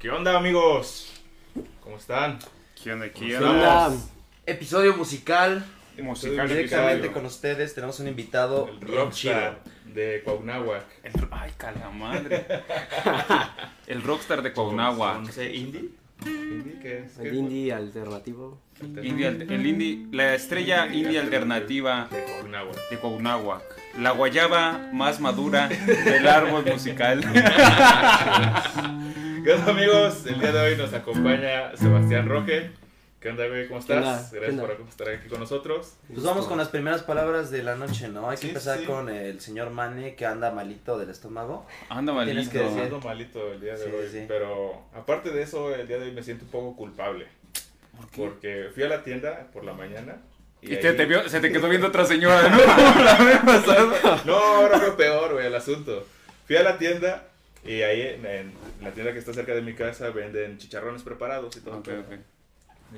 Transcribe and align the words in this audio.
¿Qué 0.00 0.10
onda, 0.10 0.36
amigos? 0.36 1.12
¿Cómo 1.82 1.96
están? 1.96 2.38
¿Qué 2.82 2.92
onda? 2.92 3.08
¿Qué 3.10 3.26
¿Qué 3.28 3.36
onda? 3.36 3.92
Episodio 4.46 4.96
musical. 4.96 5.64
Musical 5.98 6.48
Directamente 6.48 6.92
episodio. 6.94 7.12
con 7.12 7.26
ustedes 7.26 7.74
tenemos 7.74 8.00
un 8.00 8.08
invitado 8.08 8.68
El 8.68 8.78
bien 8.78 9.10
chido. 9.10 9.34
rockstar 9.34 9.58
de 9.92 10.22
Cuauhnáhuac. 10.24 10.84
El- 11.02 11.12
ay, 11.30 11.52
cala 11.58 11.90
madre. 11.90 12.46
El 13.86 14.02
rockstar 14.02 14.40
de 14.40 14.52
Cuauhnáhuac. 14.54 15.20
No 15.20 15.30
sé, 15.32 15.54
indie. 15.54 15.90
¿Indie 16.24 16.78
qué 16.80 16.98
es? 17.00 17.12
¿Qué 17.18 17.22
El 17.22 17.26
es? 17.28 17.34
indie 17.34 17.72
alternativo. 17.74 18.58
Indie 19.02 19.26
al- 19.26 19.42
el 19.42 19.66
indie, 19.66 20.06
la 20.10 20.34
estrella 20.34 20.86
indie 20.86 21.18
alternativa 21.18 22.08
De 22.10 22.24
Cuauhnáhuac. 22.24 22.88
de 22.88 22.96
Cuauhnáhuac. 22.98 23.62
La 23.98 24.12
guayaba 24.12 24.88
más 24.94 25.20
madura 25.20 25.68
del 26.04 26.26
árbol 26.26 26.64
musical. 26.64 27.20
¿Qué 29.44 29.52
onda, 29.52 29.70
amigos? 29.70 30.26
El 30.26 30.40
día 30.40 30.52
de 30.52 30.60
hoy 30.60 30.76
nos 30.76 30.92
acompaña 30.92 31.76
Sebastián 31.76 32.28
Roque. 32.28 32.70
¿Qué 33.20 33.28
onda, 33.30 33.46
güey? 33.48 33.68
¿Cómo 33.68 33.84
¿Qué 33.84 33.96
estás? 33.98 34.30
¿Qué 34.30 34.38
Gracias 34.40 34.60
por 34.60 34.88
estar 34.88 35.08
aquí 35.10 35.28
con 35.28 35.40
nosotros. 35.40 35.94
Pues 36.08 36.22
vamos 36.24 36.46
con 36.46 36.56
las 36.58 36.68
primeras 36.68 37.02
palabras 37.02 37.50
de 37.50 37.62
la 37.62 37.74
noche, 37.76 38.08
¿no? 38.08 38.28
Hay 38.30 38.36
que 38.36 38.42
Sí, 38.42 38.48
empezar 38.48 38.78
sí. 38.78 38.84
con 38.86 39.08
el 39.10 39.40
señor 39.40 39.70
Mane 39.70 40.14
que 40.14 40.24
anda 40.26 40.50
malito 40.50 40.98
del 40.98 41.10
estómago. 41.10 41.66
Anda 41.90 42.12
Tienes 42.24 42.46
malito. 42.46 42.52
que 42.52 42.58
decir- 42.64 42.82
Ando 42.84 43.00
malito 43.00 43.52
el 43.52 43.60
día 43.60 43.72
de 43.76 43.84
Sí, 43.84 43.90
hoy. 43.90 44.08
sí. 44.10 44.24
Pero 44.26 44.82
aparte 44.94 45.30
de 45.30 45.42
eso, 45.42 45.74
el 45.74 45.86
día 45.86 45.98
de 45.98 46.04
hoy 46.06 46.12
me 46.12 46.22
siento 46.22 46.44
un 46.46 46.50
poco 46.50 46.76
culpable. 46.76 47.26
Porque 48.16 48.68
fui 48.74 48.82
a 48.84 48.88
la 48.88 49.02
tienda 49.02 49.48
por 49.52 49.64
la 49.64 49.74
mañana. 49.74 50.16
Y 50.62 50.74
ahí- 50.74 50.80
te, 50.80 50.92
te 50.94 51.06
vio- 51.06 51.28
se 51.28 51.40
te 51.40 51.52
quedó 51.52 51.68
viendo 51.68 51.88
otra 51.88 52.04
señora, 52.06 52.48
¿no? 52.48 52.56
Como 52.58 53.04
la 53.04 53.16
vez 53.16 53.38
pasada. 53.44 54.22
No, 54.24 54.34
ahora 54.36 54.78
fue 54.78 54.96
peor, 54.96 55.32
güey, 55.34 55.46
el 55.46 55.54
asunto. 55.54 56.06
Fui 56.46 56.56
a 56.56 56.62
la 56.62 56.78
tienda 56.78 57.28
y 57.64 57.82
ahí 57.82 58.02
en, 58.02 58.26
en 58.26 58.52
la 58.80 58.92
tienda 58.92 59.12
que 59.12 59.18
está 59.18 59.32
cerca 59.32 59.54
de 59.54 59.62
mi 59.62 59.74
casa 59.74 60.10
venden 60.10 60.58
chicharrones 60.58 61.02
preparados 61.02 61.56
y 61.56 61.60
todo. 61.60 61.78
Ok, 61.78 61.88
ok. 61.88 62.18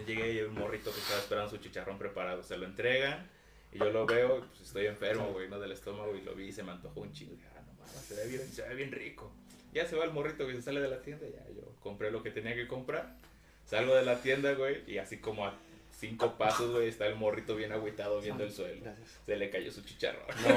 Y 0.00 0.05
Llegué 0.06 0.32
y 0.32 0.41
un 0.41 0.55
morrito 0.55 0.92
que 0.92 1.00
estaba 1.00 1.20
esperando 1.20 1.50
su 1.50 1.58
chicharrón 1.58 1.98
preparado. 1.98 2.42
Se 2.42 2.56
lo 2.56 2.66
entregan 2.66 3.28
y 3.72 3.78
yo 3.78 3.90
lo 3.90 4.06
veo, 4.06 4.46
pues 4.46 4.60
estoy 4.60 4.86
enfermo, 4.86 5.33
güey, 5.33 5.48
¿no? 5.48 5.58
Del 5.58 5.72
estómago 5.72 6.14
y 6.16 6.22
lo 6.22 6.34
vi 6.34 6.48
y 6.48 6.52
se 6.52 6.62
me 6.62 6.72
antojó 6.72 7.00
un 7.00 7.12
chingo. 7.12 7.34
Dije, 7.34 7.48
ah, 7.56 7.62
no 7.66 7.72
mames, 7.74 8.00
se 8.00 8.14
ve 8.14 8.28
bien, 8.28 8.42
se 8.48 8.68
ve 8.68 8.74
bien 8.74 8.92
rico. 8.92 9.33
Ya 9.72 9.86
se 9.86 9.96
va 9.96 10.05
el 10.05 10.12
morrito 10.12 10.46
que 10.46 10.55
se 10.55 10.62
sale 10.62 10.80
de 10.80 10.88
la 10.88 11.00
tienda, 11.00 11.27
ya 11.27 11.44
yo 11.55 11.74
compré 11.80 12.10
lo 12.10 12.22
que 12.22 12.30
tenía 12.30 12.55
que 12.55 12.68
comprar. 12.68 13.16
Salgo 13.64 13.94
de 13.94 14.05
la 14.05 14.20
tienda, 14.20 14.52
güey, 14.52 14.83
y 14.86 14.98
así 14.98 15.18
como 15.18 15.46
a 15.46 15.55
cinco 16.03 16.36
pasos, 16.36 16.72
güey, 16.72 16.89
está 16.89 17.06
el 17.06 17.14
morrito 17.14 17.55
bien 17.55 17.70
agüitado 17.70 18.20
viendo 18.20 18.42
el 18.42 18.50
suelo. 18.50 18.81
Gracias. 18.83 19.20
Se 19.25 19.36
le 19.36 19.50
cayó 19.50 19.70
su 19.70 19.83
chicharrón. 19.83 20.27
No, 20.42 20.50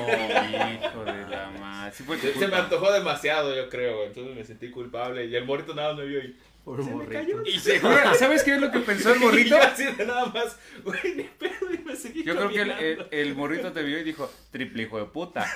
hijo 0.74 1.06
de 1.06 1.28
la 1.30 1.52
madre. 1.60 1.92
Sí 1.96 2.04
Se, 2.20 2.34
se 2.34 2.48
me 2.48 2.56
antojó 2.56 2.92
demasiado, 2.92 3.56
yo 3.56 3.70
creo, 3.70 4.06
entonces 4.06 4.36
me 4.36 4.44
sentí 4.44 4.72
culpable. 4.72 5.26
Y 5.26 5.36
el 5.36 5.46
morrito 5.46 5.76
nada 5.76 5.90
más 5.90 6.00
me 6.00 6.06
vio 6.08 6.20
y. 6.20 6.36
Por 6.66 6.84
Se 6.84 6.90
me 6.90 6.96
morrito. 6.96 7.14
cayó. 7.22 7.42
Y 7.46 7.60
seguro, 7.60 8.16
¿sabes 8.16 8.44
qué 8.44 8.56
es 8.56 8.60
lo 8.62 8.72
que 8.72 8.80
pensó 8.80 9.14
el 9.14 9.20
morrito? 9.22 9.50
Yo 9.56 9.62
así 9.64 9.84
de 9.86 10.06
nada 10.06 10.26
más, 10.26 10.58
güey, 10.84 11.16
ni 11.16 11.24
pedo, 11.24 11.72
y 11.72 11.78
me 11.78 11.96
seguí 11.96 12.24
Yo 12.24 12.36
creo 12.36 12.50
que 12.50 12.62
el, 12.64 12.70
caminando. 12.72 13.08
el, 13.12 13.20
el 13.28 13.36
morrito 13.36 13.72
te 13.72 13.84
vio 13.84 14.00
y 14.00 14.04
dijo, 14.04 14.30
triple 14.52 14.84
hijo 14.84 14.98
de 14.98 15.06
puta. 15.06 15.46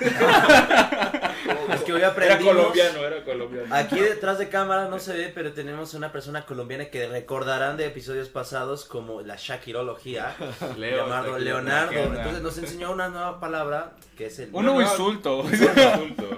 Es 1.74 1.82
que 1.82 1.92
hoy 1.92 2.00
Era 2.00 2.08
aprendimos. 2.10 2.54
colombiano, 2.54 2.98
era 3.04 3.24
colombiano. 3.24 3.74
Aquí 3.74 3.98
detrás 3.98 4.38
de 4.38 4.48
cámara 4.48 4.88
no 4.88 4.98
se 4.98 5.14
ve, 5.16 5.32
pero 5.34 5.52
tenemos 5.52 5.94
una 5.94 6.12
persona 6.12 6.44
colombiana 6.44 6.86
que 6.86 7.08
recordarán 7.08 7.76
de 7.76 7.86
episodios 7.86 8.28
pasados 8.28 8.84
como 8.84 9.22
la 9.22 9.36
Shakirología, 9.36 10.36
Leo, 10.76 10.98
llamado. 11.06 11.38
Leonardo. 11.38 11.90
¿Qué 11.92 12.00
onda? 12.00 12.18
Entonces 12.18 12.42
nos 12.42 12.58
enseñó 12.58 12.92
una 12.92 13.08
nueva 13.08 13.40
palabra 13.40 13.92
que 14.16 14.26
es 14.26 14.38
el, 14.38 14.50
Un 14.52 14.64
nuevo 14.66 14.82
insulto. 14.82 15.44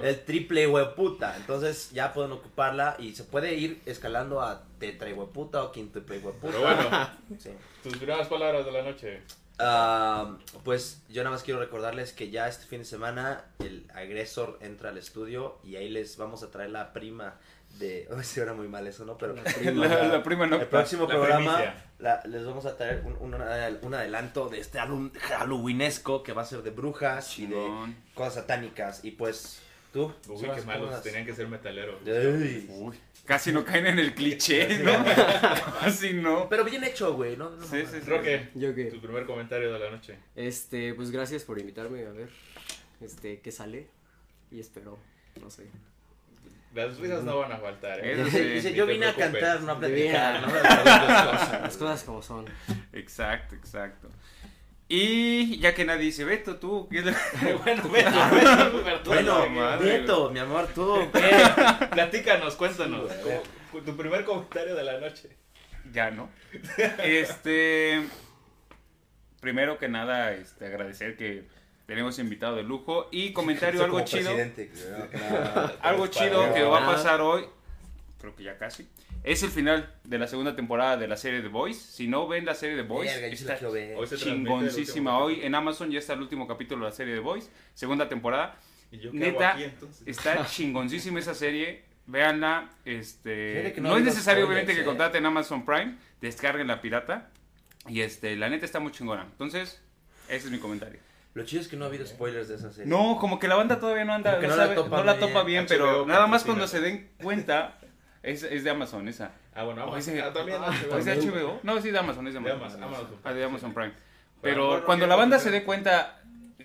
El 0.02 0.20
triple 0.24 0.66
hueputa. 0.66 1.36
Entonces 1.36 1.90
ya 1.92 2.12
pueden 2.12 2.32
ocuparla 2.32 2.96
y 2.98 3.14
se 3.14 3.24
puede 3.24 3.54
ir 3.54 3.80
escalando 3.86 4.40
a 4.40 4.61
tetra 4.78 5.12
hueputa 5.12 5.62
o 5.64 5.72
quintuple 5.72 6.18
hueputa. 6.18 6.52
Pero 6.52 6.60
bueno, 6.60 7.10
Sí. 7.38 7.50
tus 7.82 7.96
primeras 7.96 8.28
palabras 8.28 8.64
de 8.64 8.72
la 8.72 8.82
noche. 8.82 9.22
Ah, 9.58 10.38
pues 10.64 11.02
yo 11.08 11.22
nada 11.22 11.34
más 11.36 11.42
quiero 11.44 11.60
recordarles 11.60 12.12
que 12.12 12.30
ya 12.30 12.48
este 12.48 12.64
fin 12.66 12.80
de 12.80 12.84
semana 12.84 13.44
el 13.60 13.86
agresor 13.94 14.58
entra 14.62 14.88
al 14.90 14.98
estudio 14.98 15.58
y 15.62 15.76
ahí 15.76 15.88
les 15.88 16.16
vamos 16.16 16.42
a 16.42 16.50
traer 16.50 16.70
la 16.70 16.92
prima 16.92 17.36
de... 17.78 18.08
Oh, 18.10 18.22
sí, 18.22 18.40
era 18.40 18.54
muy 18.54 18.66
mal 18.68 18.86
eso, 18.86 19.04
¿no? 19.04 19.16
Pero 19.18 19.34
La, 19.34 19.42
la 20.06 20.22
prima 20.22 20.46
no. 20.46 20.56
el 20.56 20.66
próximo 20.66 21.02
La 21.06 21.14
programa 21.14 21.74
la- 21.98 22.22
les 22.26 22.44
vamos 22.44 22.66
a 22.66 22.76
traer 22.76 23.02
un, 23.04 23.12
un- 23.20 23.34
un 23.82 23.94
adelanto 23.94 24.48
de 24.48 24.58
este 24.58 24.78
álbum 24.80 25.10
halloweenesco 25.20 26.22
que 26.22 26.32
va 26.32 26.42
a 26.42 26.46
ser 26.46 26.62
de 26.62 26.70
brujas 26.70 27.38
y 27.38 27.46
de 27.46 27.94
cosas 28.14 28.34
satánicas. 28.34 29.04
Y 29.04 29.12
pues, 29.12 29.60
tú... 29.92 30.12
Uy, 30.28 30.40
qué 30.40 30.46
¿cómo 30.48 30.64
malos, 30.64 31.02
tenían 31.02 31.24
que 31.26 31.34
ser 31.34 31.46
metaleros. 31.48 32.00
Uy, 32.04 32.68
casi 33.24 33.52
no 33.52 33.64
caen 33.64 33.86
en 33.86 33.98
el 33.98 34.14
cliché, 34.14 34.78
¿no? 34.78 34.92
Casi 35.80 36.12
no. 36.12 36.48
Pero 36.48 36.64
bien 36.64 36.84
hecho, 36.84 37.14
güey, 37.14 37.36
¿no? 37.36 37.50
No 37.50 37.62
Sí, 37.64 37.82
sí, 37.90 37.98
sí. 38.02 38.10
Roque, 38.10 38.50
¿Yo 38.54 38.70
tu 38.70 38.74
qué? 38.74 38.84
primer 39.02 39.26
comentario 39.26 39.72
de 39.72 39.78
la 39.78 39.90
noche. 39.90 40.18
Este, 40.36 40.94
pues 40.94 41.10
gracias 41.10 41.44
por 41.44 41.58
invitarme 41.58 42.04
a 42.06 42.10
ver 42.10 42.28
este 43.00 43.40
qué 43.40 43.50
sale 43.50 43.88
y 44.50 44.60
espero, 44.60 44.98
no 45.40 45.50
sé. 45.50 45.66
Las 46.74 46.96
risas 46.98 47.22
no 47.22 47.38
van 47.38 47.52
a 47.52 47.58
faltar, 47.58 48.04
¿eh? 48.04 48.16
Dice, 48.24 48.30
sí, 48.42 48.48
dice, 48.50 48.70
ni 48.70 48.76
yo 48.76 48.86
vine 48.86 49.06
a 49.06 49.14
cantar, 49.14 49.60
no 49.62 49.72
a 49.72 49.78
platicar. 49.78 50.40
¿no? 50.40 50.54
Las 51.64 51.76
cosas 51.76 52.02
como 52.04 52.22
son. 52.22 52.46
Exacto, 52.92 53.54
exacto. 53.54 54.08
Y 54.94 55.58
ya 55.58 55.74
que 55.74 55.86
nadie 55.86 56.02
dice, 56.04 56.22
Beto, 56.22 56.56
tú, 56.56 56.86
¿qué 56.90 56.98
es 56.98 57.06
lo- 57.06 57.12
bueno, 57.64 57.82
Bueno, 59.06 59.48
madre, 59.48 59.84
Nieto, 60.00 60.28
mi 60.28 60.38
amor, 60.38 60.66
tú. 60.74 61.00
Eh, 61.14 61.44
platícanos, 61.90 62.56
cuéntanos. 62.56 63.10
¿cómo- 63.10 63.82
tu 63.86 63.96
primer 63.96 64.22
comentario 64.26 64.74
de 64.74 64.84
la 64.84 64.98
noche. 65.00 65.30
Ya, 65.94 66.10
¿no? 66.10 66.28
Este. 67.02 68.06
Primero 69.40 69.78
que 69.78 69.88
nada, 69.88 70.32
este, 70.34 70.66
agradecer 70.66 71.16
que 71.16 71.44
tenemos 71.86 72.18
invitado 72.18 72.56
de 72.56 72.62
lujo 72.62 73.08
y 73.10 73.32
comentario 73.32 73.82
algo 73.82 74.02
chido. 74.02 74.30
Algo 75.80 76.06
chido 76.08 76.52
que 76.52 76.64
va 76.64 76.82
a 76.84 76.86
pasar 76.86 77.22
hoy, 77.22 77.46
creo 78.20 78.36
que 78.36 78.42
ya 78.42 78.58
casi, 78.58 78.86
es 79.24 79.42
el 79.42 79.50
final 79.50 79.94
de 80.04 80.18
la 80.18 80.26
segunda 80.26 80.56
temporada 80.56 80.96
de 80.96 81.06
la 81.06 81.16
serie 81.16 81.40
The 81.42 81.48
Boys. 81.48 81.80
Si 81.80 82.08
no 82.08 82.26
ven 82.26 82.44
la 82.44 82.54
serie 82.54 82.76
The 82.76 82.82
Boys, 82.82 83.10
Verga, 83.12 83.26
está. 83.28 83.58
Hoy 83.68 84.08
chingoncísima. 84.16 85.18
Hoy 85.18 85.40
en 85.42 85.54
Amazon 85.54 85.90
ya 85.90 85.98
está 85.98 86.14
el 86.14 86.20
último 86.20 86.46
capítulo 86.48 86.84
de 86.84 86.90
la 86.90 86.96
serie 86.96 87.14
The 87.14 87.20
Boys, 87.20 87.50
segunda 87.74 88.08
temporada. 88.08 88.56
¿Y 88.90 88.98
yo 88.98 89.10
qué 89.10 89.18
Neta, 89.18 89.50
hago 89.50 89.58
aquí, 89.58 89.64
entonces? 89.64 90.02
Está 90.06 90.46
chingoncísima 90.50 91.18
esa 91.18 91.34
serie. 91.34 91.84
Véanla. 92.06 92.68
Este, 92.84 93.74
no 93.78 93.96
es 93.96 94.02
necesario, 94.02 94.46
obviamente, 94.46 94.74
que 94.74 94.80
eh. 94.80 94.84
contraten 94.84 95.24
Amazon 95.24 95.64
Prime. 95.64 95.96
Descarguen 96.20 96.66
la 96.66 96.80
pirata. 96.80 97.30
Y 97.88 98.00
este, 98.00 98.36
la 98.36 98.48
neta 98.48 98.66
está 98.66 98.80
muy 98.80 98.92
chingona. 98.92 99.22
Entonces, 99.22 99.80
ese 100.28 100.46
es 100.46 100.50
mi 100.50 100.58
comentario. 100.58 100.98
Lo 101.34 101.44
chido 101.44 101.62
es 101.62 101.68
que 101.68 101.76
no 101.76 101.84
ha 101.84 101.88
habido 101.88 102.04
spoilers 102.06 102.48
de 102.48 102.56
esa 102.56 102.72
serie. 102.72 102.90
No, 102.90 103.16
como 103.18 103.38
que 103.38 103.48
la 103.48 103.54
banda 103.54 103.80
todavía 103.80 104.04
no 104.04 104.12
anda. 104.12 104.32
No, 104.36 104.42
no 104.42 104.48
la 104.48 104.56
sabe- 104.56 104.74
topa 104.74 104.98
no 104.98 105.04
la 105.04 105.14
bien. 105.14 105.28
topa 105.28 105.42
bien, 105.44 105.64
HBO 105.64 105.68
pero 105.68 106.06
nada 106.06 106.26
más 106.26 106.44
cuando 106.44 106.66
se 106.66 106.80
den 106.80 107.10
cuenta. 107.22 107.78
Es, 108.22 108.42
es 108.44 108.62
de 108.64 108.70
Amazon 108.70 109.08
esa. 109.08 109.32
Ah, 109.54 109.64
bueno, 109.64 109.84
O 109.84 109.88
Amazon. 109.88 110.14
ese- 110.14 110.22
Ah, 110.22 110.32
también 110.32 110.58
Ah, 110.62 110.68
HBO. 110.70 110.94
¿O 110.94 110.98
es. 110.98 111.06
HBO? 111.06 111.60
No, 111.62 111.80
sí, 111.80 111.90
de 111.90 111.98
Amazon, 111.98 112.26
es 112.28 112.34
de 112.34 112.40
De 112.40 112.50
Amazon. 112.52 112.82
Amazon, 112.82 113.00
Amazon. 113.06 113.20
Ah, 113.24 113.32
de 113.32 113.44
Amazon 113.44 113.74
Prime. 113.74 113.92
Pero 114.40 114.66
bueno, 114.68 114.84
cuando 114.86 115.04
¿qué 115.04 115.08
la 115.08 115.16
banda 115.16 115.36
pasa? 115.36 115.48
se 115.50 115.52
dé 115.52 115.64
cuenta 115.64 116.22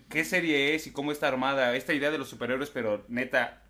qué 0.09 0.23
serie 0.23 0.75
es 0.75 0.87
y 0.87 0.91
cómo 0.91 1.11
está 1.11 1.27
armada, 1.27 1.75
esta 1.75 1.93
idea 1.93 2.11
de 2.11 2.17
los 2.17 2.29
superhéroes, 2.29 2.69
pero 2.69 3.03
neta, 3.07 3.61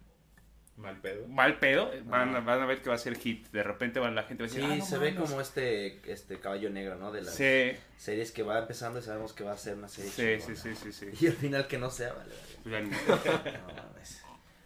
Mal 0.77 0.97
pedo. 1.01 1.27
mal 1.27 1.57
pedo, 1.57 1.91
van, 2.05 2.35
a- 2.35 2.39
van 2.41 2.61
a 2.61 2.65
ver 2.67 2.81
que 2.83 2.89
va 2.89 2.95
a 2.95 2.99
ser 2.99 3.17
hit. 3.17 3.47
De 3.51 3.63
repente 3.63 3.99
va, 3.99 4.11
la 4.11 4.23
gente 4.23 4.43
va 4.43 4.47
a 4.47 4.49
Sí, 4.49 4.57
decir, 4.57 4.71
"Ah, 4.71 4.75
no 4.77 4.85
se 4.85 4.97
ve 4.99 5.11
mames". 5.11 5.29
como 5.29 5.41
este, 5.41 6.11
este 6.11 6.39
caballo 6.39 6.69
negro, 6.69 6.95
¿no? 6.97 7.11
De 7.11 7.21
las 7.23 7.33
Sí, 7.33 7.71
series 7.97 8.31
que 8.31 8.43
va 8.43 8.59
empezando 8.59 8.99
y 8.99 9.01
sabemos 9.01 9.33
que 9.33 9.43
va 9.43 9.53
a 9.53 9.57
ser 9.57 9.75
una 9.75 9.87
serie 9.87 10.11
sí, 10.11 10.21
sí, 10.45 10.53
chingona. 10.53 10.75
sí, 10.75 10.91
sí, 10.91 11.11
sí. 11.11 11.25
Y 11.25 11.27
al 11.27 11.33
final 11.33 11.67
que 11.67 11.77
no 11.79 11.89
sea, 11.89 12.13
vale, 12.13 12.29
vale. 12.35 12.59
Pues 12.63 12.73
ya 12.73 12.79
ni 12.81 12.89
modo. 12.89 12.97
No 13.67 13.73
mames. 13.83 14.21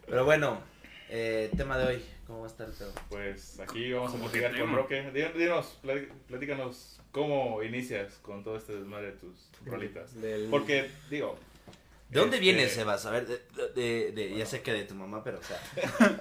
Pero 0.05 0.25
bueno, 0.25 0.61
eh, 1.09 1.49
tema 1.55 1.77
de 1.77 1.87
hoy, 1.87 2.05
¿cómo 2.31 2.41
va 2.43 2.47
a 2.47 2.51
estar 2.51 2.67
el 2.67 2.73
pedo? 2.73 2.93
Pues 3.09 3.59
aquí 3.59 3.91
vamos 3.91 4.09
a 4.09 4.11
¿Cómo 4.13 4.23
platicar 4.25 4.53
que 4.53 4.61
con? 4.61 4.73
Roque. 4.73 5.31
Dinos, 5.35 5.77
platícanos 6.27 6.99
cómo 7.11 7.61
inicias 7.61 8.13
con 8.21 8.41
todo 8.43 8.55
este 8.55 8.73
desmadre 8.73 9.07
de 9.07 9.11
tus 9.17 9.49
rolitas. 9.65 10.19
Del- 10.21 10.47
Porque, 10.49 10.89
digo. 11.09 11.37
¿De 12.09 12.19
dónde 12.19 12.37
este, 12.37 12.45
vienes, 12.51 12.71
Sebas? 12.71 13.05
A 13.05 13.11
ver, 13.11 13.27
de, 13.27 13.39
de- 13.75 14.11
de- 14.13 14.37
ya 14.37 14.45
sé 14.45 14.61
que 14.61 14.71
de 14.71 14.85
tu 14.85 14.95
mamá, 14.95 15.23
pero, 15.23 15.39
o 15.39 15.43
sea, 15.43 15.61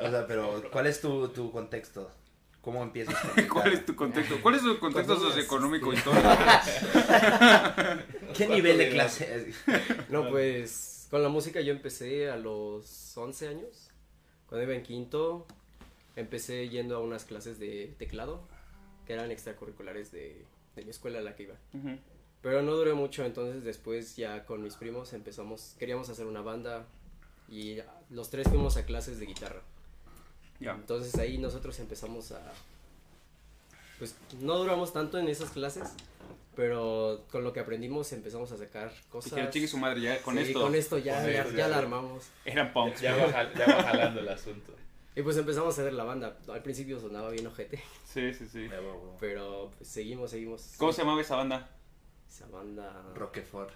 o 0.03 0.11
sea, 0.11 0.27
pero 0.27 0.63
¿cuál 0.73 0.87
es 0.87 1.01
tu, 1.01 1.29
tu 1.29 1.53
contexto? 1.53 2.11
¿Cómo 2.61 2.83
empiezas? 2.83 3.15
¿Cuál 3.53 3.73
es 3.73 3.87
tu 3.87 3.95
contexto? 3.95 4.41
¿Cuál 4.43 4.57
es 4.57 4.63
tu 4.63 4.79
contexto 4.81 5.17
socioeconómico 5.17 5.93
y 5.93 5.97
eras, 5.97 6.05
todo? 6.05 6.15
¿Qué 8.37 8.49
nivel 8.49 8.79
de 8.79 8.91
clase? 8.91 9.53
No, 10.09 10.29
pues 10.29 11.07
con 11.11 11.23
la 11.23 11.29
música 11.29 11.61
yo 11.61 11.73
empecé 11.73 12.31
a 12.31 12.37
los 12.37 13.17
11 13.17 13.49
años. 13.49 13.89
Cuando 14.47 14.65
iba 14.65 14.75
en 14.75 14.83
quinto, 14.83 15.47
empecé 16.21 16.69
yendo 16.69 16.97
a 16.97 17.01
unas 17.01 17.25
clases 17.25 17.59
de 17.59 17.95
teclado, 17.99 18.43
que 19.07 19.13
eran 19.15 19.31
extracurriculares 19.31 20.13
de, 20.13 20.45
de 20.77 20.85
mi 20.85 20.91
escuela 20.91 21.19
a 21.19 21.23
la 21.23 21.35
que 21.35 21.45
iba. 21.45 21.55
Ujú. 21.75 21.99
Pero 22.43 22.63
no 22.63 22.73
duré 22.75 22.95
mucho, 22.95 23.25
entonces 23.25 23.65
después 23.65 24.17
ya 24.17 24.45
con 24.47 24.63
mis 24.63 24.77
primos 24.77 25.13
empezamos, 25.13 25.75
queríamos 25.79 26.09
hacer 26.09 26.27
una 26.27 26.41
banda 26.41 26.87
y 27.49 27.79
los 28.09 28.31
tres 28.31 28.49
fuimos 28.49 28.77
a 28.77 28.85
clases 28.87 29.19
de 29.19 29.27
guitarra. 29.27 29.63
Ya. 30.61 30.73
Entonces 30.73 31.15
ahí 31.17 31.37
nosotros 31.39 31.79
empezamos 31.81 32.33
a, 32.33 32.41
pues 33.99 34.15
no 34.41 34.57
duramos 34.59 34.93
tanto 34.93 35.19
en 35.19 35.29
esas 35.29 35.51
clases, 35.51 35.89
pero 36.57 37.25
con 37.31 37.45
lo 37.45 37.53
que 37.53 37.61
aprendimos 37.61 38.13
empezamos 38.13 38.51
a 38.53 38.57
sacar 38.59 38.93
cosas. 39.11 39.51
Chingue 39.51 39.69
su 39.69 39.77
madre, 39.79 40.01
ya 40.01 40.23
con 40.23 40.35
Sí, 40.37 40.43
esto. 40.43 40.61
con 40.63 40.75
esto 40.75 40.99
ya, 40.99 41.23
Con 41.23 41.31
ya, 41.33 41.39
esto 41.43 41.51
ya 41.53 41.59
ya. 41.59 41.69
la 41.69 41.79
armamos. 41.79 42.25
Eran 42.45 42.73
punks. 42.73 43.01
Ya 43.01 43.17
va, 43.17 43.53
ya 43.55 43.67
va 43.67 43.83
jalando 43.83 44.21
el 44.21 44.29
asunto. 44.29 44.73
Y 45.17 45.23
pues 45.23 45.37
empezamos 45.37 45.77
a 45.79 45.81
hacer 45.83 45.93
la 45.93 46.05
banda. 46.05 46.39
Al 46.49 46.63
principio 46.63 47.01
sonaba 47.01 47.31
bien 47.31 47.47
ojete, 47.47 47.83
Sí, 48.05 48.33
sí, 48.33 48.47
sí. 48.49 48.69
pero 49.19 49.71
pues 49.77 49.89
seguimos, 49.89 50.31
seguimos. 50.31 50.75
¿Cómo 50.79 50.93
se 50.93 51.03
llamaba 51.03 51.21
esa 51.21 51.37
banda? 51.37 51.69
Esa 52.29 52.47
banda. 52.47 53.13
Roquefort. 53.15 53.73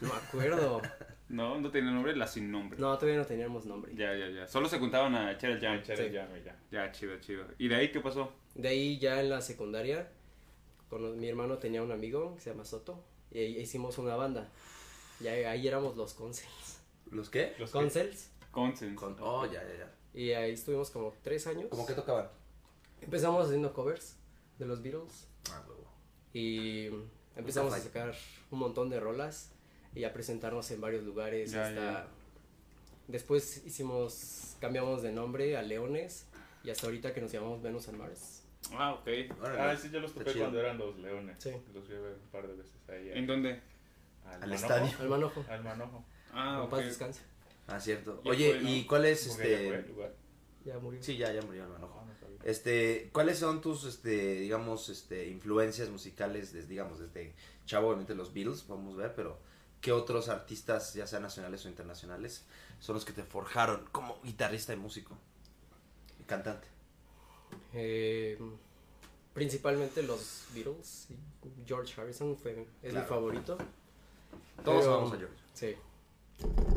No 0.00 0.08
me 0.08 0.14
acuerdo. 0.14 0.82
No, 1.28 1.60
no 1.60 1.72
tenía 1.72 1.90
nombre, 1.90 2.14
la 2.14 2.28
sin 2.28 2.52
nombre. 2.52 2.78
No, 2.78 2.96
todavía 2.96 3.18
no 3.18 3.26
teníamos 3.26 3.66
nombre. 3.66 3.92
Ya, 3.96 4.14
ya, 4.14 4.28
ya. 4.28 4.46
Solo 4.46 4.68
se 4.68 4.78
juntaban 4.78 5.12
a 5.16 5.32
echar 5.32 5.50
el 5.50 5.60
jam. 5.60 5.74
Echar 5.80 5.96
Sí. 5.96 6.04
el 6.04 6.12
llame 6.12 6.40
ya. 6.44 6.56
Ya, 6.70 6.92
chido, 6.92 7.18
chido. 7.18 7.44
¿Y 7.58 7.66
de 7.66 7.74
ahí 7.74 7.90
qué 7.90 7.98
pasó? 7.98 8.32
De 8.54 8.68
ahí 8.68 9.00
ya 9.00 9.18
en 9.20 9.30
la 9.30 9.40
secundaria, 9.40 10.08
con 10.88 11.18
mi 11.18 11.28
hermano 11.28 11.58
tenía 11.58 11.82
un 11.82 11.90
amigo 11.90 12.36
que 12.36 12.42
se 12.42 12.50
llama 12.50 12.64
Soto 12.64 13.02
y 13.32 13.40
ahí 13.40 13.56
hicimos 13.58 13.98
una 13.98 14.14
banda. 14.14 14.48
Y 15.18 15.26
ahí, 15.26 15.42
ahí 15.42 15.66
éramos 15.66 15.96
los 15.96 16.14
Concels. 16.14 16.78
¿Los 17.10 17.28
qué? 17.28 17.54
Los 17.58 17.72
Concels. 17.72 18.30
Consens. 18.52 18.94
Con- 18.94 19.16
Oh, 19.18 19.46
ya, 19.46 19.64
ya, 19.64 19.78
ya. 19.78 19.92
Y 20.16 20.32
ahí 20.32 20.52
estuvimos 20.52 20.90
como 20.90 21.12
tres 21.22 21.46
años. 21.46 21.66
¿Cómo 21.70 21.86
que 21.86 21.92
tocaban? 21.94 22.28
Empezamos 23.00 23.46
haciendo 23.46 23.72
covers 23.72 24.16
de 24.58 24.66
los 24.66 24.82
Beatles 24.82 25.28
Ah, 25.52 25.62
huevo. 25.68 25.84
y 26.32 26.88
empezamos 27.36 27.72
a 27.74 27.78
sacar 27.78 28.14
un 28.50 28.58
montón 28.58 28.88
de 28.90 28.98
rolas 28.98 29.52
y 29.94 30.02
a 30.04 30.12
presentarnos 30.12 30.68
en 30.72 30.80
varios 30.80 31.04
lugares. 31.04 31.52
Ya, 31.52 31.66
hasta... 31.68 31.80
ya. 31.80 32.08
Después 33.08 33.64
hicimos, 33.64 34.56
cambiamos 34.60 35.02
de 35.02 35.12
nombre 35.12 35.56
a 35.56 35.62
Leones 35.62 36.26
y 36.64 36.70
hasta 36.70 36.86
ahorita 36.86 37.14
que 37.14 37.20
nos 37.20 37.30
llamamos 37.30 37.62
Venus 37.62 37.88
and 37.88 37.98
Mars. 37.98 38.42
Ah, 38.72 38.94
ok. 38.94 39.08
Ah, 39.44 39.76
sí, 39.80 39.90
yo 39.90 40.00
los 40.00 40.12
topé 40.12 40.32
cuando 40.32 40.58
eran 40.58 40.76
los 40.78 40.98
leones. 40.98 41.36
Sí. 41.38 41.52
Los 41.72 41.86
ver 41.88 42.00
un 42.20 42.28
par 42.32 42.48
de 42.48 42.54
veces 42.54 42.72
ahí. 42.88 43.12
¿En 43.12 43.26
dónde? 43.28 43.60
Al, 44.24 44.32
Al 44.34 44.40
manojo. 44.40 44.54
estadio. 44.54 44.98
Al 44.98 45.08
manojo. 45.08 45.44
Al 45.48 45.62
manojo. 45.62 46.04
Ah, 46.32 46.66
paz 46.68 46.84
descanse. 46.84 47.20
Ah, 47.68 47.80
cierto. 47.80 48.22
Ya 48.24 48.30
Oye, 48.30 48.50
fue, 48.52 48.62
¿no? 48.62 48.68
¿y 48.70 48.84
cuál 48.86 49.04
es 49.06 49.26
Porque 49.28 49.50
ya 49.50 49.56
fue 49.58 49.66
el 49.68 49.74
este...? 49.74 49.92
lugar. 49.92 50.14
Ya 50.64 50.78
murió. 50.78 51.02
Sí, 51.02 51.16
ya, 51.16 51.32
ya 51.32 51.42
murió 51.42 51.62
el 51.64 51.68
manojo. 51.70 52.00
Ah, 52.00 52.04
no 52.06 52.14
sabía. 52.18 52.38
Este, 52.44 53.10
¿cuáles 53.12 53.38
son 53.38 53.60
tus, 53.60 53.84
este, 53.84 54.40
digamos, 54.40 54.88
este, 54.88 55.28
influencias 55.28 55.88
musicales, 55.90 56.52
desde, 56.52 56.68
digamos, 56.68 56.98
desde 56.98 57.34
chavo, 57.66 57.88
obviamente 57.88 58.14
los 58.14 58.32
Beatles, 58.32 58.66
vamos 58.68 58.94
a 58.94 58.98
ver, 58.98 59.14
pero 59.14 59.38
¿qué 59.80 59.92
otros 59.92 60.28
artistas, 60.28 60.94
ya 60.94 61.06
sean 61.06 61.22
nacionales 61.22 61.64
o 61.64 61.68
internacionales, 61.68 62.44
son 62.80 62.94
los 62.94 63.04
que 63.04 63.12
te 63.12 63.22
forjaron 63.24 63.84
como 63.92 64.20
guitarrista 64.22 64.72
y 64.72 64.76
músico? 64.76 65.16
Y 66.20 66.24
cantante. 66.24 66.66
Eh, 67.72 68.38
principalmente 69.34 70.02
los 70.02 70.46
Beatles. 70.54 71.08
George 71.66 72.00
Harrison 72.00 72.36
fue, 72.36 72.66
es 72.82 72.90
Claro. 72.90 73.04
mi 73.04 73.08
favorito. 73.08 73.58
Todos 74.64 74.80
Pero- 74.84 74.94
amamos 74.94 75.12
a 75.12 75.16
George. 75.18 75.34
Sí. 75.54 75.74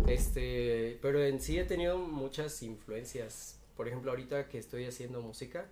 Este, 0.07 0.97
pero 1.01 1.23
en 1.23 1.41
sí 1.41 1.59
he 1.59 1.65
tenido 1.65 1.97
muchas 1.97 2.63
influencias. 2.63 3.59
Por 3.75 3.87
ejemplo, 3.87 4.11
ahorita 4.11 4.49
que 4.49 4.57
estoy 4.57 4.85
haciendo 4.85 5.21
música, 5.21 5.67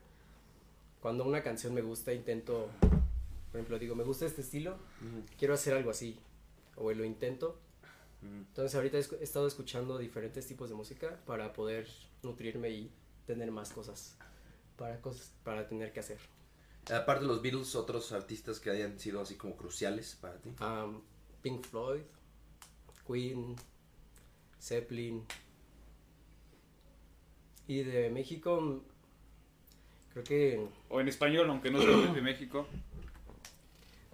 cuando 1.02 1.26
una 1.26 1.44
canción 1.44 1.74
me 1.74 1.82
gusta, 1.82 2.14
intento, 2.14 2.70
por 3.52 3.60
ejemplo, 3.60 3.80
digo, 3.80 3.96
me 3.96 4.04
gusta 4.04 4.26
este 4.26 4.42
estilo, 4.42 4.78
quiero 5.38 5.54
hacer 5.54 5.74
algo 5.74 5.92
así, 5.92 6.20
o 6.76 6.92
lo 6.92 7.04
intento. 7.04 7.60
Entonces 8.22 8.76
ahorita 8.76 8.98
he 8.98 9.24
estado 9.24 9.48
escuchando 9.48 9.98
diferentes 9.98 10.48
tipos 10.48 10.70
de 10.70 10.76
música 10.76 11.20
para 11.26 11.54
poder 11.54 11.88
nutrirme 12.24 12.70
y 12.70 12.92
tener 13.26 13.52
más 13.52 13.72
cosas 13.72 14.18
para 14.76 15.02
cosas 15.02 15.34
para 15.44 15.68
tener 15.68 15.92
que 15.92 16.00
hacer. 16.00 16.20
Aparte 16.94 17.24
de 17.24 17.28
los 17.28 17.42
Beatles, 17.42 17.76
otros 17.76 18.12
artistas 18.14 18.60
que 18.60 18.70
hayan 18.70 18.98
sido 18.98 19.20
así 19.22 19.36
como 19.36 19.58
cruciales 19.58 20.16
para 20.20 20.38
ti. 20.38 20.56
Um, 20.62 21.02
Pink 21.42 21.66
Floyd, 21.66 22.04
Queen, 23.06 23.56
Zeppelin. 24.62 25.24
Y 27.68 27.84
de 27.84 28.10
México, 28.10 28.62
mm, 28.62 28.80
creo 30.14 30.24
que 30.24 30.68
O 30.90 31.02
en 31.02 31.08
español, 31.08 31.50
aunque 31.50 31.70
no 31.70 31.82
sea 31.82 32.14
de 32.14 32.22
México. 32.22 32.66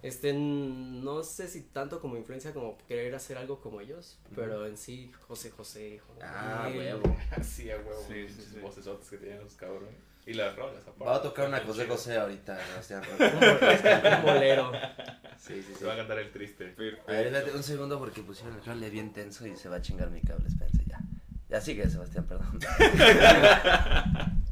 este 0.02 0.32
no 0.34 1.22
sé 1.22 1.48
si 1.48 1.62
tanto 1.62 2.00
como 2.00 2.16
influencia 2.16 2.52
como 2.52 2.76
querer 2.88 3.14
hacer 3.14 3.38
algo 3.38 3.60
como 3.60 3.80
ellos, 3.80 4.18
pero 4.34 4.66
en 4.66 4.76
sí 4.76 5.10
José 5.28 5.50
José, 5.50 6.00
Juan 6.00 6.18
Ah, 6.22 6.70
huevo. 6.74 7.16
Así 7.30 7.70
a 7.70 7.76
huevo. 7.78 8.04
Sí, 8.08 8.28
sí, 8.28 8.42
sí. 8.52 8.58
vocesotes 8.60 9.08
que 9.08 9.18
tenían 9.18 9.40
los 9.44 9.54
cabrones. 9.54 9.94
Y 10.26 10.34
las 10.34 10.56
rolas, 10.56 10.82
aparte. 10.82 11.04
Va 11.04 11.16
a 11.16 11.22
tocar 11.22 11.48
una 11.48 11.60
José. 11.60 11.86
José 11.86 12.16
ahorita, 12.16 12.58
Sebastián. 12.66 13.02
un 14.18 14.22
bolero. 14.24 14.72
sí, 15.38 15.54
sí, 15.62 15.64
sí. 15.68 15.74
Se 15.80 15.84
va 15.84 15.92
a 15.94 15.96
cantar 15.96 16.18
el 16.18 16.30
triste. 16.32 16.74
A 17.06 17.12
ver, 17.12 17.26
espérate 17.26 17.52
un 17.54 17.62
segundo 17.62 17.98
porque 17.98 18.22
pusieron 18.22 18.54
el 18.54 18.62
cable 18.62 18.88
bien 18.90 19.12
tenso 19.12 19.46
y 19.46 19.54
se 19.56 19.68
va 19.68 19.76
a 19.76 19.82
chingar 19.82 20.10
mi 20.10 20.22
cable, 20.22 20.48
espérense 20.48 20.82
ya. 20.86 20.98
Ya 21.48 21.60
sigue, 21.60 21.88
Sebastián, 21.88 22.26
perdón. 22.26 22.58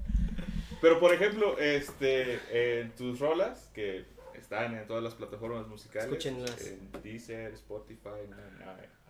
Pero 0.82 0.98
por 0.98 1.14
ejemplo, 1.14 1.58
este, 1.58 2.80
en 2.80 2.90
tus 2.90 3.20
rolas, 3.20 3.70
que 3.72 4.04
están 4.34 4.74
en 4.76 4.86
todas 4.86 5.02
las 5.02 5.14
plataformas 5.14 5.66
musicales, 5.68 6.08
Escúchenlas. 6.08 6.66
en 6.66 6.90
Deezer, 7.02 7.54
Spotify, 7.54 8.28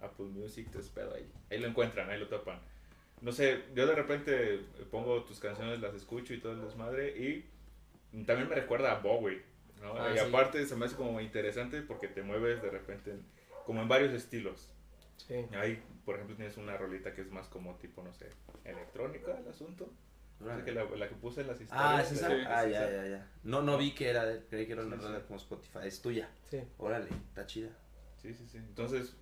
Apple 0.00 0.26
Music, 0.26 0.70
te 0.70 0.79
pedo 0.79 1.14
ahí. 1.14 1.26
Ahí 1.50 1.59
lo 1.59 1.69
encuentran, 1.69 2.09
ahí 2.11 2.20
lo 2.20 2.29
topan. 2.29 2.61
No 3.23 3.33
sé, 3.33 3.63
yo 3.75 3.87
de 3.87 3.95
repente 3.95 4.61
pongo 4.91 5.23
tus 5.25 5.39
canciones, 5.41 5.81
las 5.81 5.95
escucho 5.95 6.35
y 6.35 6.41
todo 6.41 6.53
el 6.53 6.61
desmadre, 6.63 7.17
y 7.17 8.25
también 8.25 8.49
me 8.49 8.55
recuerda 8.57 8.93
a 8.93 8.99
Bowie, 9.01 9.43
¿no? 9.81 9.95
Ah, 9.97 10.11
y 10.15 10.19
sí. 10.19 10.25
aparte 10.29 10.67
se 10.67 10.77
me 10.77 10.85
hace 10.87 10.97
como 10.97 11.21
interesante 11.21 11.83
porque 11.83 12.09
te 12.09 12.23
mueves 12.23 12.61
de 12.61 12.71
repente 12.71 13.13
en- 13.13 13.25
como 13.65 13.81
en 13.81 13.89
varios 13.89 14.13
estilos. 14.13 14.71
Sí. 15.17 15.47
Ahí, 15.55 15.81
por 16.05 16.17
ejemplo, 16.17 16.35
tienes 16.37 16.57
una 16.57 16.77
rolita 16.77 17.15
que 17.15 17.21
es 17.23 17.31
más 17.31 17.47
como 17.47 17.77
tipo, 17.77 18.03
no 18.03 18.13
sé, 18.13 18.29
electrónica 18.65 19.39
el 19.39 19.49
asunto. 19.49 19.89
Que 20.65 20.73
la, 20.73 20.85
la 20.85 21.09
que 21.09 21.15
puse 21.15 21.43
en 21.43 21.47
las 21.47 21.61
historias. 21.61 21.87
Ah, 21.89 22.03
¿es 22.03 22.11
esa? 22.11 22.27
Ah, 22.49 22.67
ya, 22.67 22.91
ya, 22.91 23.07
ya. 23.07 23.31
No, 23.45 23.63
no 23.63 23.79
vi 23.79 23.93
que 23.95 24.09
era, 24.11 24.25
de- 24.27 24.45
creí 24.47 24.67
que 24.67 24.73
era 24.73 24.83
una 24.83 24.97
Sí, 24.97 25.03
rola 25.05 25.19
sí. 25.21 25.25
como 25.29 25.37
Spotify. 25.39 25.79
Es 25.85 26.03
tuya. 26.03 26.29
Sí. 26.51 26.61
Órale, 26.79 27.09
está 27.29 27.47
chida. 27.47 27.69
Sí, 28.17 28.35
sí, 28.35 28.49
sí. 28.49 28.59
Entonces, 28.59 29.15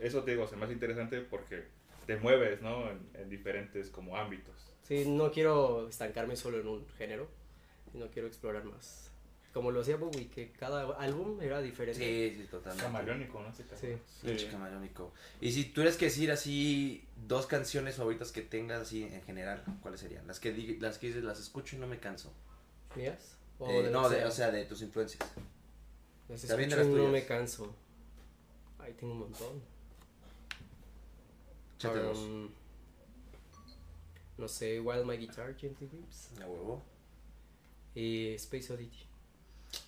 eso 0.00 0.24
te 0.24 0.30
digo, 0.30 0.46
se 0.46 0.56
me 0.56 0.64
hace 0.64 0.72
interesante 0.72 1.20
porque 1.20 1.64
te 2.06 2.16
mueves, 2.16 2.60
¿no? 2.62 2.90
En, 2.90 3.08
en 3.14 3.28
diferentes 3.30 3.90
como 3.90 4.16
ámbitos. 4.16 4.54
Sí, 4.82 5.04
no 5.06 5.30
quiero 5.32 5.88
estancarme 5.88 6.36
solo 6.36 6.60
en 6.60 6.68
un 6.68 6.86
género, 6.98 7.28
no 7.94 8.08
quiero 8.10 8.28
explorar 8.28 8.64
más. 8.64 9.10
Como 9.52 9.70
lo 9.70 9.82
hacía 9.82 9.96
Bowie, 9.96 10.26
que 10.28 10.50
cada 10.50 10.82
álbum 10.98 11.40
era 11.40 11.62
diferente. 11.62 12.00
Sí, 12.34 12.40
sí, 12.42 12.48
totalmente. 12.48 12.84
Camaleónico, 12.84 13.40
¿no? 13.40 13.46
Caso. 13.50 13.64
Sí. 13.80 13.96
Pinche 14.26 14.50
camaleónico. 14.50 15.12
Y 15.40 15.52
si 15.52 15.66
tuvieras 15.66 15.96
que 15.96 16.06
decir 16.06 16.32
así 16.32 17.06
dos 17.28 17.46
canciones 17.46 17.94
favoritas 17.94 18.32
que 18.32 18.42
tengas 18.42 18.82
así 18.82 19.04
en 19.04 19.22
general, 19.22 19.62
¿cuáles 19.80 20.00
serían? 20.00 20.26
Las 20.26 20.40
que 20.40 20.76
las 20.80 20.98
que 20.98 21.06
dices, 21.06 21.22
las 21.22 21.38
escucho 21.38 21.76
y 21.76 21.78
no 21.78 21.86
me 21.86 22.00
canso. 22.00 22.32
¿Mías? 22.96 23.36
O 23.60 23.70
Eh, 23.70 23.84
de 23.84 23.90
no, 23.92 24.08
de- 24.08 24.24
o 24.24 24.30
sea, 24.32 24.50
de 24.50 24.64
tus 24.64 24.82
influencias. 24.82 25.22
Las 26.28 26.42
escucho 26.42 26.82
y 26.82 26.94
no 26.94 27.08
me 27.10 27.24
canso. 27.24 27.72
Ahí 28.80 28.92
tengo 28.94 29.12
un 29.12 29.20
montón. 29.20 29.62
Um, 31.90 32.48
No 34.36 34.48
sé, 34.48 34.80
Wild 34.80 35.04
My 35.06 35.16
Guitar, 35.16 35.54
Gently 35.56 35.88
Weeps. 35.92 36.30
A 36.42 36.46
huevo. 36.46 36.82
Y 37.94 38.34
Space 38.34 38.72
Oddity. 38.72 38.98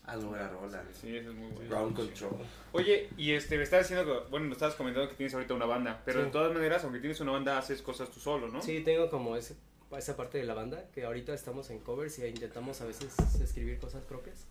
Ah, 0.05 0.17
no, 0.17 0.29
buena 0.29 0.49
rola. 0.49 0.85
Sí, 0.93 1.17
eso 1.17 1.31
es 1.31 1.37
muy 1.37 1.49
bueno. 1.51 1.69
Ground 1.71 1.97
Control. 1.97 2.33
Oye, 2.73 3.09
y 3.17 3.33
este, 3.33 3.57
me 3.57 3.63
estabas 3.65 3.89
diciendo 3.89 4.05
que, 4.25 4.31
bueno, 4.31 4.47
me 4.47 4.53
estabas 4.53 4.75
comentando 4.75 5.09
que 5.09 5.17
tienes 5.17 5.35
ahorita 5.35 5.55
una 5.55 5.67
banda, 5.67 6.03
pero 6.05 6.21
Sí. 6.21 6.27
de 6.27 6.31
todas 6.33 6.53
maneras, 6.53 6.83
aunque 6.85 7.01
tienes 7.01 7.21
una 7.21 7.33
banda, 7.33 7.59
haces 7.59 7.83
cosas 7.83 8.11
tú 8.11 8.21
solo, 8.21 8.49
¿no? 8.49 8.63
Sí, 8.63 8.81
tengo 8.85 9.11
como 9.11 9.37
ese- 9.37 9.57
esa 9.97 10.17
parte 10.17 10.39
de 10.39 10.45
la 10.45 10.55
banda, 10.55 10.89
que 10.93 11.05
ahorita 11.05 11.35
estamos 11.35 11.71
en 11.71 11.79
covers 11.81 12.19
y 12.19 12.27
intentamos 12.27 12.81
a 12.81 12.85
veces 12.87 13.15
escribir 13.41 13.79
cosas 13.79 14.03
propias. 14.05 14.45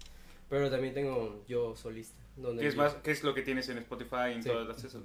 Pero 0.50 0.70
también 0.70 0.94
tengo 0.94 1.44
yo 1.48 1.75
solista. 1.75 2.22
Donde 2.38 2.62
¿Qué 2.62 2.68
es, 2.70 2.75
yo- 2.75 2.82
más, 2.82 2.94
¿Qué 2.96 3.12
es 3.12 3.24
lo 3.24 3.34
que 3.34 3.42
tienes 3.42 3.68
en 3.70 3.78
Spotify 3.80 4.30
y 4.30 4.34
en 4.34 4.44
Sí. 4.44 4.50
todas 4.50 4.68
las? 4.84 4.96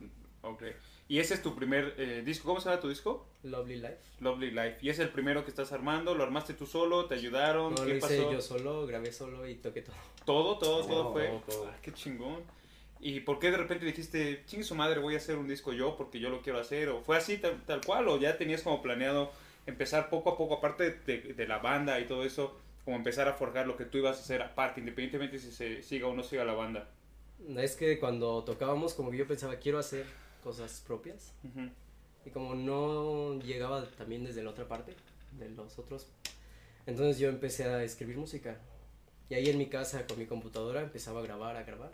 Ok. 0.43 0.63
Y 1.11 1.19
ese 1.19 1.35
es 1.35 1.43
tu 1.43 1.57
primer 1.57 1.97
eh, 1.99 2.23
disco. 2.25 2.47
¿Cómo 2.47 2.61
se 2.61 2.69
llama 2.69 2.81
tu 2.81 2.89
disco? 2.89 3.27
Lovely 3.43 3.81
Life. 3.81 3.99
Lovely 4.21 4.53
Life. 4.53 4.77
¿Y 4.81 4.91
es 4.91 5.01
el 5.01 5.09
primero 5.09 5.43
que 5.43 5.51
estás 5.51 5.73
armando? 5.73 6.15
¿Lo 6.15 6.23
armaste 6.23 6.55
tú 6.55 6.67
solo? 6.67 7.07
¿Te 7.07 7.17
ayudaron? 7.17 7.75
No, 7.75 7.83
¿Qué 7.83 7.89
lo 7.89 7.97
hice 7.97 8.19
pasó? 8.19 8.33
yo 8.33 8.41
solo, 8.41 8.87
grabé 8.87 9.11
solo 9.11 9.49
y 9.49 9.57
toqué 9.57 9.83
todo. 9.83 9.97
Todo, 10.25 10.59
todo, 10.59 10.87
todo 10.87 11.13
fue. 11.13 11.29
todo. 11.49 11.67
Ah, 11.67 11.77
qué 11.83 11.93
chingón. 11.93 12.45
¿Y 13.01 13.19
por 13.19 13.41
qué 13.41 13.51
de 13.51 13.57
repente 13.57 13.87
dijiste, 13.87 14.45
chingue 14.47 14.63
su 14.63 14.77
madre, 14.77 15.01
voy 15.01 15.15
a 15.15 15.17
hacer 15.17 15.37
un 15.37 15.49
disco 15.49 15.73
yo 15.73 15.97
porque 15.97 16.21
yo 16.21 16.31
lo 16.31 16.43
quiero 16.43 16.61
hacer? 16.61 16.91
¿O 16.91 17.01
fue 17.01 17.17
así 17.17 17.39
tal, 17.39 17.61
tal 17.67 17.81
cual? 17.85 18.07
¿O 18.07 18.17
ya 18.17 18.39
tenías 18.39 18.63
como 18.63 18.81
planeado 18.81 19.33
empezar 19.67 20.11
poco 20.11 20.31
a 20.31 20.37
poco, 20.37 20.59
aparte 20.59 20.93
de, 20.93 21.35
de 21.35 21.49
la 21.49 21.59
banda 21.59 21.99
y 21.99 22.07
todo 22.07 22.23
eso, 22.23 22.57
como 22.85 22.97
empezar 22.97 23.27
a 23.27 23.33
forjar 23.33 23.67
lo 23.67 23.77
que 23.77 23.85
tú 23.85 23.99
ibas 23.99 24.17
a 24.17 24.21
hacer 24.21 24.43
aparte, 24.43 24.79
independientemente 24.79 25.41
si 25.41 25.51
se 25.51 25.83
siga 25.83 26.07
o 26.07 26.15
no 26.15 26.23
siga 26.23 26.45
la 26.45 26.53
banda? 26.55 26.89
Es 27.59 27.75
que 27.75 27.99
cuando 27.99 28.45
tocábamos, 28.45 28.95
como 28.95 29.11
que 29.11 29.17
yo 29.17 29.27
pensaba, 29.27 29.57
quiero 29.57 29.81
hacer 29.81 30.07
cosas 30.41 30.83
propias. 30.87 31.33
Ujú. 31.45 31.71
Y 32.25 32.31
como 32.31 32.55
no 32.55 33.39
llegaba 33.41 33.87
también 33.93 34.25
desde 34.25 34.43
la 34.43 34.51
otra 34.51 34.69
parte, 34.69 34.95
de 35.33 35.49
los 35.51 35.79
otros, 35.79 36.09
entonces 36.87 37.19
yo 37.19 37.29
empecé 37.29 37.65
a 37.65 37.83
escribir 37.83 38.17
música. 38.17 38.59
Y 39.29 39.35
ahí 39.35 39.49
en 39.49 39.59
mi 39.59 39.67
casa 39.67 40.07
con 40.07 40.19
mi 40.19 40.27
computadora 40.27 40.83
empezaba 40.83 41.21
a 41.21 41.23
grabar, 41.23 41.57
a 41.57 41.63
grabar. 41.63 41.93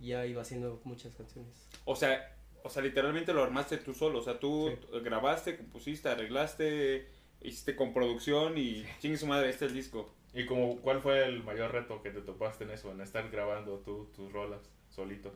Y 0.00 0.08
ya 0.08 0.26
iba 0.26 0.42
haciendo 0.42 0.80
muchas 0.84 1.14
canciones. 1.14 1.68
O 1.84 1.94
sea, 1.94 2.36
o 2.64 2.70
sea, 2.70 2.82
literalmente 2.82 3.32
lo 3.32 3.42
armaste 3.42 3.76
tú 3.78 3.94
solo. 3.94 4.18
O 4.18 4.22
sea, 4.22 4.40
tú 4.40 4.76
grabaste, 5.04 5.56
compusiste, 5.56 6.08
arreglaste, 6.08 7.08
hiciste 7.40 7.76
con 7.76 7.94
producción 7.94 8.58
y 8.58 8.84
chingue 9.00 9.16
su 9.16 9.26
madre, 9.26 9.50
este 9.50 9.66
es 9.66 9.70
el 9.70 9.76
disco. 9.76 10.12
¿Y 10.34 10.46
como, 10.46 10.76
cuál 10.80 11.00
fue 11.00 11.24
el 11.24 11.42
mayor 11.42 11.72
reto 11.72 12.02
que 12.02 12.10
te 12.10 12.20
topaste 12.20 12.64
en 12.64 12.70
eso, 12.70 12.90
en 12.92 13.00
estar 13.00 13.30
grabando 13.30 13.78
tú 13.78 14.10
tus 14.14 14.32
rolas 14.32 14.60
solito? 14.88 15.32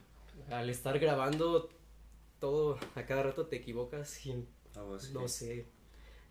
Al 0.51 0.69
estar 0.69 0.99
grabando 0.99 1.69
todo, 2.45 2.79
a 2.95 3.07
cada 3.07 3.23
rato 3.23 3.47
te 3.47 3.57
equivocas 3.57 4.27
y 4.27 4.33
así. 4.77 5.13
no 5.15 5.29
sé. 5.29 5.65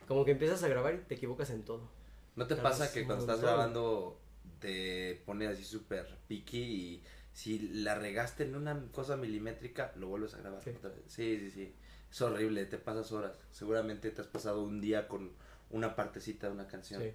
Como 0.08 0.24
que 0.25 0.32
empiezas 0.32 0.62
a 0.62 0.67
grabar 0.67 0.93
y 0.93 0.98
te 1.00 1.15
equivocas 1.15 1.50
en 1.50 1.63
todo. 1.65 1.89
¿No 2.36 2.46
te 2.46 2.55
pasa 2.55 2.93
que 2.93 3.03
cuando 3.03 3.24
estás 3.24 3.41
grabando 3.41 4.20
te 4.60 5.24
pones 5.25 5.50
así 5.50 5.63
súper 5.63 6.05
picky 6.27 6.62
y 6.62 7.03
si 7.32 7.58
la 7.84 7.96
regaste 7.96 8.43
en 8.43 8.55
una 8.55 8.79
cosa 8.91 9.17
milimétrica, 9.17 9.91
lo 9.96 10.08
vuelves 10.08 10.36
a 10.36 10.38
grabar 10.38 10.62
Sí. 10.63 10.70
otra 10.70 10.91
vez? 10.91 11.01
Sí, 11.08 11.39
sí, 11.39 11.50
sí. 11.50 11.74
Es 12.12 12.22
horrible, 12.22 12.65
te 12.67 12.77
pasas 12.77 13.12
horas. 13.12 13.39
Seguramente 13.50 14.12
te 14.12 14.22
has 14.22 14.27
pasado 14.27 14.62
un 14.63 14.82
día 14.82 15.08
con 15.08 15.32
una 15.72 15.96
partecita 15.96 16.46
de 16.46 16.53
una 16.53 16.67
canción. 16.67 17.01
Sí. 17.01 17.12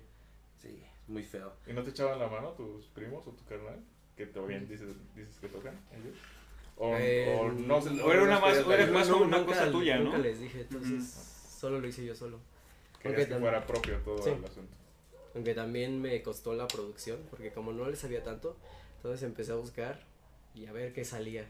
Sí, 0.57 0.83
es 1.03 1.09
muy 1.09 1.23
feo. 1.23 1.53
¿Y 1.69 1.73
no 1.73 1.85
te 1.85 1.91
echaban 1.91 2.19
la 2.19 2.27
mano 2.27 2.51
tus 2.55 2.87
primos 2.87 3.25
o 3.29 3.31
tu 3.31 3.45
carnal? 3.45 3.81
Que 4.17 4.27
todavía 4.27 4.59
dices, 4.59 4.89
dices 5.15 5.39
que 5.39 5.47
tocan 5.49 5.79
ellos. 5.93 6.17
O, 6.81 6.95
Eh, 6.97 7.37
o 7.41 7.51
no 7.51 7.81
se- 7.83 8.01
o 8.01 8.13
era 8.13 8.23
una 8.23 8.39
más- 8.39 8.57
era 8.59 8.87
más 8.87 9.09
una 9.11 9.45
cosa 9.45 9.71
tuya, 9.71 9.97
¿no? 9.99 10.05
Nunca 10.05 10.19
les 10.19 10.41
dije, 10.41 10.61
entonces 10.61 11.05
solo 11.59 11.81
lo 11.81 11.89
hice 11.89 12.05
yo 12.05 12.15
solo. 12.15 12.39
Querías 13.03 13.21
aunque 13.23 13.35
que 13.35 13.41
fuera 13.41 13.67
propio 13.67 13.97
todo 13.99 14.23
Sí. 14.23 14.31
el 14.31 14.45
asunto. 14.45 14.75
Aunque 15.35 15.55
también 15.55 16.01
me 16.01 16.23
costó 16.23 16.55
la 16.55 16.67
producción, 16.69 17.19
porque 17.31 17.53
como 17.53 17.73
no 17.73 17.89
le 17.89 17.97
sabía 17.97 18.23
tanto, 18.23 18.57
entonces 18.97 19.23
empecé 19.25 19.53
a 19.53 19.57
buscar 19.57 20.01
y 20.55 20.67
a 20.67 20.73
ver 20.73 20.93
qué 20.93 21.05
salía. 21.05 21.47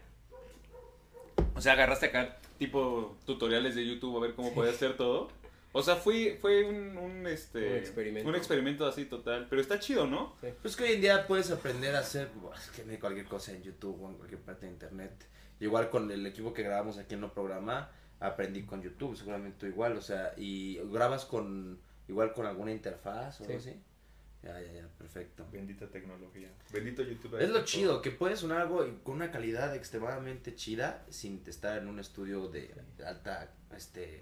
O 1.55 1.61
sea, 1.61 1.73
agarraste 1.73 2.07
acá 2.07 2.37
tipo 2.57 3.15
tutoriales 3.25 3.75
de 3.75 3.85
YouTube 3.85 4.17
a 4.17 4.21
ver 4.21 4.33
cómo 4.35 4.53
podía 4.53 4.71
hacer 4.71 4.97
todo. 4.97 5.29
O 5.71 5.83
sea, 5.83 5.95
fue, 5.95 6.37
fue 6.41 6.63
un, 6.65 6.97
un, 6.97 7.27
este, 7.27 7.69
Un 7.71 7.75
experimento. 7.77 8.29
un 8.29 8.35
experimento 8.35 8.85
así 8.87 9.05
total. 9.05 9.47
Pero 9.49 9.61
está 9.61 9.79
chido, 9.79 10.07
¿no? 10.07 10.35
Pues 10.61 10.75
que 10.75 10.83
hoy 10.85 10.93
en 10.93 11.01
día 11.01 11.27
puedes 11.27 11.51
aprender 11.51 11.95
a 11.95 11.99
hacer 11.99 12.29
es 12.57 12.69
que 12.71 12.83
no 12.85 12.99
cualquier 12.99 13.27
cosa 13.27 13.51
en 13.53 13.61
YouTube 13.61 14.01
o 14.01 14.09
en 14.09 14.15
cualquier 14.15 14.41
parte 14.41 14.65
de 14.65 14.71
internet. 14.71 15.11
Igual 15.59 15.89
con 15.89 16.09
el 16.09 16.25
equipo 16.25 16.53
que 16.53 16.63
grabamos 16.63 16.97
aquí 16.97 17.13
en 17.15 17.23
el 17.23 17.31
programa, 17.31 17.91
aprendí 18.19 18.63
con 18.63 18.81
YouTube, 18.81 19.15
seguramente 19.15 19.57
tú 19.59 19.65
igual, 19.67 19.95
o 19.97 20.01
sea, 20.01 20.33
y 20.37 20.77
grabas 20.91 21.25
con 21.25 21.79
igual 22.07 22.33
con 22.33 22.47
alguna 22.47 22.71
interfaz 22.71 23.39
o 23.41 23.43
algo 23.43 23.59
Sí. 23.59 23.69
así. 23.69 23.79
Ya, 24.41 24.59
ya, 24.61 24.71
ya, 24.71 24.87
perfecto. 24.97 25.45
Bendita 25.51 25.87
tecnología. 25.89 26.49
Bendito 26.71 27.03
YouTube. 27.03 27.39
Es 27.41 27.49
lo 27.49 27.65
chido, 27.65 28.01
que 28.01 28.09
puedes 28.09 28.39
sonar 28.39 28.61
algo 28.61 28.85
con 29.03 29.15
una 29.15 29.31
calidad 29.31 29.75
extremadamente 29.75 30.55
chida 30.55 31.05
sin 31.09 31.43
estar 31.45 31.77
en 31.77 31.89
un 31.89 31.99
estudio 31.99 32.47
de 32.47 32.73
alta 33.05 33.51
este 33.75 34.21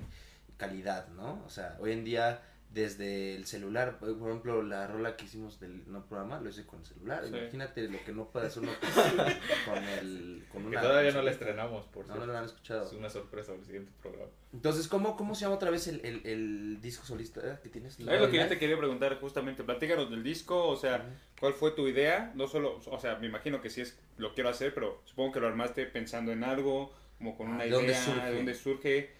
calidad, 0.57 1.07
¿no? 1.09 1.43
O 1.45 1.49
sea, 1.49 1.77
hoy 1.79 1.91
en 1.93 2.03
día 2.03 2.41
desde 2.69 3.33
el 3.35 3.45
celular, 3.45 3.97
por 3.97 4.09
ejemplo, 4.09 4.61
la 4.61 4.85
rola 4.87 5.15
que 5.15 5.23
hicimos 5.23 5.57
del 5.59 5.89
no 5.89 6.05
programa 6.05 6.41
lo 6.41 6.49
hice 6.49 6.65
con 6.65 6.79
el 6.81 6.85
celular. 6.85 7.23
Sí. 7.23 7.29
Imagínate 7.35 7.87
lo 7.87 8.03
que 8.03 8.11
no 8.11 8.27
puede 8.29 8.47
hacer 8.47 8.61
uno 8.63 8.73
con, 8.79 8.89
con 9.73 9.83
el 9.85 10.45
con 10.51 10.61
Que 10.63 10.67
una 10.67 10.81
todavía 10.81 11.11
no 11.13 11.21
la 11.21 11.31
estrenamos, 11.31 11.85
por 11.87 12.03
No, 12.05 12.09
no 12.09 12.13
cierto. 12.19 12.33
lo 12.33 12.37
han 12.37 12.45
escuchado. 12.45 12.85
Es 12.85 12.91
una 12.91 13.09
sorpresa 13.09 13.47
para 13.47 13.59
el 13.59 13.65
siguiente 13.65 13.91
programa. 14.01 14.29
Entonces, 14.53 14.87
¿cómo, 14.89 15.15
cómo 15.15 15.33
se 15.33 15.41
llama 15.41 15.55
otra 15.55 15.69
vez 15.71 15.87
el, 15.87 16.01
el, 16.05 16.21
el 16.27 16.81
disco 16.81 17.05
solista 17.05 17.61
que 17.61 17.69
tienes? 17.69 17.97
Es 17.99 18.05
lo 18.05 18.29
que 18.29 18.37
yo 18.37 18.47
te 18.47 18.59
quería 18.59 18.77
preguntar 18.77 19.17
justamente. 19.21 19.63
Platícanos 19.63 20.11
del 20.11 20.21
disco, 20.21 20.67
o 20.67 20.75
sea, 20.75 21.05
¿cuál 21.39 21.53
fue 21.53 21.71
tu 21.71 21.87
idea? 21.87 22.33
No 22.35 22.47
solo, 22.47 22.81
o 22.85 22.99
sea, 22.99 23.15
me 23.15 23.27
imagino 23.27 23.61
que 23.61 23.69
sí 23.69 23.79
es 23.81 23.97
lo 24.17 24.33
quiero 24.33 24.49
hacer, 24.49 24.73
pero 24.73 25.01
supongo 25.05 25.31
que 25.31 25.39
lo 25.39 25.47
armaste 25.47 25.85
pensando 25.85 26.33
en 26.33 26.43
algo, 26.43 26.93
como 27.17 27.37
con 27.37 27.47
una 27.47 27.63
¿De 27.63 27.69
idea, 27.69 27.77
dónde 27.77 27.95
surge? 27.95 28.25
de 28.25 28.35
dónde 28.35 28.53
surge. 28.53 29.17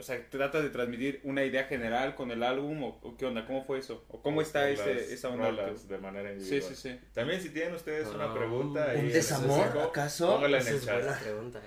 O 0.00 0.02
sea, 0.02 0.28
¿tratas 0.30 0.62
de 0.62 0.70
transmitir 0.70 1.20
una 1.24 1.44
idea 1.44 1.64
general 1.64 2.14
con 2.14 2.30
el 2.30 2.42
álbum 2.42 2.82
o, 2.82 2.98
o 3.02 3.16
qué 3.18 3.26
onda? 3.26 3.46
¿Cómo 3.46 3.64
fue 3.64 3.78
eso? 3.78 4.04
¿O 4.08 4.22
cómo 4.22 4.40
está 4.40 4.68
ese, 4.70 5.12
esa 5.12 5.28
onda? 5.28 5.52
de 5.52 5.98
manera 5.98 6.30
Sí, 6.30 6.36
individual. 6.38 6.74
sí, 6.74 6.88
sí. 6.90 7.00
También 7.12 7.42
si 7.42 7.50
tienen 7.50 7.74
ustedes 7.74 8.08
una 8.08 8.24
Ah, 8.30 8.34
pregunta 8.34 8.92
¿Un 8.96 9.08
desamor, 9.12 9.58
específico, 9.58 9.82
acaso? 9.84 10.32
Póngala 10.34 10.56
en 10.56 10.62
Esa 10.62 10.70
el 10.70 10.76
es 10.76 10.84
buena 10.86 11.06
chat. 11.12 11.22
pregunta. 11.22 11.60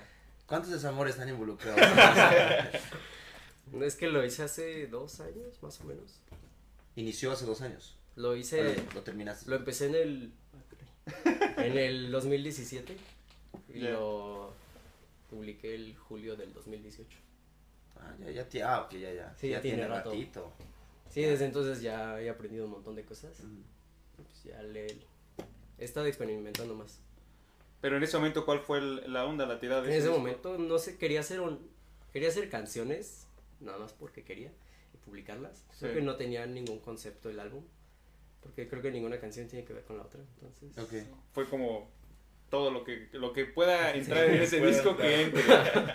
¿Cuántos 0.46 0.70
desamores 0.72 1.14
están 1.14 1.28
involucrados? 1.28 1.80
Es 3.80 3.96
que 3.96 4.08
lo 4.08 4.24
hice 4.24 4.42
hace 4.42 4.86
dos 4.86 5.20
años, 5.20 5.60
más 5.62 5.80
o 5.80 5.84
menos. 5.84 6.20
Inició 6.96 7.32
hace 7.32 7.44
dos 7.46 7.60
años. 7.62 7.96
Lo 8.14 8.36
hice, 8.36 8.76
lo 8.94 9.02
terminaste. 9.02 9.48
lo 9.50 9.56
empecé 9.56 9.86
en 9.86 9.94
el, 9.96 10.32
en 11.56 11.78
el 11.78 12.10
2017 12.12 12.96
y 13.74 13.80
Ya. 13.80 13.90
lo 13.90 14.52
publiqué 15.30 15.74
el 15.74 15.96
julio 15.96 16.36
del 16.36 16.52
2018. 16.52 17.16
Ah, 17.96 18.14
ya, 18.18 18.30
ya, 18.48 18.74
ah, 18.74 18.82
ok, 18.82 18.92
ya, 18.92 19.12
ya. 19.12 19.34
Sí, 19.38 19.48
ya 19.50 19.60
tiene 19.60 19.86
rato. 19.86 20.10
ratito. 20.10 20.52
Sí, 21.10 21.22
desde 21.22 21.44
entonces 21.46 21.80
ya 21.80 22.20
he 22.20 22.28
aprendido 22.28 22.64
un 22.64 22.72
montón 22.72 22.96
de 22.96 23.04
cosas. 23.04 23.38
Mm. 23.42 23.62
Pues 24.16 24.44
ya 24.44 24.62
le 24.62 24.86
he 25.78 25.84
estado 25.84 26.06
experimentando 26.06 26.74
más. 26.74 27.00
Pero 27.80 27.96
en 27.96 28.02
ese 28.02 28.16
momento, 28.16 28.44
¿cuál 28.44 28.60
fue 28.60 28.78
el- 28.78 29.12
la 29.12 29.24
onda, 29.26 29.46
la 29.46 29.60
tirada? 29.60 29.82
de 29.82 29.88
En 29.88 29.94
ese 29.94 30.06
disco? 30.08 30.18
momento 30.18 30.58
no 30.58 30.78
sé, 30.78 30.96
quería 30.98 31.20
hacer 31.20 31.40
un 31.40 31.72
quería 32.12 32.28
hacer 32.28 32.48
canciones 32.48 33.26
nada 33.60 33.76
más 33.78 33.92
porque 33.92 34.22
quería 34.22 34.52
y 34.94 34.96
publicarlas. 34.98 35.64
Creo 35.80 35.90
Sí. 35.92 35.98
que 35.98 36.02
no 36.04 36.16
tenía 36.16 36.46
ningún 36.46 36.78
concepto 36.78 37.28
el 37.28 37.40
álbum 37.40 37.64
porque 38.40 38.68
creo 38.68 38.80
que 38.82 38.90
ninguna 38.92 39.18
canción 39.18 39.48
tiene 39.48 39.64
que 39.64 39.72
ver 39.72 39.84
con 39.84 39.96
la 39.98 40.04
otra, 40.04 40.20
entonces. 40.40 40.78
Ok. 40.78 41.08
Fue 41.32 41.48
como 41.48 41.88
todo 42.50 42.70
lo 42.70 42.84
que, 42.84 43.08
lo 43.12 43.32
que 43.32 43.46
pueda 43.46 43.92
entrar 43.94 44.24
en 44.26 44.42
ese 44.42 44.64
disco 44.64 44.90
entrar. 44.90 45.08
que 45.08 45.22
entre. 45.22 45.42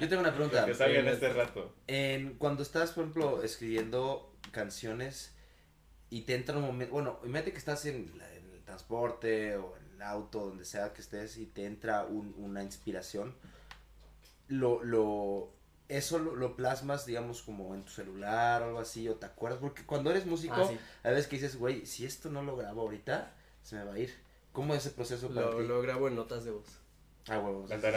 Yo 0.02 0.10
tengo 0.10 0.22
una 0.22 0.34
pregunta. 0.34 0.66
Que 0.66 0.74
salga 0.76 1.00
en 1.00 1.08
este 1.08 1.30
rato. 1.34 1.74
En, 1.88 2.34
cuando 2.38 2.64
estás, 2.64 2.92
por 2.92 3.04
ejemplo, 3.04 3.44
escribiendo 3.44 4.34
canciones 4.52 5.34
y 6.10 6.22
te 6.22 6.36
entra 6.36 6.58
un 6.58 6.64
momento, 6.64 6.94
bueno, 6.94 7.20
imagínate 7.24 7.52
que 7.52 7.58
estás 7.60 7.86
en, 7.86 8.18
la- 8.18 8.34
en 8.36 8.50
el 8.52 8.64
transporte 8.64 9.56
o 9.58 9.76
en 9.78 9.96
el 9.96 10.02
auto, 10.02 10.40
donde 10.48 10.66
sea 10.66 10.92
que 10.94 11.02
estés, 11.02 11.38
y 11.38 11.46
te 11.46 11.66
entra 11.66 12.04
un- 12.06 12.34
una 12.38 12.64
inspiración, 12.64 13.36
lo, 14.48 14.84
lo, 14.84 15.52
eso 15.88 16.18
lo, 16.20 16.36
lo 16.36 16.56
plasmas, 16.56 17.06
digamos, 17.06 17.42
como 17.44 17.74
en 17.76 17.84
tu 17.84 17.92
celular 17.92 18.64
o 18.64 18.66
algo 18.66 18.80
así, 18.80 19.08
o 19.08 19.16
te 19.16 19.26
acuerdas, 19.28 19.60
porque 19.62 19.86
cuando 19.86 20.10
eres 20.12 20.26
músico, 20.26 20.56
Ah, 20.58 20.68
sí. 20.68 20.78
a 21.04 21.10
veces 21.12 21.28
que 21.28 21.36
dices, 21.38 21.58
güey, 21.58 21.86
si 21.86 22.06
esto 22.06 22.30
no 22.30 22.42
lo 22.44 22.56
grabo 22.56 22.82
ahorita, 22.82 23.32
se 23.64 23.76
me 23.76 23.84
va 23.84 23.94
a 23.94 24.00
ir. 24.00 24.14
¿Cómo 24.52 24.74
es 24.74 24.86
ese 24.86 24.96
proceso 24.96 25.30
para 25.30 25.48
Lo, 25.48 25.58
ti? 25.58 25.68
lo 25.68 25.82
grabo 25.82 26.08
en 26.08 26.16
notas 26.16 26.44
de 26.46 26.52
voz. 26.52 26.68
Ah, 27.28 27.40
huevos, 27.40 27.70
¿La 27.70 27.80
sí, 27.80 27.88
sí, 27.88 27.92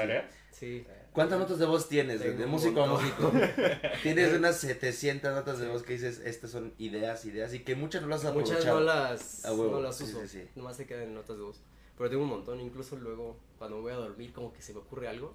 sí. 0.51 0.53
Sí. 0.53 0.87
¿Cuántas 1.13 1.39
notas 1.39 1.59
de 1.59 1.67
voz 1.67 1.89
tienes? 1.89 2.21
De, 2.21 2.27
Tengo 2.27 2.41
de 2.41 2.47
músico 2.47 2.83
a 2.83 2.87
músico. 2.87 3.33
tienes 4.03 4.33
unas 4.35 4.57
700 4.59 5.33
notas 5.35 5.59
de 5.59 5.69
voz 5.69 5.83
que 5.83 5.95
dices, 5.95 6.21
estas 6.25 6.51
son 6.51 6.75
ideas, 6.79 7.25
ideas, 7.25 7.53
y 7.55 7.61
que 7.61 7.75
muchas 7.75 8.03
no 8.03 8.09
las 8.09 8.25
has 8.25 8.35
Muchas 8.35 8.65
no 8.65 8.81
las, 8.81 9.45
A 9.45 9.53
huevo, 9.53 9.73
no 9.73 9.81
las 9.81 9.97
sí, 9.97 10.05
uso, 10.05 10.21
sí, 10.23 10.29
sí. 10.29 10.49
nomás 10.55 10.77
se 10.77 10.87
quedan 10.87 11.05
en 11.05 11.15
notas 11.15 11.37
de 11.37 11.43
voz. 11.43 11.61
Pero 11.97 12.11
tengo 12.11 12.23
un 12.23 12.31
montón, 12.31 12.61
incluso 12.61 12.97
luego 12.97 13.37
cuando 13.59 13.77
me 13.77 13.83
voy 13.83 13.93
a 13.93 13.97
dormir 13.97 14.33
como 14.33 14.53
que 14.53 14.63
se 14.63 14.73
me 14.73 14.81
ocurre 14.81 15.09
algo 15.09 15.35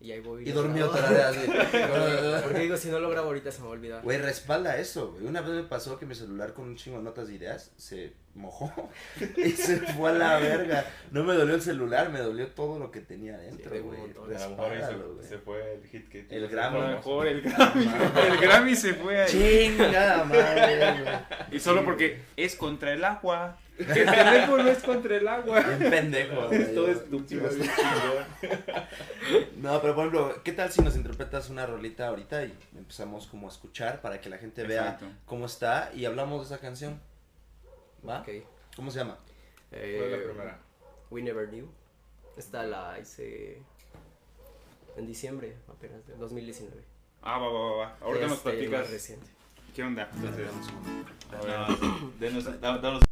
y 0.00 0.10
ahí 0.12 0.20
voy. 0.20 0.42
Y 0.48 0.52
grabo. 0.52 0.90
tarareas, 0.90 1.36
así. 1.36 1.50
Porque 2.44 2.58
digo, 2.60 2.76
si 2.76 2.88
no 2.88 2.98
lo 2.98 3.08
grabo 3.10 3.28
ahorita 3.28 3.52
se 3.52 3.60
me 3.60 3.66
va 3.66 3.70
a 3.70 3.76
olvidar. 3.76 4.02
Güey, 4.02 4.18
respalda 4.18 4.76
eso, 4.78 5.12
güey. 5.12 5.26
Una 5.26 5.40
vez 5.40 5.50
me 5.50 5.62
pasó 5.64 5.98
que 5.98 6.06
mi 6.06 6.14
celular 6.14 6.54
con 6.54 6.66
un 6.66 6.76
chingo 6.76 6.98
de 6.98 7.04
notas 7.04 7.28
de 7.28 7.34
ideas 7.34 7.72
se 7.76 8.12
mojó 8.34 8.90
y 9.36 9.50
se 9.50 9.78
fue 9.78 10.10
a 10.10 10.14
la 10.14 10.38
verga. 10.38 10.84
No 11.10 11.24
me 11.24 11.34
dolió 11.34 11.54
el 11.54 11.62
celular, 11.62 12.10
me 12.10 12.20
dolió 12.20 12.48
todo 12.48 12.78
lo 12.78 12.90
que 12.90 13.00
tenía 13.00 13.34
adentro, 13.34 13.70
güey. 13.82 14.00
A 14.00 14.26
Respáldalo, 14.26 15.22
se, 15.22 15.38
fue 15.38 15.74
el 15.74 15.86
hit 15.86 16.08
que 16.08 16.26
El 16.30 16.46
A 16.46 16.48
Grammy. 16.48 16.80
lo 16.80 16.86
mejor 16.88 17.26
el 17.26 17.40
Grammy, 17.42 17.90
el 18.28 18.36
Grammy 18.38 18.76
se 18.76 18.94
fue 18.94 19.22
ahí. 19.22 19.30
Chingada 19.76 20.24
madre, 20.24 21.02
güey. 21.02 21.14
Y 21.52 21.60
solo 21.60 21.84
porque 21.84 22.22
es 22.36 22.56
contra 22.56 22.92
el 22.92 23.04
agua. 23.04 23.58
El 23.78 23.86
teléfono 23.86 24.68
es 24.68 24.82
contra 24.82 25.16
el 25.16 25.26
agua. 25.26 25.60
Bien 25.60 25.90
pendejo, 25.90 26.46
güey. 26.48 26.74
Todo 26.74 26.88
estúpido. 26.88 27.50
No, 29.56 29.80
pero 29.80 29.94
por 29.94 30.06
ejemplo, 30.06 30.40
¿qué 30.44 30.52
tal 30.52 30.70
si 30.70 30.82
nos 30.82 30.96
interpretas 30.96 31.50
una 31.50 31.66
rolita 31.66 32.08
ahorita 32.08 32.44
y 32.44 32.54
empezamos 32.76 33.26
como 33.26 33.48
a 33.48 33.50
escuchar 33.50 34.00
para 34.00 34.20
que 34.20 34.28
la 34.28 34.38
gente 34.38 34.62
vea 34.64 34.82
Exacto. 34.82 35.06
cómo 35.24 35.46
está 35.46 35.90
y 35.94 36.04
hablamos 36.04 36.40
de 36.48 36.54
esa 36.54 36.62
canción? 36.62 37.00
¿Va? 38.08 38.20
Ok. 38.20 38.28
¿Cómo 38.76 38.90
se 38.90 38.98
llama? 38.98 39.18
¿Cuál 39.70 39.82
es 39.82 40.10
la 40.10 40.16
Eh, 40.16 40.20
primera? 40.28 40.58
We 41.10 41.22
Never 41.22 41.48
Knew. 41.48 41.68
Esta 42.36 42.62
la 42.64 42.98
hice 42.98 43.62
en 44.96 45.06
diciembre 45.06 45.56
apenas, 45.68 46.06
de 46.06 46.16
2019. 46.16 46.82
Ah, 47.22 47.38
va, 47.38 47.48
va, 47.48 47.60
va, 47.60 47.76
va. 47.76 47.96
Ahorita 48.00 48.26
nos 48.26 48.38
Este, 48.38 48.50
el 48.50 48.56
más 48.70 48.80
platicas 48.80 48.90
reciente. 48.90 49.26
qué 49.74 49.82
onda. 49.82 50.10
Entonces, 50.14 50.48
A 51.30 51.40
ver, 51.44 51.78
denos- 52.18 52.60
da- 52.60 52.78
danos 52.78 53.02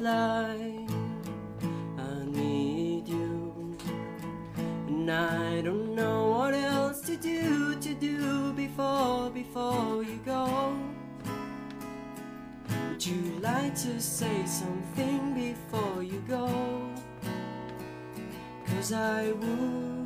lie. 0.00 0.86
I 1.98 2.24
need 2.26 3.08
you. 3.08 3.76
And 4.86 5.10
I 5.10 5.60
don't 5.62 5.94
know 5.94 6.30
what 6.30 6.54
else 6.54 7.00
to 7.02 7.16
do 7.16 7.74
to 7.80 7.94
do 7.94 8.52
before 8.52 9.30
before 9.30 10.02
you 10.02 10.18
go. 10.24 10.76
Would 12.90 13.06
you 13.06 13.38
like 13.40 13.74
to 13.76 14.00
say 14.00 14.44
something 14.46 15.34
before 15.34 16.02
you 16.02 16.22
go? 16.28 16.48
Cause 18.66 18.92
I 18.92 19.32
would. 19.32 19.97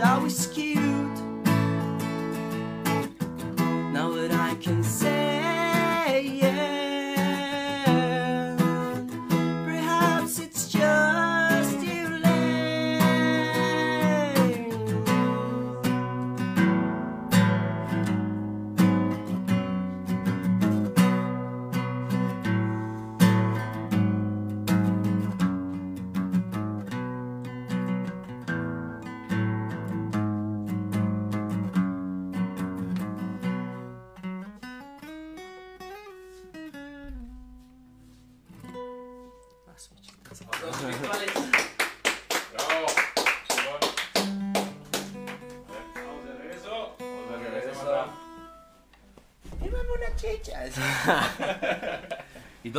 Laughs 0.00 0.56
and 0.56 0.89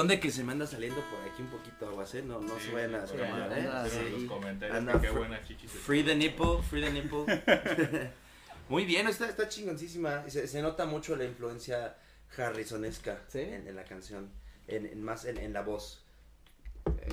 ¿Y 0.01 0.03
dónde 0.03 0.19
que 0.19 0.31
se 0.31 0.43
me 0.43 0.53
anda 0.53 0.65
saliendo 0.65 0.99
por 1.11 1.19
aquí 1.21 1.43
un 1.43 1.49
poquito 1.49 1.87
aguas, 1.87 2.15
eh? 2.15 2.23
No, 2.23 2.39
no 2.41 2.55
Sí, 2.59 2.67
se 2.67 2.73
vayan 2.73 2.95
a 2.95 3.03
escamar, 3.03 3.51
¿eh? 3.53 3.61
anda, 3.67 3.87
Sí. 3.87 4.09
Los 4.09 4.23
comentarios, 4.23 4.77
Anda, 4.77 4.93
que 4.93 5.07
qué 5.07 5.13
buena 5.13 5.43
chichi 5.43 5.67
Free 5.67 6.03
the 6.03 6.15
nipple, 6.15 6.63
free 6.67 6.81
the 6.81 6.91
nipple. 6.91 7.25
Muy 8.69 8.85
bien, 8.85 9.07
está, 9.07 9.29
está 9.29 9.47
chingoncísima. 9.47 10.27
Se, 10.27 10.47
se 10.47 10.61
nota 10.63 10.87
mucho 10.87 11.15
la 11.15 11.25
influencia 11.25 11.97
harrisonesca 12.35 13.21
¿Sí? 13.27 13.41
en, 13.41 13.67
en 13.67 13.75
la 13.75 13.83
canción, 13.83 14.31
en, 14.67 14.87
en 14.87 15.03
más 15.03 15.25
en, 15.25 15.37
en 15.37 15.53
la 15.53 15.61
voz. 15.61 16.03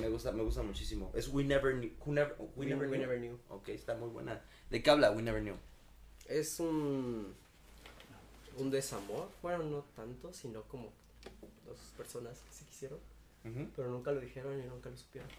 Me 0.01 0.09
gusta, 0.09 0.31
me 0.31 0.41
gusta 0.41 0.63
muchísimo. 0.63 1.11
Es 1.13 1.27
We 1.27 1.43
Never 1.43 1.75
Knew. 1.75 1.91
Who 2.03 2.11
never, 2.13 2.35
we, 2.39 2.47
We, 2.55 2.65
never 2.65 2.89
we 2.89 2.97
knew. 2.97 3.05
never 3.05 3.19
knew. 3.19 3.37
Ok, 3.49 3.69
está 3.69 3.93
muy 3.93 4.09
buena. 4.09 4.41
¿De 4.71 4.81
qué 4.81 4.89
habla 4.89 5.11
We 5.11 5.21
Never 5.21 5.43
Knew? 5.43 5.57
Es 6.27 6.59
un. 6.59 7.35
un 8.57 8.71
desamor. 8.71 9.29
Bueno, 9.43 9.63
no 9.65 9.85
tanto, 9.95 10.33
sino 10.33 10.63
como 10.63 10.91
dos 11.69 11.93
personas 11.97 12.37
que 12.39 12.53
se 12.53 12.65
quisieron, 12.65 12.99
pero 13.75 13.89
nunca 13.89 14.11
lo 14.11 14.19
dijeron 14.19 14.59
y 14.59 14.65
nunca 14.67 14.89
lo 14.89 14.97
supieron. 14.97 15.29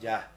Ya. 0.00 0.30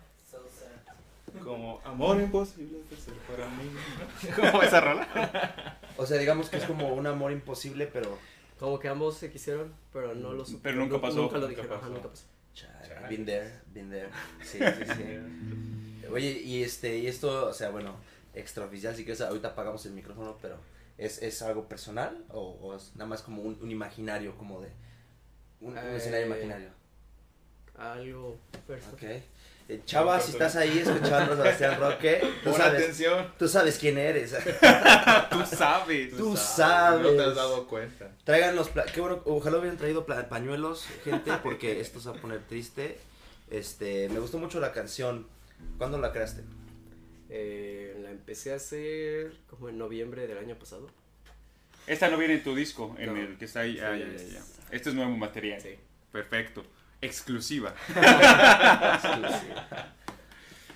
Como 1.43 1.79
amor 1.85 2.19
imposible 2.19 2.79
de 2.89 2.95
ser 2.97 3.13
para 3.27 3.47
mí. 3.49 3.69
¿Cómo 4.35 4.63
esa 4.63 4.81
rola? 4.81 5.77
O 5.97 6.05
sea, 6.05 6.17
digamos 6.17 6.49
que 6.49 6.57
es 6.57 6.63
como 6.65 6.93
un 6.93 7.05
amor 7.07 7.31
imposible, 7.31 7.87
pero. 7.87 8.17
Como 8.59 8.77
que 8.77 8.89
ambos 8.89 9.15
se 9.17 9.31
quisieron, 9.31 9.73
pero 9.93 10.13
no 10.15 10.33
lo 10.33 10.43
supieron. 10.43 10.61
Pero 10.63 10.75
nunca 10.77 10.95
nu- 10.95 11.01
pasó, 11.01 11.15
Nunca 11.21 11.37
lo 11.37 11.47
nunca 11.47 11.49
dijeron, 11.61 11.71
ajá, 11.77 11.81
pasó. 11.81 11.93
nunca 11.93 12.09
pasó. 12.09 12.23
Chale. 12.53 13.07
Been 13.07 13.25
there, 13.25 13.53
been 13.67 13.89
there. 13.89 14.09
Sí, 14.43 14.57
sí, 14.57 14.93
sí. 14.97 16.07
Oye, 16.11 16.31
y 16.43 16.63
este, 16.63 16.97
y 16.97 17.07
esto, 17.07 17.47
o 17.47 17.53
sea, 17.53 17.69
bueno, 17.69 17.95
extraoficial, 18.33 18.93
si 18.95 19.03
quieres, 19.05 19.21
ahorita 19.21 19.49
apagamos 19.49 19.85
el 19.85 19.93
micrófono, 19.93 20.37
pero 20.41 20.57
¿es, 20.99 21.21
es 21.23 21.41
algo 21.41 21.67
personal 21.67 22.23
o, 22.29 22.41
o 22.61 22.75
es 22.75 22.91
nada 22.95 23.07
más 23.09 23.21
como 23.23 23.41
un, 23.41 23.57
un 23.61 23.71
imaginario, 23.71 24.35
como 24.37 24.61
de 24.61 24.69
un, 25.61 25.71
un 25.71 25.77
Eh, 25.77 25.95
escenario 25.97 26.27
imaginario? 26.27 26.69
Algo 27.77 28.37
personal. 28.67 28.93
Ok. 28.95 29.03
Eh, 29.69 29.81
Chava, 29.85 30.19
si 30.19 30.31
estás 30.31 30.55
ahí 30.55 30.79
escuchando 30.79 31.33
a 31.33 31.35
Sebastián 31.37 31.79
Roque, 31.79 32.21
tú 32.43 32.51
sabes, 32.53 32.81
atención. 32.83 33.33
tú 33.37 33.47
sabes 33.47 33.77
quién 33.77 33.97
eres. 33.99 34.31
Tú 35.29 35.45
sabes. 35.45 36.09
Tú 36.17 36.29
No 36.31 36.35
sabes. 36.35 37.15
te 37.15 37.23
has 37.23 37.35
dado 37.35 37.67
cuenta. 37.67 38.09
Traigan 38.23 38.55
los, 38.55 38.69
qué 38.93 38.99
bueno, 38.99 39.21
ojalá 39.25 39.59
hubieran 39.59 39.77
traído 39.77 40.05
pañuelos, 40.07 40.85
gente, 41.03 41.31
porque 41.43 41.79
esto 41.79 41.99
se 41.99 42.09
va 42.09 42.17
a 42.17 42.21
poner 42.21 42.39
triste. 42.47 42.97
Este, 43.51 44.09
me 44.09 44.19
gustó 44.19 44.39
mucho 44.39 44.59
la 44.59 44.71
canción. 44.73 45.27
¿Cuándo 45.77 45.99
la 45.99 46.11
creaste? 46.11 46.43
Eh, 47.29 47.98
la 48.09 48.15
empecé 48.15 48.53
a 48.53 48.55
hacer 48.55 49.33
como 49.47 49.69
en 49.69 49.77
noviembre 49.77 50.27
del 50.27 50.39
año 50.39 50.55
pasado. 50.57 50.89
Esta 51.85 52.09
no 52.09 52.17
viene 52.17 52.35
en 52.35 52.43
tu 52.43 52.55
disco, 52.55 52.95
en 52.97 53.13
No. 53.13 53.19
el 53.19 53.37
que 53.37 53.45
está 53.45 53.61
ahí. 53.61 53.73
Sí, 53.75 53.79
Ah, 53.81 53.95
ya, 53.95 54.07
ya, 54.07 54.13
es- 54.13 54.33
ya. 54.33 54.43
Este 54.71 54.89
es 54.89 54.95
nuevo 54.95 55.15
material. 55.15 55.61
Sí. 55.61 55.75
Perfecto. 56.11 56.65
Exclusiva. 57.01 57.73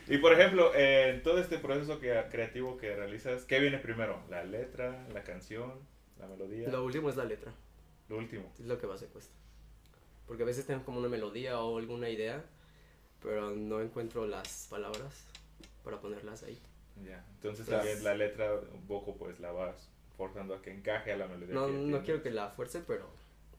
Y 0.05 0.17
por 0.17 0.33
ejemplo, 0.33 0.75
en 0.75 1.23
todo 1.23 1.37
este 1.39 1.57
proceso 1.57 1.97
que, 1.99 2.21
creativo 2.29 2.77
que 2.77 2.93
realizas, 2.93 3.45
¿qué 3.45 3.59
viene 3.59 3.77
primero? 3.77 4.21
¿La 4.29 4.43
letra, 4.43 5.07
la 5.13 5.23
canción, 5.23 5.79
la 6.19 6.27
melodía? 6.27 6.67
Lo 6.67 6.83
último 6.83 7.09
es 7.09 7.15
la 7.15 7.23
letra. 7.23 7.53
Lo 8.09 8.17
último. 8.17 8.51
Es 8.59 8.65
lo 8.65 8.77
que 8.77 8.85
más 8.85 8.99
se 8.99 9.05
cuesta. 9.07 9.33
Porque 10.27 10.43
a 10.43 10.45
veces 10.45 10.67
tengo 10.67 10.83
como 10.83 10.99
una 10.99 11.07
melodía 11.07 11.57
o 11.61 11.77
alguna 11.77 12.09
idea, 12.09 12.43
pero 13.21 13.51
no 13.51 13.81
encuentro 13.81 14.27
las 14.27 14.67
palabras 14.69 15.23
para 15.85 16.01
ponerlas 16.01 16.43
ahí. 16.43 16.59
Ya. 17.03 17.25
Entonces 17.35 17.65
también 17.65 18.03
la 18.03 18.15
letra 18.15 18.53
un 18.73 18.85
poco 18.87 19.15
pues 19.15 19.39
la 19.39 19.51
vas 19.51 19.89
forzando 20.17 20.53
a 20.55 20.61
que 20.61 20.71
encaje 20.71 21.11
a 21.11 21.17
la 21.17 21.27
melodía. 21.27 21.55
No, 21.55 21.67
que 21.67 21.73
no 21.73 22.03
quiero 22.03 22.21
que 22.21 22.31
la 22.31 22.49
fuerce, 22.49 22.81
pero 22.85 23.07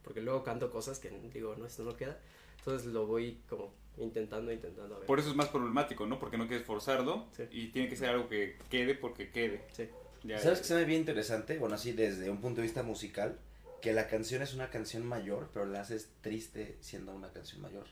porque 0.02 0.20
luego 0.20 0.44
canto 0.44 0.70
cosas 0.70 0.98
que 0.98 1.10
digo, 1.32 1.54
no, 1.56 1.66
esto 1.66 1.82
no 1.82 1.96
queda. 1.96 2.18
Entonces 2.58 2.86
lo 2.92 3.06
voy 3.06 3.40
como 3.48 3.72
intentando, 3.98 4.52
intentando 4.52 4.94
a 4.96 4.98
ver. 4.98 5.06
Por 5.06 5.18
eso 5.18 5.30
es 5.30 5.36
más 5.36 5.48
problemático, 5.48 6.06
¿no? 6.06 6.18
Porque 6.18 6.36
no 6.38 6.46
quieres 6.46 6.66
forzarlo 6.66 7.26
Sí. 7.36 7.44
y 7.50 7.66
tiene 7.68 7.88
que 7.88 7.96
ser 7.96 8.10
algo 8.10 8.28
que 8.28 8.56
quede 8.70 8.94
porque 8.94 9.30
quede. 9.30 9.64
Sí. 9.72 9.88
Ya, 10.22 10.38
¿Sabes 10.38 10.60
que 10.60 10.64
se 10.64 10.74
me 10.74 10.84
bien 10.84 11.00
interesante? 11.00 11.58
Bueno, 11.58 11.74
así 11.74 11.92
desde 11.92 12.30
un 12.30 12.40
punto 12.40 12.60
de 12.60 12.66
vista 12.66 12.82
musical, 12.82 13.38
que 13.82 13.92
la 13.92 14.08
canción 14.08 14.40
es 14.40 14.54
una 14.54 14.70
canción 14.70 15.04
mayor, 15.04 15.50
pero 15.52 15.66
la 15.66 15.80
haces 15.82 16.10
triste 16.22 16.78
siendo 16.80 17.12
una 17.12 17.30
canción 17.30 17.60
mayor. 17.60 17.84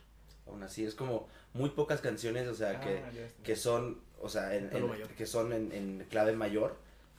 Aún 0.53 0.63
así, 0.63 0.85
es 0.85 0.95
como 0.95 1.29
muy 1.55 1.71
pocas 1.71 2.01
canciones, 2.01 2.47
o 2.49 2.55
sea, 2.55 2.71
Ah, 2.71 2.81
que, 2.81 3.03
que 3.43 3.57
son, 3.57 4.01
o 4.21 4.29
sea, 4.29 4.55
en, 4.55 4.71
que 5.17 5.27
son 5.27 5.53
en, 5.53 5.73
en 5.73 6.07
clave 6.11 6.33
mayor, 6.33 6.77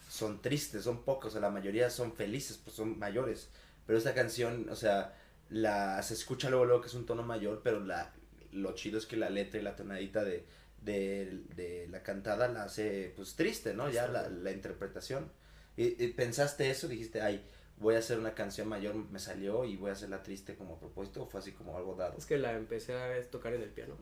son 0.09 0.41
tristes, 0.41 0.83
son 0.83 1.03
pocas, 1.03 1.29
o 1.29 1.31
sea, 1.31 1.41
la 1.41 1.49
mayoría 1.49 1.89
son 1.89 2.13
felices, 2.13 2.57
pues 2.63 2.75
son 2.75 2.97
mayores. 2.99 3.49
Pero 3.85 3.97
esta 3.97 4.13
canción, 4.13 4.69
o 4.69 4.75
sea, 4.75 5.13
la 5.49 6.01
se 6.03 6.13
escucha 6.13 6.49
luego, 6.49 6.65
luego 6.65 6.81
que 6.81 6.87
es 6.87 6.93
un 6.93 7.05
tono 7.05 7.23
mayor, 7.23 7.61
pero 7.63 7.79
la 7.79 8.13
lo 8.51 8.73
chido 8.75 8.99
es 8.99 9.05
que 9.07 9.17
la 9.17 9.29
letra 9.31 9.59
y 9.59 9.63
la 9.63 9.75
tonadita 9.75 10.23
de, 10.23 10.45
de, 10.83 11.41
de 11.55 11.87
la 11.89 12.03
cantada 12.03 12.47
la 12.47 12.63
hace 12.65 13.11
pues 13.15 13.35
triste, 13.35 13.73
¿no? 13.73 13.89
Ya 13.89 14.07
la, 14.07 14.29
la 14.29 14.51
interpretación. 14.51 15.31
Y, 15.75 16.03
y 16.03 16.07
pensaste 16.13 16.69
eso, 16.69 16.87
dijiste, 16.87 17.21
ay, 17.21 17.43
voy 17.77 17.95
a 17.95 17.99
hacer 17.99 18.19
una 18.19 18.33
canción 18.33 18.67
mayor, 18.69 18.95
me 18.95 19.19
salió 19.19 19.65
y 19.65 19.75
voy 19.77 19.89
a 19.89 19.93
hacerla 19.93 20.23
triste 20.23 20.55
como 20.55 20.77
propósito, 20.79 21.23
o 21.23 21.25
fue 21.27 21.39
así 21.39 21.51
como 21.51 21.77
algo 21.77 21.95
dado. 21.95 22.17
Es 22.17 22.25
que 22.25 22.37
la 22.37 22.53
empecé 22.53 22.93
a 22.95 23.29
tocar 23.29 23.53
en 23.53 23.61
el 23.61 23.69
piano, 23.69 23.95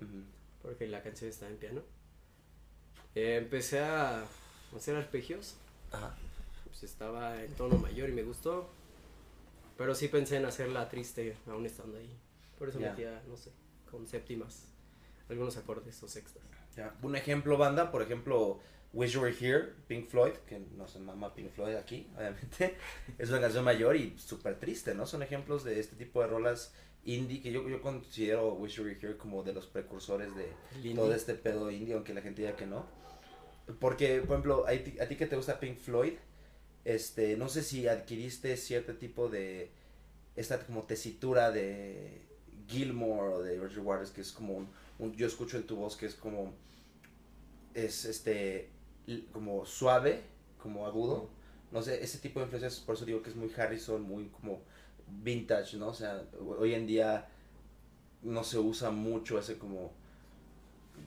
Ujú. 0.00 0.22
porque 0.62 0.86
la 0.86 1.02
canción 1.02 1.30
está 1.30 1.48
en 1.48 1.56
piano. 1.56 1.82
Eh, 3.14 3.36
empecé 3.36 3.80
a 3.80 4.24
hacer 4.76 4.96
arpegios, 4.96 5.56
Ajá. 5.92 6.14
pues 6.66 6.82
estaba 6.82 7.42
en 7.42 7.52
tono 7.54 7.76
mayor 7.78 8.08
y 8.08 8.12
me 8.12 8.22
gustó. 8.22 8.68
Pero 9.76 9.94
sí 9.94 10.06
pensé 10.08 10.36
en 10.36 10.44
hacerla 10.46 10.88
triste 10.88 11.36
aún 11.48 11.66
estando 11.66 11.98
ahí. 11.98 12.16
Por 12.58 12.68
eso 12.68 12.78
Ya. 12.78 12.90
metía, 12.90 13.22
no 13.26 13.36
sé, 13.36 13.50
con 13.90 14.06
séptimas, 14.06 14.66
algunos 15.28 15.56
acordes 15.56 16.00
o 16.02 16.08
sextas. 16.08 16.42
Ya, 16.76 16.94
Un 17.02 17.16
ejemplo, 17.16 17.56
banda, 17.56 17.90
por 17.92 18.02
ejemplo, 18.02 18.60
Wish 18.94 19.12
You 19.14 19.20
Were 19.22 19.34
Here, 19.38 19.72
Pink 19.88 20.08
Floyd, 20.08 20.32
que 20.46 20.58
no 20.76 20.86
se 20.88 20.98
mama 21.00 21.34
Pink 21.34 21.50
Floyd 21.50 21.74
aquí, 21.74 22.06
obviamente, 22.16 22.76
es 23.18 23.28
una 23.30 23.40
canción 23.40 23.64
mayor 23.64 23.96
y 23.96 24.16
súper 24.18 24.58
triste, 24.58 24.94
¿no? 24.94 25.04
Son 25.06 25.22
ejemplos 25.22 25.64
de 25.64 25.80
este 25.80 25.96
tipo 25.96 26.20
de 26.22 26.28
rolas 26.28 26.72
indie 27.04 27.42
que 27.42 27.52
yo, 27.52 27.68
yo 27.68 27.82
considero 27.82 28.54
Wish 28.54 28.76
You 28.76 28.84
Were 28.84 28.98
Here 29.00 29.16
como 29.18 29.42
de 29.42 29.52
los 29.52 29.66
precursores 29.66 30.34
de 30.36 30.52
todo 30.94 31.08
este 31.16 31.34
pedo 31.34 31.70
indie, 31.70 31.94
aunque 31.94 32.14
la 32.14 32.22
gente 32.22 32.42
diga 32.42 32.56
que 32.56 32.66
no. 32.66 32.86
Porque, 33.80 34.20
por 34.20 34.30
ejemplo, 34.36 34.64
a 34.66 34.70
ti, 34.72 34.98
a 35.00 35.06
ti 35.08 35.16
que 35.16 35.26
te 35.26 35.36
gusta 35.36 35.58
Pink 35.60 35.78
Floyd, 35.78 36.14
este, 36.84 37.36
no 37.36 37.48
sé 37.48 37.62
si 37.62 37.88
adquiriste 37.88 38.56
cierto 38.56 38.94
tipo 38.96 39.28
de, 39.28 39.70
esta 40.36 40.58
como 40.66 40.82
tesitura 40.84 41.50
de 41.50 42.22
Gilmore 42.68 43.34
o 43.34 43.42
de 43.42 43.56
Roger 43.58 43.80
Waters, 43.80 44.10
que 44.10 44.20
es 44.20 44.32
como 44.32 44.54
un, 44.54 44.68
un- 44.98 45.14
yo 45.14 45.26
escucho 45.26 45.56
en 45.56 45.64
tu 45.66 45.76
voz 45.76 45.96
que 45.96 46.06
es 46.06 46.14
como, 46.14 46.54
es 47.74 48.04
este, 48.04 48.68
como 49.32 49.64
suave, 49.66 50.22
como 50.58 50.86
agudo, 50.86 51.28
no 51.72 51.82
sé, 51.82 52.02
ese 52.02 52.18
tipo 52.18 52.40
de 52.40 52.46
influencias, 52.46 52.80
por 52.80 52.94
eso 52.94 53.04
digo 53.04 53.22
que 53.22 53.30
es 53.30 53.36
muy 53.36 53.50
Harrison, 53.56 54.02
muy 54.02 54.28
como 54.28 54.60
vintage, 55.22 55.76
¿no? 55.76 55.88
O 55.88 55.94
sea, 55.94 56.22
hoy 56.58 56.74
en 56.74 56.86
día 56.86 57.28
no 58.22 58.44
se 58.44 58.58
usa 58.58 58.90
mucho 58.90 59.38
ese 59.38 59.58
como 59.58 59.92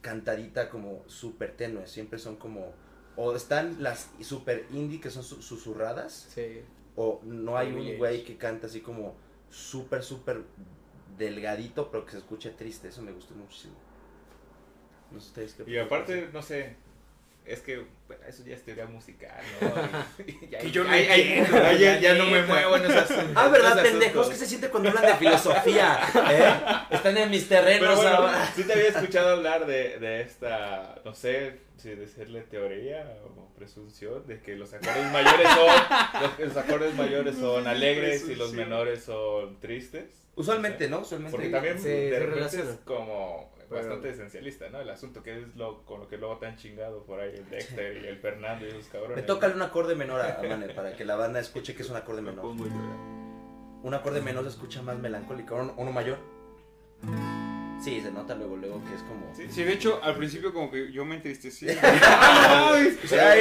cantadita 0.02 0.68
como 0.70 1.02
súper 1.08 1.56
tenue, 1.56 1.86
siempre 1.86 2.18
son 2.18 2.36
como, 2.36 2.72
o 3.16 3.34
están 3.34 3.82
las 3.82 4.10
super 4.20 4.66
indie 4.72 5.00
que 5.00 5.10
son 5.10 5.22
su- 5.24 5.42
susurradas, 5.42 6.28
Sí, 6.34 6.60
o 6.96 7.20
no 7.24 7.56
hay 7.56 7.72
Muy 7.72 7.92
un 7.92 7.98
güey 7.98 8.24
que 8.24 8.36
canta 8.36 8.66
así 8.66 8.80
como 8.80 9.14
súper, 9.50 10.02
súper 10.02 10.42
delgadito, 11.16 11.90
pero 11.90 12.04
que 12.04 12.12
se 12.12 12.18
escuche 12.18 12.50
triste. 12.50 12.88
Eso 12.88 13.02
me 13.02 13.12
gustó 13.12 13.34
muchísimo. 13.34 13.74
No 15.12 15.20
sé 15.20 15.28
ustedes 15.28 15.54
qué 15.54 15.70
Y 15.70 15.78
aparte, 15.78 16.28
no 16.32 16.42
sé, 16.42 16.76
es 17.48 17.60
que 17.60 17.84
bueno, 18.06 18.22
eso 18.26 18.42
ya 18.44 18.54
es 18.54 18.62
teoría 18.64 18.86
musical, 18.86 19.40
¿no? 19.60 19.68
Y- 20.26 20.48
ya- 20.48 20.58
Que 20.58 20.70
yo 20.70 20.84
no 20.84 20.90
ay, 20.90 21.06
ay, 21.10 21.20
entiendo, 21.38 21.62
ay, 21.66 21.78
ya, 21.78 21.98
ya 21.98 22.14
no 22.14 22.26
me 22.26 22.42
muevo 22.42 22.76
en 22.76 22.84
esas. 22.86 23.10
Ah, 23.34 23.48
¿verdad, 23.48 23.82
pendejos? 23.82 24.28
¿Qué 24.28 24.34
se 24.36 24.46
siente 24.46 24.68
cuando 24.68 24.88
hablan 24.90 25.04
de 25.06 25.14
filosofía? 25.14 25.98
¿Eh? 26.30 26.94
Están 26.94 27.16
en 27.16 27.30
mis 27.30 27.48
terrenos 27.48 27.96
bueno, 27.96 28.10
ahora. 28.16 28.52
sí 28.54 28.64
te 28.64 28.72
había 28.72 28.88
escuchado 28.88 29.30
hablar 29.36 29.66
de, 29.66 29.98
de 29.98 30.20
esta, 30.22 31.00
no 31.04 31.14
sé 31.14 31.58
si 31.76 31.90
decirle 31.90 32.42
teoría 32.42 33.06
o 33.36 33.48
presunción, 33.54 34.26
de 34.26 34.40
que 34.40 34.54
los 34.56 34.72
acordes 34.72 35.12
mayores 35.12 35.48
son, 35.50 36.22
los, 36.22 36.38
los 36.48 36.56
acordes 36.56 36.94
mayores 36.94 37.36
son 37.36 37.66
alegres 37.66 38.28
y 38.28 38.34
los 38.36 38.52
menores 38.52 39.04
son 39.04 39.58
tristes. 39.60 40.06
Usualmente, 40.34 40.88
¿no? 40.88 41.00
Usualmente. 41.00 41.36
Porque 41.36 41.50
también 41.50 41.78
Sí, 41.78 41.88
de 41.88 42.10
se 42.10 42.18
repente 42.20 42.60
es 42.60 42.78
como 42.84 43.52
Pero- 43.68 43.80
bastante 43.82 44.10
esencialista, 44.10 44.68
¿no? 44.70 44.80
El 44.80 44.90
asunto 44.90 45.22
que 45.22 45.38
es 45.38 45.54
lo 45.56 45.84
con 45.84 46.00
lo 46.00 46.08
que 46.08 46.16
luego 46.16 46.38
tan 46.38 46.56
chingado 46.56 47.04
por 47.04 47.20
ahí 47.20 47.34
el 47.34 47.48
Dexter 47.50 48.02
y 48.02 48.06
el 48.06 48.18
Fernando 48.18 48.64
y 48.66 48.70
esos 48.70 48.86
cabrones. 48.88 49.16
Me 49.16 49.22
toca 49.22 49.48
un 49.48 49.60
acorde 49.62 49.94
menor 49.94 50.20
a, 50.20 50.38
a 50.40 50.42
Mane 50.42 50.68
para 50.70 50.94
que 50.96 51.04
la 51.04 51.16
banda 51.16 51.38
escuche 51.40 51.74
que 51.74 51.82
es 51.82 51.90
un 51.90 51.96
acorde 51.96 52.22
Me 52.22 52.30
menor. 52.32 52.46
Un 53.82 53.94
acorde 53.94 54.20
menor 54.20 54.44
se 54.44 54.50
escucha 54.50 54.82
más 54.82 54.98
melancólico. 54.98 55.54
Uno, 55.56 55.74
uno 55.76 55.92
mayor. 55.92 56.18
Sí, 57.80 58.00
se 58.00 58.10
nota 58.10 58.34
luego, 58.34 58.56
luego 58.56 58.82
que 58.84 58.94
es 58.94 59.02
como. 59.04 59.32
Sí, 59.34 59.46
sí, 59.50 59.62
de 59.62 59.72
hecho, 59.74 60.00
al 60.02 60.16
principio 60.16 60.52
como 60.52 60.68
que 60.70 60.90
yo 60.90 61.04
me 61.04 61.14
entristecí. 61.14 61.68
Ay, 61.82 62.98
Ay, 63.12 63.40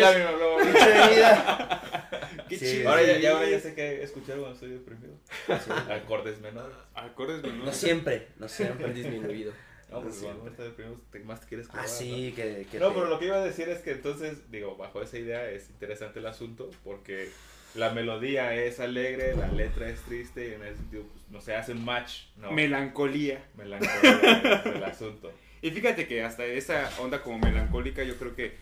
la 0.00 0.08
ay, 0.08 0.16
misma, 0.16 0.30
luego- 0.38 0.58
pinche 0.58 1.08
vida. 1.14 2.41
Qué 2.58 2.66
Sí, 2.66 2.76
chido. 2.78 2.90
Ahora 2.90 3.02
ya, 3.02 3.18
ya, 3.18 3.32
ahora 3.32 3.48
ya 3.48 3.60
sé 3.60 3.74
que 3.74 4.02
escuchar 4.02 4.36
cuando 4.38 4.54
estoy 4.54 4.70
deprimido. 4.70 5.14
Sí. 5.46 5.70
Acordes 5.90 6.40
menores. 6.40 6.76
Acordes 6.94 7.42
No 7.42 7.48
menores. 7.50 7.76
siempre, 7.76 8.28
no 8.38 8.48
siempre. 8.48 8.92
disminuido. 8.92 9.52
No, 9.90 10.00
cuando 10.00 10.38
güey. 10.38 10.50
estás 10.50 10.66
deprimido 10.66 10.98
te, 11.10 11.18
más 11.20 11.40
te 11.42 11.46
quieres 11.48 11.68
Ah, 11.72 11.86
sí, 11.86 12.32
que. 12.34 12.66
que 12.70 12.78
¿no? 12.78 12.86
No, 12.86 12.92
te- 12.92 12.98
pero 13.00 13.10
lo 13.10 13.18
que 13.18 13.26
iba 13.26 13.36
a 13.36 13.44
decir 13.44 13.68
es 13.68 13.80
que 13.80 13.90
entonces, 13.92 14.50
digo, 14.50 14.76
bajo 14.76 15.02
esa 15.02 15.18
idea 15.18 15.50
es 15.50 15.68
interesante 15.70 16.18
el 16.20 16.26
asunto 16.26 16.70
porque 16.82 17.28
la 17.74 17.90
melodía 17.90 18.54
es 18.54 18.80
alegre, 18.80 19.34
la 19.36 19.48
letra 19.48 19.88
es 19.90 20.00
triste 20.02 20.48
y 20.48 20.52
en 20.54 20.62
ese 20.62 20.76
sentido, 20.76 21.04
pues, 21.12 21.24
no 21.30 21.40
se 21.42 21.54
hace 21.54 21.72
un 21.72 21.84
match, 21.84 22.24
¿no? 22.36 22.52
Melancolía. 22.52 23.44
Melancolía 23.56 24.62
es 24.64 24.66
el 24.76 24.84
asunto. 24.84 25.30
Y 25.60 25.70
fíjate 25.70 26.06
que 26.06 26.22
hasta 26.22 26.44
esa 26.46 26.90
onda 26.98 27.22
como 27.22 27.38
melancólica, 27.38 28.02
yo 28.02 28.16
creo 28.16 28.34
que, 28.34 28.56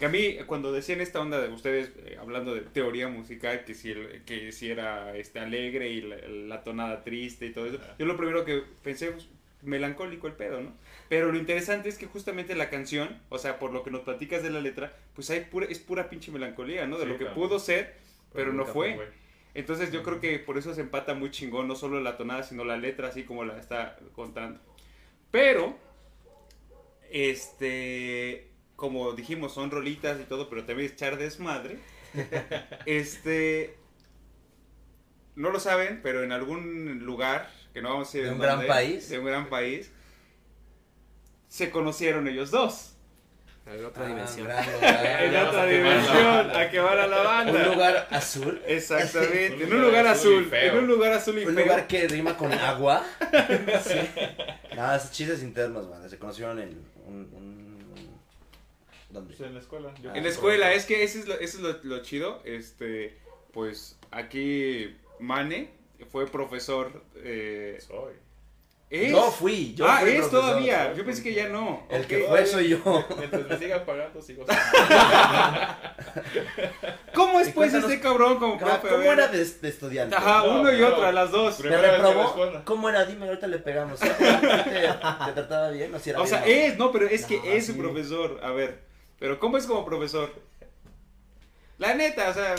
que 0.00 0.06
a 0.06 0.10
mí, 0.10 0.38
cuando 0.46 0.72
decían 0.72 1.00
esta 1.00 1.20
onda 1.20 1.40
de 1.40 1.48
ustedes, 1.52 1.92
eh, 2.06 2.18
hablando 2.20 2.54
de 2.54 2.62
teoría 2.62 3.08
musical, 3.08 3.64
que 3.64 3.74
si, 3.74 3.92
el- 3.92 4.24
que 4.24 4.52
si 4.52 4.70
era 4.70 5.16
este, 5.16 5.40
alegre 5.40 5.90
y 5.90 6.02
la, 6.02 6.16
la 6.28 6.64
tonada 6.64 7.04
triste 7.04 7.46
y 7.46 7.52
todo 7.52 7.66
eso, 7.66 7.78
yo 7.98 8.06
lo 8.06 8.16
primero 8.16 8.44
que 8.44 8.62
pensé, 8.82 9.12
pues, 9.12 9.28
melancólico 9.62 10.26
el 10.26 10.32
pedo, 10.34 10.60
¿no? 10.62 10.74
Pero 11.08 11.30
lo 11.32 11.38
interesante 11.38 11.88
es 11.90 11.98
que 11.98 12.06
justamente 12.06 12.54
la 12.56 12.70
canción, 12.70 13.20
o 13.28 13.38
sea, 13.38 13.58
por 13.58 13.72
lo 13.72 13.82
que 13.84 13.90
nos 13.90 14.02
platicas 14.02 14.42
de 14.42 14.50
la 14.50 14.60
letra, 14.60 14.96
pues 15.14 15.30
hay 15.30 15.40
pura, 15.42 15.66
es 15.68 15.78
pura 15.78 16.08
pinche 16.08 16.32
melancolía, 16.32 16.86
¿no? 16.86 16.98
De 16.98 17.04
Sí, 17.04 17.10
lo 17.10 17.18
que 17.18 17.26
claro. 17.26 17.34
pudo 17.34 17.58
ser, 17.58 17.94
pero, 18.34 18.52
no 18.52 18.64
nunca 18.64 18.72
fue. 18.72 18.98
Entonces 19.54 19.92
yo 19.92 20.02
creo 20.02 20.20
que 20.20 20.38
por 20.38 20.58
eso 20.58 20.74
se 20.74 20.80
empata 20.80 21.14
muy 21.14 21.30
chingón, 21.30 21.68
no 21.68 21.74
solo 21.76 22.00
la 22.00 22.16
tonada, 22.16 22.42
sino 22.42 22.64
la 22.64 22.76
letra, 22.78 23.08
así 23.08 23.24
como 23.24 23.44
la 23.44 23.58
está 23.58 23.98
contando. 24.14 24.60
Pero, 25.30 25.76
este, 27.10 28.49
como 28.80 29.12
dijimos, 29.12 29.52
son 29.52 29.70
rolitas 29.70 30.18
y 30.18 30.24
todo, 30.24 30.48
pero 30.48 30.64
también 30.64 30.86
es 30.86 30.94
echar 30.94 31.18
desmadre. 31.18 31.78
este, 32.86 33.76
no 35.36 35.50
lo 35.50 35.60
saben, 35.60 36.00
pero 36.02 36.22
en 36.24 36.32
algún 36.32 37.00
lugar, 37.04 37.50
que 37.74 37.82
no 37.82 37.90
vamos 37.90 38.08
a 38.08 38.10
decir 38.12 38.22
¿De 38.22 38.28
en 38.28 38.34
un 38.34 38.40
gran 38.40 38.66
país? 38.66 39.08
de 39.10 39.18
un 39.18 39.26
gran 39.26 39.48
país, 39.50 39.92
se 41.48 41.70
conocieron 41.70 42.26
ellos 42.26 42.50
dos. 42.50 42.96
En 43.66 43.84
otra 43.84 44.04
Ah, 44.04 44.08
dimensión. 44.08 44.48
En 44.80 45.36
otra 45.36 45.62
a 45.62 45.66
dimensión, 45.66 46.50
a 46.56 46.70
quemar 46.70 46.98
a 46.98 47.06
la 47.06 47.18
banda. 47.22 47.52
Un 47.52 47.72
lugar 47.74 48.08
azul. 48.10 48.60
Exactamente, 48.66 49.56
Un 49.56 49.62
en 49.62 49.74
un 49.74 49.82
lugar 49.82 50.06
azul 50.06 50.48
en 50.52 50.78
un 50.78 50.86
lugar 50.86 51.12
azul 51.12 51.38
y 51.38 51.44
Un 51.44 51.54
feo. 51.54 51.64
lugar 51.66 51.86
que 51.86 52.08
rima 52.08 52.34
con 52.36 52.50
agua. 52.52 53.04
Sí. 53.84 53.98
Nada, 54.74 54.96
es 54.96 55.10
chistes 55.12 55.42
internos, 55.42 55.88
man. 55.88 56.08
Se 56.08 56.18
conocieron 56.18 56.58
en 56.58 56.70
un. 57.06 57.28
un... 57.34 57.59
¿Dónde? 59.10 59.34
Pues 59.34 59.46
en 59.48 59.54
la 59.54 59.60
escuela. 59.60 59.94
yo 60.02 60.10
Ah, 60.10 60.16
En 60.16 60.22
la 60.24 60.30
escuela, 60.30 60.72
es 60.72 60.86
que 60.86 61.02
eso 61.02 61.18
es 61.18 61.26
lo, 61.28 61.34
eso 61.34 61.58
es 61.58 61.62
lo, 61.62 61.76
lo 61.96 62.02
chido, 62.02 62.40
este, 62.44 63.18
pues 63.52 63.98
aquí 64.10 64.96
Mane 65.18 65.70
fue 66.10 66.26
profesor. 66.26 67.02
Eh, 67.16 67.78
Soy. 67.86 68.14
¿Es? 68.88 69.12
Yo 69.12 69.30
fui, 69.30 69.72
yo 69.74 69.86
ah, 69.86 69.98
fui 70.00 70.10
es 70.10 70.16
profesor. 70.16 70.40
todavía. 70.40 70.92
Yo 70.94 71.04
pensé 71.04 71.22
que 71.22 71.32
ya 71.32 71.48
no. 71.48 71.86
El 71.90 72.06
que 72.08 72.24
fue 72.24 72.44
soy 72.44 72.70
yo. 72.70 73.06
Mientras 73.18 73.46
me 73.46 73.56
sigan 73.56 73.84
pagando, 73.86 74.20
sigo 74.20 74.44
¿Cómo 77.14 77.40
es 77.40 77.50
pues 77.50 77.74
este 77.74 78.00
cabrón 78.00 78.38
como 78.38 78.58
profe? 78.58 78.88
¿Cómo 78.88 79.02
era 79.12 79.28
de, 79.28 79.44
de 79.44 79.68
estudiante? 79.68 80.16
Ajá, 80.16 80.42
No, 80.44 80.60
uno 80.60 80.72
y 80.72 80.80
no. 80.80 80.88
otro, 80.88 81.04
a 81.04 81.12
las 81.12 81.30
dos. 81.30 81.58
¿Te 81.58 81.68
reprobó? 81.76 82.34
¿Cómo 82.64 82.88
era? 82.88 83.04
Dime, 83.04 83.26
ahorita 83.28 83.46
le 83.46 83.58
pegamos. 83.58 84.00
¿Te, 84.00 84.08
te- 84.08 84.24
te 84.24 85.32
trataba 85.34 85.70
bien? 85.70 85.94
¿O 85.94 85.98
si 85.98 86.10
era 86.10 86.20
O 86.20 86.26
sea, 86.26 86.44
es, 86.46 86.76
no, 86.78 86.90
pero 86.90 87.06
es 87.06 87.26
que 87.26 87.36
No, 87.38 87.44
es 87.44 87.66
su 87.66 87.72
sí. 87.74 87.78
profesor. 87.78 88.40
A 88.42 88.50
ver, 88.50 88.80
pero 89.20 89.38
¿cómo 89.38 89.56
es 89.56 89.66
como 89.66 89.84
profesor? 89.84 90.32
La 91.78 91.94
neta, 91.94 92.28
o 92.30 92.34
sea, 92.34 92.56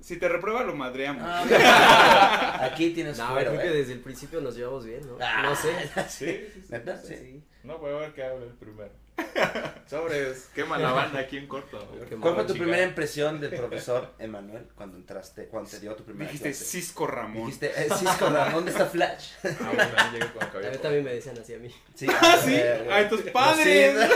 si 0.00 0.16
te 0.16 0.28
reprueba 0.28 0.62
lo 0.64 0.74
madreamos. 0.74 1.22
Ah, 1.24 1.42
mira. 1.46 2.64
Aquí 2.64 2.90
tienes 2.90 3.18
No, 3.18 3.28
fuero, 3.28 3.50
creo 3.50 3.62
que 3.62 3.68
¿eh? 3.68 3.72
desde 3.78 3.92
el 3.92 4.00
principio 4.00 4.40
nos 4.40 4.56
llevamos 4.56 4.84
bien, 4.86 5.06
¿no? 5.06 5.16
Ah, 5.20 5.42
No 5.44 5.54
sé. 5.54 5.70
Sí, 6.08 6.26
sí, 6.54 6.62
sí. 6.62 6.66
¿Neta? 6.70 6.96
Sí. 6.96 7.14
Sí. 7.16 7.44
No, 7.64 7.78
voy 7.78 7.92
a 7.92 7.96
ver 7.96 8.14
qué 8.14 8.24
habla 8.24 8.46
el 8.46 8.52
primero. 8.52 8.90
Sobres, 9.88 10.48
quema 10.54 10.78
la 10.78 10.92
banda 10.92 11.20
aquí 11.20 11.36
en 11.36 11.46
corto. 11.46 11.78
Qué 12.08 12.16
¿Cuál 12.16 12.34
fue 12.34 12.44
tu 12.44 12.52
Chica. 12.54 12.64
primera 12.64 12.82
impresión 12.84 13.40
del 13.40 13.50
profesor 13.54 14.14
Emanuel 14.18 14.66
cuando 14.74 14.96
entraste, 14.96 15.46
cuando 15.46 15.68
te 15.68 15.80
dio 15.80 15.94
tu 15.94 16.04
primera 16.04 16.26
Dijiste 16.30 16.50
clase? 16.50 16.64
Cisco 16.64 17.06
Ramón. 17.06 17.44
Dijiste, 17.46 17.66
eh, 17.76 17.88
Cisco 17.98 18.30
Ramón, 18.30 18.52
¿dónde 18.54 18.70
está 18.70 18.86
Flash? 18.86 19.32
Ah, 19.44 19.48
bueno, 19.74 19.90
ahí 19.96 20.12
llegué 20.12 20.26
con 20.32 20.60
el 20.62 20.66
A 20.66 20.70
mí 20.70 20.78
también 20.78 21.04
me 21.04 21.12
decían 21.14 21.36
así 21.38 21.54
a 21.54 21.58
mí. 21.58 21.70
Sí, 21.94 22.06
Ah, 22.22 22.38
sí. 22.42 22.58
A 22.90 23.08
tus 23.08 23.20
sí. 23.20 23.30
padres. 23.30 23.96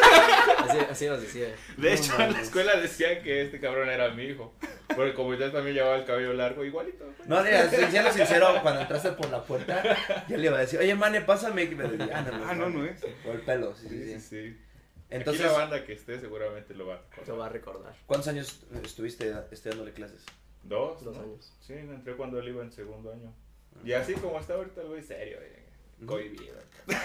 Así, 0.67 0.79
así 0.91 1.07
nos 1.07 1.21
decía. 1.21 1.47
De 1.77 1.89
No 1.91 1.95
hecho, 1.95 2.21
en 2.21 2.33
la 2.33 2.41
escuela 2.41 2.77
decían 2.81 3.23
que 3.23 3.43
este 3.43 3.61
cabrón 3.61 3.89
era 3.89 4.09
mi 4.11 4.25
hijo. 4.25 4.53
Porque 4.89 5.15
como 5.15 5.33
yo 5.35 5.53
también 5.53 5.77
llevaba 5.77 5.97
el 5.97 6.05
cabello 6.05 6.33
largo, 6.33 6.65
igualito. 6.65 7.05
güey. 7.05 7.29
No, 7.29 7.43
mira, 7.43 7.69
siendo 7.69 8.11
sincero, 8.13 8.49
cuando 8.63 8.81
entraste 8.81 9.13
por 9.13 9.31
la 9.31 9.45
puerta, 9.45 9.83
yo 10.29 10.37
le 10.37 10.47
iba 10.47 10.57
a 10.57 10.61
decir, 10.61 10.81
oye, 10.81 10.95
Mane, 10.95 11.21
pásame. 11.21 11.65
Y 11.65 11.75
me 11.75 11.85
decía, 11.89 12.17
ah, 12.19 12.23
no, 12.23 12.39
no, 12.39 12.49
Ah, 12.49 12.55
no, 12.55 12.69
no 12.71 12.85
es. 12.85 13.01
O 13.27 13.33
el 13.33 13.41
pelo, 13.43 13.75
sí, 13.77 13.89
sí, 13.89 14.15
sí. 14.15 14.21
sí. 14.21 14.59
Entonces, 15.09 15.45
Aquí 15.45 15.53
la 15.53 15.59
banda 15.59 15.85
que 15.85 15.93
esté 15.93 16.19
seguramente 16.21 16.75
lo 16.75 16.87
va 16.89 16.95
a 16.95 16.99
recordar. 16.99 17.29
Lo 17.29 17.37
va 17.39 17.47
a 17.47 17.49
recordar. 17.49 17.95
¿cuántos 18.07 18.29
años 18.29 18.61
estuviste 18.85 19.33
este, 19.53 19.69
dándole 19.71 19.93
clases? 19.93 20.25
Dos, 20.65 21.05
Dos 21.05 21.17
¿no? 21.17 21.23
años. 21.23 21.53
Sí, 21.61 21.75
entré 21.75 22.17
cuando 22.17 22.39
él 22.41 22.49
iba 22.49 22.63
en 22.63 22.73
segundo 22.73 23.13
año. 23.13 23.33
Y 23.85 23.93
así 23.93 24.15
como 24.15 24.41
está 24.41 24.55
ahorita 24.55 24.81
el 24.81 24.89
güey 24.89 25.03
serio, 25.03 25.39
eh, 25.41 25.65
cohibido. 26.05 26.57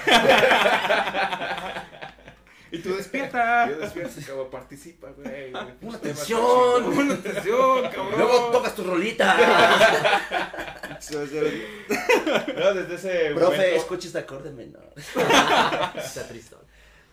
Y 2.73 2.79
tú 2.79 2.95
despierta. 2.95 3.69
Yo 3.69 3.79
despierto 3.79 4.17
y 4.21 4.23
como 4.31 4.49
participa, 4.49 5.09
güey. 5.09 5.49
Una 5.49 5.75
Pues, 5.81 5.95
atención. 5.95 6.85
Una 6.85 7.13
atención, 7.15 7.81
cabrón. 7.89 8.13
Luego 8.17 8.51
tocas 8.51 8.73
tu 8.75 8.83
rolita. 8.85 9.35
No, 11.11 12.73
desde 12.75 12.95
ese 12.95 13.31
Profe, 13.33 13.57
momento- 13.57 13.75
escucha 13.75 14.07
este 14.07 14.19
acorde 14.19 14.51
menor. 14.51 14.93
Está 14.95 16.27
tristón. 16.27 16.60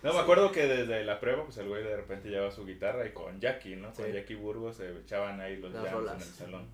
No, 0.02 0.12
me 0.12 0.20
acuerdo 0.20 0.52
que 0.52 0.66
desde 0.66 1.04
la 1.04 1.18
prueba, 1.18 1.44
pues 1.44 1.56
el 1.58 1.68
güey 1.68 1.82
de 1.82 1.96
repente 1.96 2.28
llevaba 2.28 2.50
su 2.52 2.64
guitarra 2.64 3.04
y 3.06 3.11
con 3.12 3.40
Jackie, 3.40 3.76
¿no? 3.76 3.92
Con. 3.92 4.11
Jackie 4.12 4.34
Burgos 4.37 4.76
se 4.76 4.90
echaban 4.92 5.40
ahí 5.40 5.56
los 5.56 5.72
jams 5.72 5.88
en 6.12 6.20
el 6.22 6.34
salón. 6.34 6.68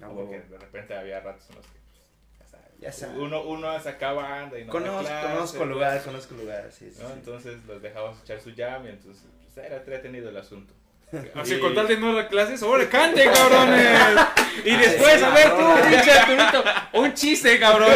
Ah, 0.00 0.06
Como 0.06 0.28
que 0.30 0.36
huevo. 0.38 0.48
de 0.50 0.58
repente 0.58 0.94
había 0.96 1.20
ratos 1.20 1.48
en 1.50 1.56
los 1.56 1.66
que, 1.66 1.78
pues, 1.92 2.02
ya 2.40 2.46
sabes. 2.46 2.66
Ya 2.80 2.90
sabes. 2.92 3.16
Uno, 3.18 3.42
uno 3.42 3.78
sacaba 3.80 4.22
banda 4.22 4.58
y 4.58 4.64
no 4.64 4.72
Conozco, 4.72 5.00
clase, 5.00 5.26
conozco 5.28 5.56
el 5.56 5.58
pues, 5.58 5.70
lugar, 5.70 6.02
conozco 6.02 6.34
lugar, 6.34 6.72
sí, 6.72 6.90
sí. 6.90 6.98
¿no? 7.02 7.08
sí. 7.08 7.14
Entonces 7.14 7.64
los 7.66 7.82
dejábamos 7.82 8.20
echar 8.22 8.40
su 8.40 8.52
jam 8.56 8.86
y 8.86 8.88
entonces 8.88 9.22
pues, 9.54 9.66
era 9.66 9.76
entretenido 9.76 10.30
el 10.30 10.36
asunto. 10.38 10.72
Así 11.34 11.54
Y- 11.56 11.60
con 11.60 11.74
tal 11.74 11.86
de 11.86 11.98
no 11.98 12.14
dar 12.14 12.28
clases, 12.28 12.62
¡ahora 12.62 12.88
cante, 12.88 13.24
cabrones! 13.30 13.98
Y 14.64 14.76
después, 14.76 15.22
a 15.22 15.30
ver 15.30 15.48
tú, 15.50 15.64
pinche 15.88 16.12
Arturito, 16.12 16.62
un 16.92 17.14
chiste, 17.14 17.58
cabrón. 17.58 17.90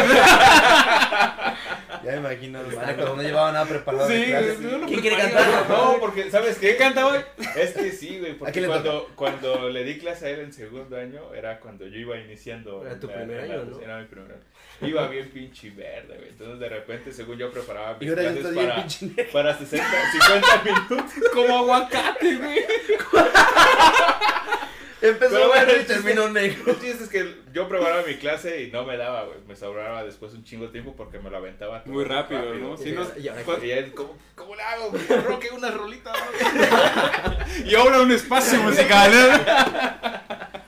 Ya 2.07 2.13
me 2.13 2.19
imagino, 2.19 2.59
cuando 2.63 3.15
no 3.17 3.21
llevaba 3.21 3.51
nada 3.51 3.65
preparado. 3.65 4.07
Sí, 4.07 4.33
no 4.61 4.85
¿Quién 4.87 5.01
quiere 5.01 5.17
cantar? 5.17 5.69
No, 5.69 5.97
porque, 5.99 6.31
¿sabes 6.31 6.57
qué? 6.57 6.69
¿Qué 6.69 6.77
canta 6.77 7.05
hoy? 7.05 7.19
Es 7.55 7.71
que 7.71 7.91
sí, 7.91 8.17
güey, 8.19 8.31
¿A 8.31 8.37
porque 8.37 8.61
le 8.61 8.67
cuando, 8.67 9.11
cuando 9.15 9.69
le 9.69 9.83
di 9.83 9.97
clase 9.99 10.27
a 10.27 10.29
él 10.29 10.39
en 10.39 10.53
segundo 10.53 10.95
año, 10.95 11.33
era 11.33 11.59
cuando 11.59 11.85
yo 11.85 11.97
iba 11.97 12.17
iniciando. 12.17 12.85
Era 12.85 12.97
tu 12.97 13.07
la- 13.07 13.13
primer 13.15 13.41
año, 13.41 13.65
¿no? 13.65 13.81
Era 13.81 13.99
mi 13.99 14.05
primer 14.05 14.31
año. 14.31 14.41
Iba 14.79 15.07
bien 15.07 15.29
pinche 15.31 15.71
verde, 15.71 16.15
güey. 16.17 16.29
Entonces, 16.29 16.59
de 16.59 16.69
repente, 16.69 17.11
según 17.11 17.37
yo 17.37 17.51
preparaba 17.51 17.97
mis 17.99 18.13
clases 18.13 18.45
para, 18.55 18.85
para 19.33 19.57
60, 19.57 19.85
50 20.11 20.63
minutos. 20.63 21.11
Como 21.33 21.57
aguacate, 21.57 22.35
güey. 22.37 22.59
Empezó 25.01 25.35
Pero 25.35 25.47
bueno, 25.49 25.65
verde 25.67 25.81
y 25.81 25.85
terminó 25.85 26.29
negro. 26.29 26.71
El 26.71 26.79
chiste 26.79 27.03
es 27.03 27.09
que 27.09 27.35
yo 27.53 27.67
preparaba 27.69 28.03
mi 28.03 28.15
clase 28.15 28.63
y 28.63 28.71
no 28.71 28.83
me 28.83 28.97
daba, 28.97 29.25
güey. 29.25 29.37
Me 29.47 29.55
sobraba 29.55 30.03
después 30.03 30.33
un 30.33 30.43
chingo 30.43 30.65
de 30.65 30.71
tiempo 30.71 30.95
porque 30.95 31.19
me 31.19 31.29
lo 31.29 31.37
aventaba 31.37 31.83
todo 31.83 31.93
Muy 31.93 32.03
rápido, 32.03 32.55
¿no? 32.55 32.77
Sí, 32.77 32.93
no. 32.93 33.05
Y 33.19 33.27
ahora 33.27 33.43
Y 33.63 33.71
él, 33.71 33.93
¿cómo, 33.93 34.17
¿cómo 34.35 34.55
le 34.55 34.63
hago? 34.63 34.91
Roque 35.25 35.49
unas 35.51 35.73
rolitas, 35.73 36.15
güey. 36.17 37.65
Y 37.71 37.75
ahora 37.75 38.01
un 38.01 38.11
espacio 38.11 38.59
musical. 38.61 39.11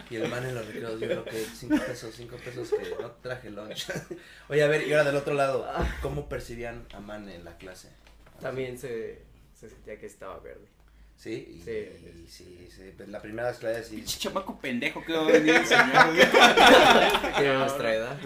Y 0.10 0.16
el 0.16 0.28
man 0.28 0.44
en 0.44 0.56
los 0.56 0.66
recreos, 0.66 1.00
yo 1.00 1.08
creo 1.08 1.26
que 1.26 1.38
5 1.38 1.76
pesos, 1.86 2.14
5 2.16 2.36
pesos 2.38 2.70
que 2.70 3.02
no 3.02 3.12
traje 3.22 3.52
lunch. 3.52 3.88
Oye, 4.50 4.64
a 4.64 4.68
ver, 4.68 4.88
y 4.88 4.92
ahora 4.92 5.06
del 5.06 5.16
otro 5.16 5.36
lado, 5.36 5.72
¿cómo 6.02 6.28
percibían 6.28 6.88
a 6.94 7.00
Man 7.00 7.30
en 7.30 7.46
la 7.46 7.58
clase? 7.58 7.90
También 8.42 8.78
se, 8.78 9.22
se 9.54 9.70
sentía 9.70 10.00
que 10.00 10.08
estaba 10.08 10.40
verde. 10.40 10.68
Sí, 11.22 11.32
y, 11.58 11.62
Sí. 11.62 11.72
y 12.24 12.28
sí, 12.30 12.70
sí, 12.74 12.94
pues 12.96 13.10
la 13.10 13.22
primera 13.22 13.52
clase 13.54 13.84
sí. 13.84 13.96
Pinche 13.98 14.20
chamaco 14.20 14.58
pendejo 14.58 15.04
que 15.04 15.12
va 15.12 15.24
a 15.24 15.26
venir. 15.26 15.54
Tiene 17.36 17.54
nuestra 17.58 17.94
edad. 17.94 18.18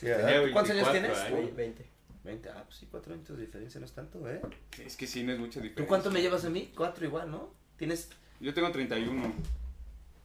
sí 0.00 0.06
¿verdad? 0.06 0.26
Tenía 0.32 0.52
¿Cuántos 0.54 0.74
años 0.74 0.90
24 0.90 0.92
tienes? 0.92 1.18
años. 1.18 1.50
tú? 1.50 1.54
20. 1.56 1.86
20, 2.24 2.48
ah, 2.48 2.62
pues 2.64 2.78
sí, 2.78 2.88
4 2.90 3.12
años 3.12 3.28
de 3.28 3.36
diferencia, 3.36 3.78
no 3.78 3.84
es 3.84 3.92
tanto, 3.92 4.26
¿eh? 4.30 4.40
Es 4.82 4.96
que 4.96 5.06
sí, 5.06 5.22
no 5.22 5.32
es 5.32 5.38
mucha 5.38 5.60
diferencia. 5.60 5.84
¿Tú 5.84 5.86
cuánto 5.86 6.10
me 6.10 6.22
llevas 6.22 6.46
a 6.46 6.48
mí? 6.48 6.72
4 6.74 7.04
igual, 7.04 7.30
¿no? 7.30 7.52
Tienes 7.76 8.08
Yo 8.40 8.54
tengo 8.54 8.72
31, 8.72 9.34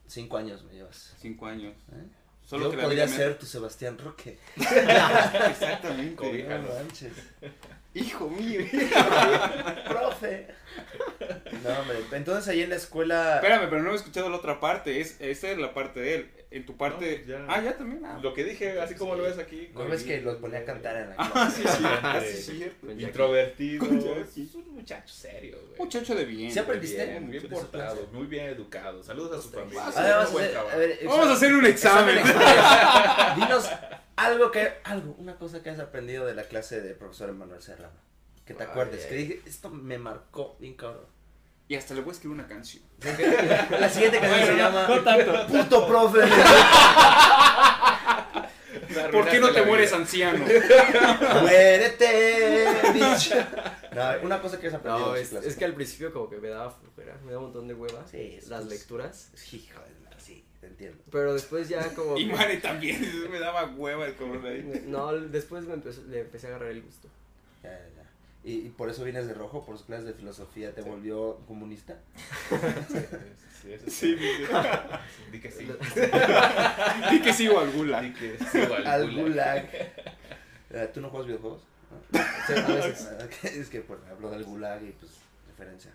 5 0.06 0.36
años 0.38 0.64
me 0.64 0.72
llevas. 0.72 1.12
5 1.20 1.46
años. 1.46 1.74
¿eh? 1.92 2.06
Solo 2.46 2.64
Yo 2.64 2.70
que 2.70 2.76
la 2.78 2.82
podría 2.84 3.04
me- 3.06 3.12
ser 3.14 3.38
tu 3.38 3.44
Sebastián 3.44 3.98
Roque. 3.98 4.38
Exactamente. 4.56 6.44
No 6.48 6.62
manches. 6.74 7.12
Hijo 7.94 8.28
mío. 8.28 8.60
Profe. 9.88 10.46
No, 11.64 11.80
hombre, 11.80 11.98
entonces 12.12 12.48
ahí 12.48 12.62
en 12.62 12.70
la 12.70 12.76
escuela... 12.76 13.36
Espérame, 13.36 13.68
pero 13.68 13.82
no 13.82 13.92
he 13.92 13.96
escuchado 13.96 14.30
la 14.30 14.36
otra 14.36 14.60
parte. 14.60 15.00
Es, 15.00 15.16
esa 15.20 15.50
es 15.50 15.58
la 15.58 15.74
parte 15.74 16.00
de 16.00 16.14
él. 16.14 16.30
En 16.52 16.66
tu 16.66 16.76
parte. 16.76 17.22
No, 17.26 17.32
ya. 17.38 17.46
Ah, 17.48 17.62
ya 17.62 17.76
también. 17.76 18.04
Ah, 18.04 18.18
Lo 18.20 18.34
que 18.34 18.42
dije, 18.42 18.80
así 18.80 18.96
como 18.96 19.14
lo 19.14 19.22
ves 19.22 19.38
aquí. 19.38 19.70
¿No 19.72 19.84
ves 19.86 20.02
que 20.02 20.20
los 20.20 20.36
ponía 20.38 20.58
a 20.58 20.64
cantar 20.64 20.96
en 20.96 21.10
la 21.10 21.14
Ah, 21.18 21.30
clase? 21.32 21.62
sí, 21.62 21.68
sí. 21.68 21.84
Ah, 21.84 22.20
sí, 22.20 22.36
cierto. 22.58 22.80
Con 22.86 22.90
Jackie. 22.90 23.04
Introvertido. 23.04 23.86
Es 24.16 24.54
un 24.56 24.74
muchacho 24.74 25.14
serio, 25.14 25.58
güey. 25.68 25.78
Muchacho 25.78 26.14
de 26.16 26.24
bien. 26.24 26.50
¿Sí 26.50 26.58
aprendiste? 26.58 27.06
Bien, 27.06 27.30
bien 27.30 27.42
su 27.42 27.48
portado, 27.48 28.08
muy 28.12 28.26
bien 28.26 28.46
educado. 28.46 29.00
Saludos 29.02 29.38
a 29.38 29.42
su 29.42 29.50
familia. 29.50 29.80
Vamos, 29.80 29.96
a 29.96 30.26
Buen 30.30 30.44
ver, 30.76 30.98
Vamos 31.04 31.26
a 31.28 31.32
hacer 31.34 31.54
un 31.54 31.66
examen. 31.66 32.18
express. 32.18 33.36
Dinos 33.36 33.70
algo 34.16 34.50
que, 34.50 34.72
algo, 34.84 35.14
una 35.18 35.36
cosa 35.36 35.62
que 35.62 35.70
has 35.70 35.78
aprendido 35.78 36.26
de 36.26 36.34
la 36.34 36.42
clase 36.44 36.80
de 36.80 36.94
profesor 36.94 37.28
Emanuel 37.30 37.62
Serrano. 37.62 37.94
Que 38.44 38.54
te 38.54 38.64
Ay, 38.64 38.68
acuerdes, 38.70 39.06
que 39.06 39.14
dije, 39.14 39.40
esto 39.46 39.70
me 39.70 39.98
marcó 39.98 40.56
bien 40.58 40.74
cabrón. 40.74 41.06
Y 41.70 41.76
hasta 41.76 41.94
le 41.94 42.00
voy 42.00 42.10
a 42.10 42.14
escribir 42.14 42.34
una 42.34 42.48
canción. 42.48 42.82
La 43.78 43.88
siguiente 43.88 44.18
canción 44.18 44.44
se 44.44 44.56
llama 44.56 44.88
no 44.88 45.00
tanto. 45.04 45.46
Puto 45.46 45.86
profe. 45.86 46.18
¿Por 49.12 49.28
qué 49.28 49.38
no 49.38 49.52
te 49.52 49.62
mueres 49.62 49.90
vida. 49.90 50.00
anciano? 50.00 50.44
Muérete, 51.42 52.66
bitch. 52.92 53.34
No, 53.94 54.02
una 54.24 54.42
cosa 54.42 54.58
que 54.58 54.66
has 54.66 54.74
aprendido 54.74 55.10
No, 55.10 55.14
es, 55.14 55.30
que 55.56 55.64
al 55.64 55.74
principio 55.74 56.12
como 56.12 56.28
que 56.28 56.38
me 56.38 56.48
daba 56.48 56.72
flojera, 56.72 57.16
me 57.24 57.30
daba 57.30 57.38
un 57.38 57.44
montón 57.52 57.68
de 57.68 57.74
hueva 57.74 58.04
Sí, 58.10 58.34
es- 58.38 58.48
las 58.48 58.64
es- 58.64 58.70
lecturas. 58.70 59.30
Hijo 59.52 59.78
de 59.80 60.10
la- 60.10 60.18
sí, 60.18 60.44
te 60.60 60.66
entiendo. 60.66 60.98
Pero 61.12 61.34
después 61.34 61.68
ya 61.68 61.94
como 61.94 62.18
Y 62.18 62.26
Mane 62.26 62.56
también. 62.56 63.30
Me 63.30 63.38
daba 63.38 63.66
hueva 63.66 64.06
el 64.06 64.16
cabrón 64.16 64.44
ahí. 64.44 64.82
No, 64.88 65.12
después 65.12 65.62
me 65.66 65.76
le 66.08 66.18
empecé 66.20 66.48
a 66.48 66.50
agarrar 66.50 66.70
el 66.70 66.82
gusto. 66.82 67.06
Ya, 67.62 67.70
ya, 67.70 67.78
ya. 67.96 67.99
¿Y, 68.42 68.52
y 68.66 68.68
por 68.70 68.88
eso 68.88 69.04
vienes 69.04 69.26
de 69.26 69.34
rojo, 69.34 69.64
por 69.66 69.76
sus 69.76 69.86
clases 69.86 70.06
de 70.06 70.14
filosofía, 70.14 70.74
te 70.74 70.82
volvió 70.82 71.36
comunista. 71.46 71.98
Sí, 73.62 73.68
Sí, 73.88 73.90
sí. 73.90 74.16
Di 75.30 75.38
que 75.38 75.50
sí. 75.50 75.68
Di 77.10 77.20
que 77.20 77.32
sigo 77.34 77.60
al 77.60 77.70
gulag. 77.72 78.02
Di 78.02 78.12
que 78.14 78.38
sí, 78.50 78.58
o 78.58 78.74
al 78.74 78.86
Al 78.86 79.10
gulag. 79.10 79.22
gulag. 79.22 79.70
Eh, 80.70 80.90
¿Tú 80.94 81.02
no 81.02 81.10
juegas 81.10 81.26
videojuegos? 81.26 81.62
Sí, 82.46 82.52
a 82.56 82.66
veces. 82.66 83.08
Es 83.44 83.68
que 83.68 83.80
pues, 83.80 84.00
hablo 84.10 84.30
del 84.30 84.44
gulag 84.44 84.82
y 84.82 84.92
pues 84.92 85.12
referencia. 85.48 85.90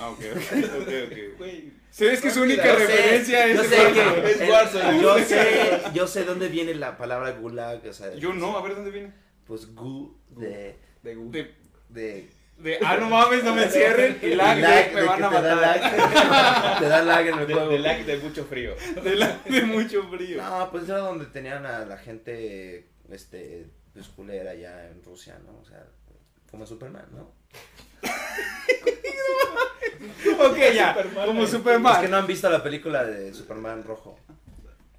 Ah, 0.00 0.08
ok, 0.10 0.18
ok, 0.18 0.80
ok, 0.82 0.88
ok. 1.06 1.38
Güey, 1.38 1.72
¿Sabes 1.90 2.20
que 2.20 2.30
su 2.32 2.42
única 2.42 2.64
Yo 2.66 2.74
sé, 2.76 2.86
referencia 2.86 3.46
Yo 3.54 3.62
es 3.62 3.68
sé 3.68 3.76
que 3.92 4.30
Es 4.42 4.50
Warzone. 4.50 5.00
yo 5.00 5.18
sé, 5.20 5.80
yo 5.94 6.06
sé 6.08 6.24
dónde 6.24 6.48
viene 6.48 6.74
la 6.74 6.98
palabra 6.98 7.30
gulag, 7.30 7.86
o 7.86 7.92
sea, 7.92 8.12
Yo 8.16 8.32
no, 8.32 8.58
a 8.58 8.62
ver 8.62 8.74
dónde 8.74 8.90
viene. 8.90 9.12
pues 9.46 9.72
gu 9.76 10.12
de 10.30 10.76
De 11.04 11.14
gusto. 11.14 11.30
De, 11.38 11.54
de 11.96 12.28
de, 12.58 12.78
ah, 12.82 12.96
no 12.98 13.10
mames, 13.10 13.44
no 13.44 13.54
me 13.54 13.64
encierren. 13.68 14.18
Y 14.22 14.34
lag, 14.34 14.56
de, 14.56 14.62
lag 14.62 14.94
me 14.94 15.00
de 15.02 15.06
van 15.06 15.24
a 15.24 15.28
te 15.28 15.34
da 15.42 15.54
matar. 15.56 15.80
lag. 15.82 16.78
te 16.80 16.88
da 16.88 17.02
lag 17.02 17.26
en 17.26 17.38
el 17.40 17.46
De, 17.46 17.52
juego. 17.54 17.70
de 17.70 17.78
lag 17.80 18.04
de 18.06 18.16
mucho 18.16 18.44
frío. 18.46 18.74
De 19.04 19.14
lag 19.16 19.44
de 19.44 19.62
mucho 19.62 20.08
frío. 20.08 20.42
No, 20.42 20.70
pues 20.70 20.88
era 20.88 20.98
donde 20.98 21.26
tenían 21.26 21.66
a 21.66 21.84
la 21.84 21.98
gente, 21.98 22.86
este, 23.10 23.66
pues 23.92 24.08
culera 24.08 24.54
ya 24.54 24.86
en 24.88 25.02
Rusia, 25.04 25.38
¿no? 25.44 25.58
O 25.60 25.64
sea, 25.66 25.84
como 26.50 26.64
Superman, 26.66 27.04
¿no? 27.12 27.30
Ok, 30.38 30.56
ya, 30.74 30.94
Superman, 30.94 31.26
como 31.26 31.40
eh. 31.40 31.44
Es 31.44 31.50
Superman. 31.50 32.00
que 32.02 32.08
no 32.08 32.16
han 32.18 32.26
visto 32.26 32.48
la 32.50 32.62
película 32.62 33.04
de 33.04 33.32
Superman 33.34 33.82
rojo. 33.84 34.18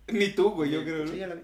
Ni 0.08 0.30
tú, 0.30 0.52
güey, 0.52 0.72
yo 0.72 0.84
creo. 0.84 1.06
Sí, 1.08 1.14
¿no? 1.14 1.18
ya 1.18 1.28
la 1.28 1.36
vi. 1.36 1.42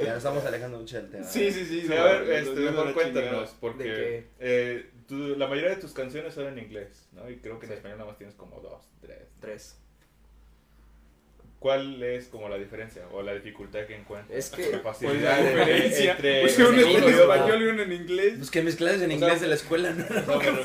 Ya 0.00 0.08
nos 0.08 0.16
estamos 0.18 0.44
alejando 0.44 0.78
mucho 0.78 0.96
del 0.96 1.10
tema. 1.10 1.24
Sí, 1.24 1.50
sí, 1.52 1.64
sí. 1.64 1.82
Sí, 1.82 1.88
no, 1.88 1.94
a 1.96 2.04
ver, 2.04 2.30
este, 2.30 2.60
mejor 2.60 2.94
cuéntanos, 2.94 3.54
porque 3.60 3.84
¿De 3.84 4.28
eh, 4.40 4.90
tú- 5.06 5.34
la 5.36 5.46
mayoría 5.46 5.70
de 5.70 5.76
tus 5.76 5.92
canciones 5.92 6.34
son 6.34 6.46
en 6.46 6.58
inglés, 6.58 7.08
¿no? 7.12 7.28
Y 7.30 7.36
creo 7.36 7.58
que 7.58 7.66
en 7.66 7.72
Sí. 7.72 7.76
español 7.76 7.98
nada 7.98 8.10
más 8.10 8.18
tienes 8.18 8.34
como 8.36 8.60
dos, 8.60 8.88
tres. 9.00 9.22
Tres. 9.40 9.76
¿Cuál 11.66 12.00
es 12.00 12.28
como 12.28 12.48
la 12.48 12.58
diferencia 12.58 13.02
o 13.10 13.22
la 13.22 13.34
dificultad 13.34 13.86
que 13.88 13.96
encuentras? 13.96 14.38
Es 14.38 14.50
que- 14.50 14.70
la 14.70 14.82
Pues 14.84 15.02
la 15.02 15.40
entre- 15.40 15.64
diferencia. 15.64 16.12
entre 16.12 16.40
Pues 16.42 16.52
está 16.52 16.68
en 17.08 17.08
español 17.08 17.62
y 17.62 17.64
uno 17.66 17.82
en 17.82 17.92
inglés. 17.92 18.34
Pues 18.38 18.50
que 18.52 18.62
mis 18.62 18.76
clases 18.76 19.02
en 19.02 19.06
O 19.06 19.08
sea, 19.08 19.14
inglés 19.16 19.40
de 19.40 19.48
la 19.48 19.54
escuela, 19.56 19.90
¿no? 19.90 20.04
No, 20.08 20.38
pero 20.38 20.64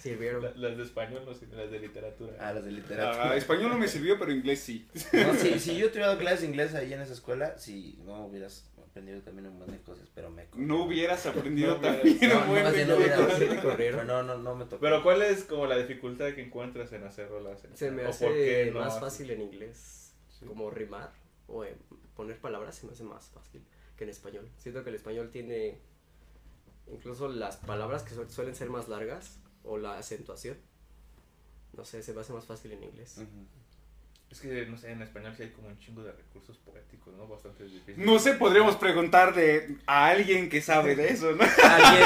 Sirvieron. 0.00 0.42
la- 0.42 0.50
las 0.56 0.76
de 0.76 0.82
español 0.82 1.22
no 1.24 1.56
las 1.56 1.70
de 1.70 1.78
literatura. 1.78 2.32
Ah, 2.40 2.52
las 2.52 2.64
de 2.64 2.72
literatura. 2.72 3.30
Ah, 3.30 3.36
español 3.36 3.70
no 3.70 3.78
me 3.78 3.86
sirvió, 3.86 4.18
pero 4.18 4.32
inglés 4.32 4.58
sí. 4.58 4.88
No, 5.12 5.34
si, 5.34 5.60
si 5.60 5.76
yo 5.76 5.88
tuviera 5.92 6.18
clases 6.18 6.40
de 6.40 6.46
inglés 6.48 6.74
ahí 6.74 6.92
en 6.94 7.00
esa 7.00 7.12
escuela, 7.12 7.56
si 7.56 7.96
no 8.04 8.26
hubieras 8.26 8.68
aprendido 8.84 9.20
también 9.20 9.46
un 9.46 9.56
montón 9.56 9.76
de 9.76 9.82
cosas, 9.84 10.08
pero 10.16 10.30
me... 10.30 10.48
No 10.56 10.82
hubieras 10.82 11.24
aprendido 11.26 11.76
No, 11.76 11.80
también 11.80 12.18
no, 12.28 12.40
un 12.40 12.48
buen 12.48 12.64
no 12.64 12.72
no, 14.04 14.22
no, 14.24 14.36
no 14.38 14.54
me 14.56 14.64
tocó. 14.64 14.80
Pero 14.80 15.00
¿cuál 15.04 15.22
es 15.22 15.44
como 15.44 15.66
la 15.66 15.76
dificultad 15.78 16.32
que 16.34 16.42
encuentras 16.42 16.92
en 16.92 17.04
hacer 17.04 17.28
rolas? 17.28 17.60
Se 17.74 17.92
me 17.92 18.02
hace 18.04 18.72
más 18.74 18.98
fácil 18.98 19.30
en 19.30 19.42
inglés. 19.42 19.99
Sí. 20.40 20.46
Como 20.46 20.70
rimar 20.70 21.12
o 21.48 21.64
en 21.64 21.76
poner 22.16 22.38
palabras 22.40 22.74
se 22.76 22.86
me 22.86 22.92
hace 22.92 23.04
más 23.04 23.28
fácil 23.28 23.62
que 23.96 24.04
en 24.04 24.10
español. 24.10 24.48
Siento 24.56 24.82
que 24.82 24.90
el 24.90 24.96
español 24.96 25.30
tiene 25.30 25.78
incluso 26.86 27.28
las 27.28 27.56
palabras 27.56 28.02
que 28.02 28.14
su- 28.14 28.28
suelen 28.30 28.54
ser 28.54 28.70
más 28.70 28.88
largas 28.88 29.38
o 29.64 29.76
la 29.78 29.98
acentuación. 29.98 30.56
No 31.72 31.84
sé, 31.84 32.02
se 32.02 32.12
me 32.14 32.20
hace 32.22 32.32
más 32.32 32.44
fácil 32.46 32.72
en 32.72 32.82
inglés. 32.84 33.18
Es 34.30 34.40
que, 34.40 34.64
no 34.66 34.76
sé, 34.78 34.92
en 34.92 35.02
español 35.02 35.34
sí 35.36 35.42
hay 35.42 35.50
como 35.50 35.66
un 35.66 35.78
chingo 35.80 36.04
de 36.04 36.12
recursos 36.12 36.56
poéticos, 36.58 37.12
¿no? 37.14 37.26
Bastante 37.26 37.64
difíciles. 37.64 37.98
No 37.98 38.16
sé, 38.20 38.34
podríamos 38.34 38.76
preguntar 38.76 39.34
de 39.34 39.76
a 39.86 40.06
alguien 40.06 40.48
que 40.48 40.62
sabe 40.62 40.94
de 40.94 41.08
eso, 41.08 41.32
¿no? 41.32 41.42
Alguien 41.64 42.04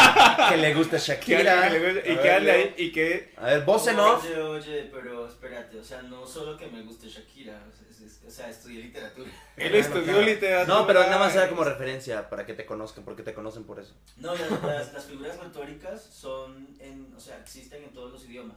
que 0.48 0.56
le 0.56 0.74
gusta 0.74 0.96
Shakira. 0.98 1.68
que 1.70 1.78
le 1.78 2.12
y 2.12 2.16
que 2.16 2.30
ande 2.32 2.50
ahí 2.50 2.74
y 2.78 2.92
que 2.92 3.32
A 3.36 3.44
ver, 3.46 3.64
voz 3.66 3.86
en 3.88 3.98
off. 3.98 4.24
Oye, 4.24 4.40
oye, 4.40 4.90
pero 4.90 5.28
espérate, 5.28 5.78
o 5.78 5.84
sea, 5.84 6.00
no 6.02 6.26
solo 6.26 6.56
que 6.56 6.66
me 6.68 6.80
guste 6.82 7.08
Shakira, 7.08 7.62
o 7.70 7.76
sea, 7.76 7.86
es- 7.90 8.00
es- 8.00 8.22
o 8.26 8.30
sea 8.30 8.48
estudié 8.48 8.84
literatura. 8.84 9.30
él 9.58 9.68
Claro, 9.68 9.76
estudió 9.76 10.04
claro. 10.04 10.22
literatura. 10.22 10.78
No, 10.78 10.86
pero 10.86 11.00
nada 11.00 11.18
más 11.18 11.36
era 11.36 11.48
como 11.50 11.62
referencia 11.62 12.30
para 12.30 12.46
que 12.46 12.54
te 12.54 12.64
conozcan, 12.64 13.04
porque 13.04 13.22
te 13.22 13.34
conocen 13.34 13.64
por 13.64 13.78
eso. 13.80 13.94
No, 14.16 14.34
las, 14.34 14.50
las, 14.62 14.92
las 14.94 15.04
figuras 15.04 15.38
retóricas 15.38 16.02
son, 16.02 16.74
en, 16.80 17.12
o 17.14 17.20
sea, 17.20 17.38
existen 17.38 17.84
en 17.84 17.92
todos 17.92 18.10
los 18.12 18.24
idiomas. 18.24 18.56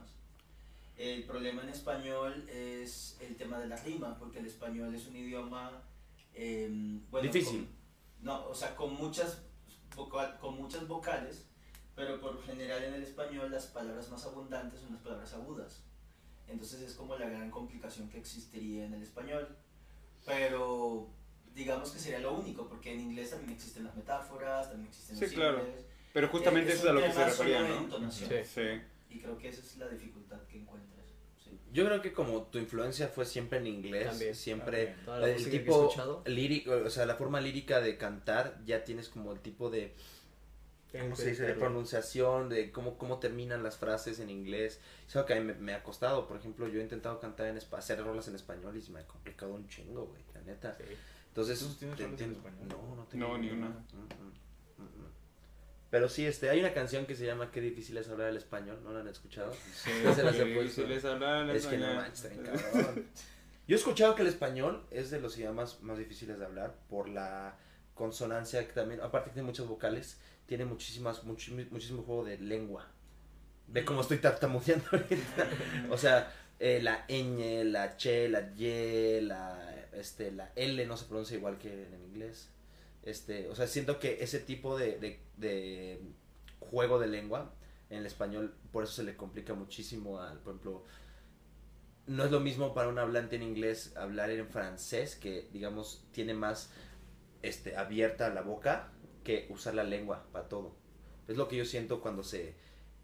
El 0.98 1.22
problema 1.24 1.62
en 1.62 1.68
español 1.70 2.44
es 2.50 3.16
el 3.20 3.36
tema 3.36 3.58
de 3.58 3.68
la 3.68 3.76
rima, 3.76 4.18
porque 4.18 4.40
el 4.40 4.46
español 4.46 4.94
es 4.94 5.06
un 5.06 5.16
idioma 5.16 5.82
eh, 6.34 6.68
bueno, 7.10 7.30
Difícil. 7.32 7.64
con- 7.66 8.24
no, 8.24 8.46
o 8.48 8.54
sea, 8.54 8.74
con 8.76 8.94
muchas, 8.94 9.42
vocal- 9.96 10.38
con 10.40 10.56
muchas 10.56 10.86
vocales, 10.88 11.46
pero 11.94 12.20
por 12.20 12.42
general 12.44 12.82
en 12.84 12.94
el 12.94 13.02
español 13.04 13.50
las 13.50 13.66
palabras 13.66 14.08
más 14.10 14.24
abundantes 14.26 14.80
son 14.80 14.92
las 14.92 15.02
palabras 15.02 15.32
agudas. 15.34 15.82
Entonces 16.48 16.80
es 16.82 16.94
como 16.94 17.16
la 17.16 17.28
gran 17.28 17.50
complicación 17.50 18.08
que 18.08 18.18
existiría 18.18 18.84
en 18.86 18.94
el 18.94 19.02
español. 19.02 19.48
Pero 20.26 21.08
digamos 21.54 21.90
que 21.90 21.98
sería 21.98 22.18
lo 22.20 22.34
único, 22.34 22.68
porque 22.68 22.92
en 22.92 23.00
inglés 23.00 23.30
también 23.30 23.52
existen 23.52 23.84
las 23.84 23.94
metáforas, 23.96 24.68
también 24.70 24.88
existen 24.88 25.16
Sí, 25.16 25.22
los 25.24 25.32
claro. 25.34 25.64
Pero 26.12 26.28
justamente 26.28 26.70
Eh, 26.72 26.74
eso 26.74 26.84
es 26.84 26.90
a 26.90 26.92
lo 26.92 27.00
que 27.00 27.12
se 27.12 27.24
refería, 27.24 27.60
¿no? 27.62 28.10
Sí. 28.10 28.24
Sí. 28.44 28.62
Y 29.10 29.20
creo 29.20 29.38
que 29.38 29.48
esa 29.48 29.60
es 29.60 29.76
la 29.78 29.88
dificultad 29.88 30.40
que 30.46 30.58
encuentras. 30.58 31.06
Sí. 31.42 31.58
Yo 31.72 31.84
creo 31.86 32.02
que 32.02 32.12
como 32.12 32.42
tu 32.44 32.58
influencia 32.58 33.08
fue 33.08 33.24
siempre 33.24 33.58
en 33.58 33.66
inglés, 33.66 34.06
También. 34.08 34.34
siempre 34.34 34.96
También. 35.04 35.20
La 35.20 35.28
el 35.30 35.50
tipo 35.50 35.84
escuchado. 35.84 36.22
lírico, 36.26 36.72
o 36.72 36.90
sea, 36.90 37.06
la 37.06 37.14
forma 37.16 37.40
lírica 37.40 37.80
de 37.80 37.96
cantar, 37.96 38.60
ya 38.66 38.84
tienes 38.84 39.08
como 39.08 39.32
el 39.32 39.40
tipo 39.40 39.70
de, 39.70 39.94
¿cómo 40.92 41.16
se 41.16 41.30
dice? 41.30 41.44
De 41.44 41.54
pronunciación, 41.54 42.48
de 42.48 42.70
cómo, 42.72 42.98
cómo 42.98 43.18
terminan 43.18 43.62
las 43.62 43.76
frases 43.78 44.18
en 44.20 44.30
inglés. 44.30 44.80
Es 45.06 45.16
algo 45.16 45.26
que 45.26 45.34
a 45.34 45.36
mí 45.40 45.44
me, 45.46 45.54
me 45.54 45.74
ha 45.74 45.82
costado, 45.82 46.26
por 46.26 46.36
ejemplo, 46.36 46.68
yo 46.68 46.80
he 46.80 46.82
intentado 46.82 47.18
cantar 47.20 47.46
en 47.46 47.58
hacer 47.58 48.02
rolas 48.04 48.28
en 48.28 48.34
español 48.34 48.76
y 48.76 48.82
se 48.82 48.90
me 48.92 49.00
ha 49.00 49.06
complicado 49.06 49.54
un 49.54 49.68
chingo, 49.68 50.06
güey, 50.06 50.22
la 50.34 50.42
neta. 50.42 50.76
Sí. 50.78 50.84
Entonces, 51.28 51.58
¿Tú 51.60 51.74
tienes 51.74 51.96
te 51.96 52.04
rolas 52.04 52.20
en 52.20 52.32
español? 52.32 52.68
No, 52.68 52.96
no 52.96 53.04
tengo 53.04 53.28
No, 53.28 53.38
ni 53.38 53.50
una. 53.50 53.68
Mm, 53.68 53.72
mm, 53.72 54.00
mm, 54.00 54.26
mm. 54.26 54.47
Pero 55.90 56.08
sí, 56.08 56.26
este, 56.26 56.50
hay 56.50 56.60
una 56.60 56.74
canción 56.74 57.06
que 57.06 57.14
se 57.14 57.24
llama 57.24 57.50
Qué 57.50 57.60
difícil 57.62 57.96
es 57.96 58.08
hablar 58.08 58.28
el 58.28 58.36
español, 58.36 58.78
¿no 58.84 58.92
la 58.92 59.00
han 59.00 59.08
escuchado? 59.08 59.52
Sí, 59.74 59.90
Ya 60.04 60.14
se 60.14 60.22
las 60.22 60.34
he 60.36 60.44
sí, 60.44 60.54
puesto. 60.54 60.82
sí 60.82 60.86
les 60.88 61.04
hablan 61.04 61.48
Es 61.50 61.66
que 61.66 61.78
no 61.78 61.86
español. 61.86 62.02
manches, 62.04 62.30
bien 62.30 62.42
cabrón. 62.44 63.06
Yo 63.66 63.76
he 63.76 63.78
escuchado 63.78 64.14
que 64.14 64.22
el 64.22 64.28
español 64.28 64.84
es 64.90 65.10
de 65.10 65.20
los 65.20 65.36
idiomas 65.38 65.80
más 65.82 65.98
difíciles 65.98 66.38
de 66.38 66.44
hablar 66.44 66.74
por 66.88 67.08
la 67.08 67.56
consonancia 67.94 68.66
que 68.66 68.72
también, 68.72 69.00
aparte 69.00 69.30
que 69.30 69.34
tiene 69.34 69.46
muchas 69.46 69.66
vocales, 69.66 70.18
tiene 70.46 70.64
muchísimas, 70.64 71.24
muchi- 71.24 71.68
muchísimo 71.70 72.02
juego 72.02 72.24
de 72.24 72.38
lengua. 72.38 72.86
Ve 73.66 73.84
cómo 73.84 74.00
estoy 74.02 74.18
tartamudeando 74.18 74.86
ahorita. 74.92 75.48
O 75.90 75.98
sea, 75.98 76.32
eh, 76.58 76.80
la 76.82 77.06
ñ, 77.08 77.64
la 77.64 77.96
che, 77.98 78.28
la 78.28 78.40
y, 78.56 79.20
la, 79.22 79.86
este, 79.92 80.32
la 80.32 80.50
l 80.56 80.86
no 80.86 80.96
se 80.96 81.04
pronuncia 81.06 81.36
igual 81.36 81.58
que 81.58 81.86
en 81.86 82.02
inglés. 82.04 82.48
Este, 83.08 83.48
o 83.48 83.54
sea, 83.54 83.66
siento 83.66 83.98
que 83.98 84.22
ese 84.22 84.38
tipo 84.38 84.76
de, 84.76 85.18
juego 86.60 86.98
de 86.98 87.06
lengua 87.06 87.54
en 87.88 88.00
el 88.00 88.06
español, 88.06 88.54
por 88.70 88.84
eso 88.84 88.92
se 88.92 89.02
le 89.02 89.16
complica 89.16 89.54
muchísimo 89.54 90.20
al, 90.20 90.38
por 90.40 90.52
ejemplo, 90.52 90.84
no 92.06 92.24
es 92.24 92.30
lo 92.30 92.40
mismo 92.40 92.74
para 92.74 92.88
un 92.88 92.98
hablante 92.98 93.36
en 93.36 93.42
inglés 93.42 93.96
hablar 93.96 94.28
en 94.28 94.46
francés, 94.46 95.16
que 95.16 95.48
digamos 95.54 96.04
tiene 96.12 96.34
más 96.34 96.70
este, 97.40 97.78
abierta 97.78 98.28
la 98.28 98.42
boca, 98.42 98.92
que 99.24 99.46
usar 99.48 99.74
la 99.74 99.84
lengua 99.84 100.26
para 100.30 100.46
todo. 100.46 100.76
Es 101.28 101.38
lo 101.38 101.48
que 101.48 101.56
yo 101.56 101.64
siento 101.64 102.02
cuando 102.02 102.22
se 102.22 102.56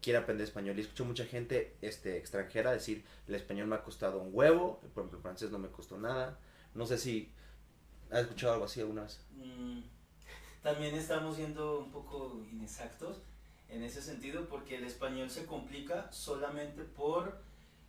quiere 0.03 0.19
aprender 0.19 0.45
español. 0.45 0.77
Y 0.77 0.81
escucho 0.81 1.03
mucha 1.03 1.25
gente 1.25 1.77
este, 1.81 2.17
extranjera 2.17 2.71
decir, 2.71 3.03
el 3.27 3.33
español 3.33 3.65
me 3.65 3.75
ha 3.75 3.83
costado 3.83 4.21
un 4.21 4.29
huevo, 4.31 4.81
por 4.81 5.01
ejemplo, 5.01 5.17
el 5.17 5.23
francés 5.23 5.49
no 5.49 5.57
me 5.57 5.69
costó 5.69 5.97
nada. 5.97 6.37
No 6.75 6.85
sé 6.85 6.99
si 6.99 7.31
has 8.11 8.21
escuchado 8.21 8.53
algo 8.53 8.65
así 8.65 8.81
alguna 8.81 9.03
vez. 9.03 9.19
Mm, 9.31 9.94
también 10.65 10.95
estamos 10.95 11.35
siendo 11.35 11.77
un 11.77 11.91
poco 11.91 12.43
inexactos 12.51 13.21
en 13.69 13.83
ese 13.83 14.01
sentido 14.01 14.49
porque 14.49 14.77
el 14.77 14.83
español 14.83 15.29
se 15.29 15.45
complica 15.45 16.11
solamente 16.11 16.81
por 16.81 17.37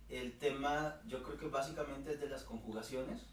el 0.09 0.37
tema, 0.37 1.01
yo 1.07 1.23
creo 1.23 1.39
que 1.39 1.47
básicamente 1.47 2.13
es 2.13 2.19
de 2.19 2.29
las 2.29 2.43
conjugaciones. 2.43 3.23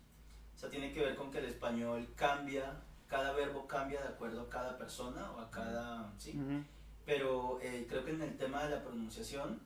O 0.56 0.58
sea, 0.58 0.70
tiene 0.70 0.94
que 0.94 1.00
ver 1.00 1.14
con 1.14 1.30
que 1.30 1.40
el 1.40 1.44
español 1.44 2.08
cambia, 2.16 2.80
cada 3.06 3.32
verbo 3.32 3.66
cambia 3.66 4.00
de 4.00 4.08
acuerdo 4.08 4.40
a 4.40 4.48
cada 4.48 4.78
persona 4.78 5.30
o 5.32 5.40
a 5.40 5.50
cada... 5.50 6.10
¿sí? 6.16 6.30
Ujú. 6.30 6.64
Pero 7.04 7.58
eh, 7.60 7.84
creo 7.86 8.02
que 8.02 8.12
en 8.12 8.22
el 8.22 8.38
tema 8.38 8.64
de 8.64 8.70
la 8.70 8.82
pronunciación, 8.82 9.60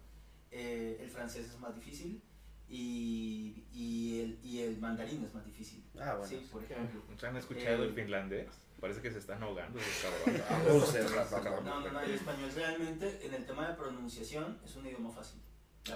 eh, 0.50 0.98
el 1.00 1.08
francés 1.08 1.46
es 1.46 1.58
más 1.60 1.76
difícil 1.76 2.20
y, 2.68 3.64
y, 3.72 4.20
el, 4.20 4.38
y 4.44 4.60
el 4.60 4.78
mandarín 4.78 5.24
es 5.24 5.34
más 5.34 5.44
difícil. 5.46 5.84
Ah, 5.98 6.14
bueno. 6.16 6.26
Sí, 6.26 6.46
por 6.52 6.62
ejemplo. 6.62 7.02
¿Han 7.26 7.36
escuchado 7.36 7.82
Eh, 7.84 7.86
el 7.88 7.94
finlandés? 7.94 8.48
Parece 8.80 9.00
que 9.02 9.10
se 9.10 9.18
están 9.18 9.42
ahogando 9.42 9.78
esos 9.80 10.10
cabrones. 10.42 11.64
No, 11.64 11.80
no, 11.80 11.90
no, 11.92 12.00
el 12.00 12.10
español 12.12 12.50
realmente 12.54 13.26
en 13.26 13.34
el 13.34 13.44
tema 13.46 13.68
de 13.68 13.74
pronunciación 13.74 14.58
es 14.64 14.76
un 14.76 14.86
idioma 14.86 15.10
fácil. 15.10 15.40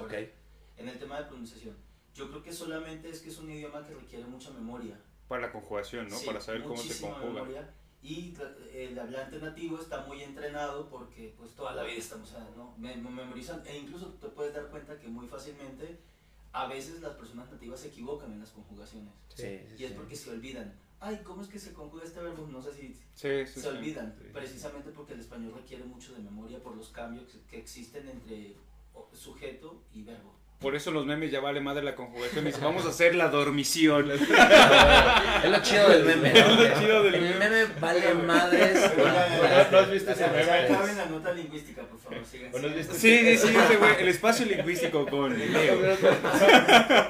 Ok. 0.00 0.12
En 0.76 0.88
el 0.88 0.98
tema 0.98 1.18
de 1.20 1.26
pronunciación. 1.26 1.76
Yo 2.14 2.28
creo 2.30 2.42
que 2.42 2.52
solamente 2.52 3.08
es 3.08 3.20
que 3.20 3.30
es 3.30 3.38
un 3.38 3.50
idioma 3.50 3.86
que 3.86 3.94
requiere 3.94 4.24
mucha 4.24 4.50
memoria. 4.50 4.98
Para 5.28 5.42
la 5.42 5.52
conjugación, 5.52 6.08
¿no? 6.08 6.16
Sí, 6.16 6.26
Para 6.26 6.40
saber 6.40 6.62
cómo 6.64 6.76
se 6.76 7.00
conjuga. 7.00 7.32
memoria. 7.32 7.74
Y 8.02 8.34
el 8.74 8.98
hablante 8.98 9.38
nativo 9.38 9.78
está 9.80 10.00
muy 10.06 10.20
entrenado 10.22 10.88
porque 10.90 11.32
pues 11.38 11.54
toda 11.54 11.72
la 11.74 11.84
vida 11.84 11.98
estamos, 11.98 12.34
¿no? 12.56 12.74
Me, 12.76 12.96
me 12.96 13.10
memorizan 13.10 13.62
e 13.64 13.78
incluso 13.78 14.08
te 14.14 14.26
puedes 14.28 14.52
dar 14.52 14.66
cuenta 14.66 14.98
que 14.98 15.06
muy 15.06 15.28
fácilmente 15.28 16.00
a 16.52 16.66
veces 16.66 17.00
las 17.00 17.14
personas 17.14 17.50
nativas 17.50 17.80
se 17.80 17.88
equivocan 17.88 18.32
en 18.32 18.40
las 18.40 18.50
conjugaciones. 18.50 19.12
Sí, 19.34 19.42
sí, 19.68 19.74
Y 19.78 19.84
es 19.84 19.90
sí. 19.90 19.96
porque 19.96 20.16
se 20.16 20.30
olvidan. 20.30 20.72
Ay, 21.00 21.20
¿cómo 21.24 21.42
es 21.42 21.48
que 21.48 21.58
se 21.58 21.72
conjuga 21.72 22.04
este 22.04 22.20
verbo? 22.20 22.46
No 22.46 22.62
sé 22.62 22.72
si 22.72 22.96
se 23.14 23.68
olvidan, 23.68 24.14
precisamente 24.32 24.90
porque 24.90 25.14
el 25.14 25.20
español 25.20 25.52
requiere 25.54 25.84
mucho 25.84 26.14
de 26.14 26.20
memoria 26.20 26.62
por 26.62 26.76
los 26.76 26.90
cambios 26.90 27.38
que 27.50 27.58
existen 27.58 28.08
entre 28.08 28.56
sujeto 29.12 29.82
y 29.92 30.02
verbo. 30.02 30.34
Por 30.62 30.74
eso 30.76 30.90
los 30.92 31.04
memes 31.04 31.30
ya 31.30 31.40
vale 31.40 31.60
madre 31.60 31.82
la 31.82 31.94
conjugación. 31.94 32.44
Y 32.44 32.48
dice, 32.48 32.60
vamos 32.62 32.86
a 32.86 32.90
hacer 32.90 33.14
la 33.14 33.28
dormición. 33.28 34.10
Es 35.42 35.50
lo 35.50 35.60
chido 35.62 35.88
del 35.88 36.04
meme, 36.04 36.32
¿no? 36.32 36.38
Es 36.62 36.70
lo 36.70 36.80
chido 36.80 37.02
del 37.02 37.14
El 37.16 37.20
meme. 37.22 37.38
meme 37.50 37.66
vale 37.80 38.14
madres. 38.14 38.92
¿No- 39.72 39.78
has 39.78 39.90
visto 39.90 40.12
ese 40.12 40.26
meme? 40.28 40.42
Acaben 40.42 40.96
la 40.96 41.06
nota 41.06 41.32
lingüística, 41.32 41.82
por 41.82 41.98
favor, 41.98 42.24
sigan. 42.24 42.54
¿O 42.54 42.58
no 42.60 42.68
has 42.68 42.74
visto 42.76 42.94
Sí, 42.94 43.18
sí, 43.18 43.36
sí, 43.38 43.54
ese 43.56 43.76
güey, 43.76 43.90
el 44.00 44.08
espacio 44.08 44.46
lingüístico 44.46 45.06
con 45.06 45.36
Leo. 45.52 45.74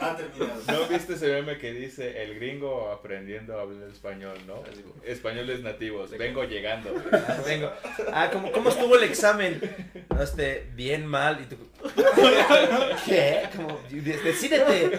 Ha 0.00 0.16
terminado. 0.16 0.62
¿No 0.68 0.86
viste 0.88 1.14
ese 1.14 1.26
meme 1.28 1.58
que 1.58 1.72
dice 1.72 2.22
el 2.22 2.36
gringo 2.36 2.90
aprendiendo 2.90 3.58
a 3.58 3.62
hablar 3.62 3.88
español, 3.90 4.38
no? 4.46 4.54
Güey. 4.56 4.72
Españoles 5.12 5.60
nativos, 5.62 6.10
vengo 6.16 6.44
llegando. 6.44 6.94
Ah, 7.12 7.36
Vengo. 7.46 7.70
Ah, 8.12 8.30
¿cómo, 8.32 8.50
¿cómo 8.52 8.70
estuvo 8.70 8.96
el 8.96 9.04
examen? 9.04 9.60
No, 10.08 10.22
este, 10.22 10.68
bien 10.74 11.06
mal. 11.06 11.40
Y 11.42 11.46
tú, 11.46 11.56
¿qué? 13.06 13.48
Como, 13.56 13.80
de- 13.90 14.00
decídete. 14.18 14.98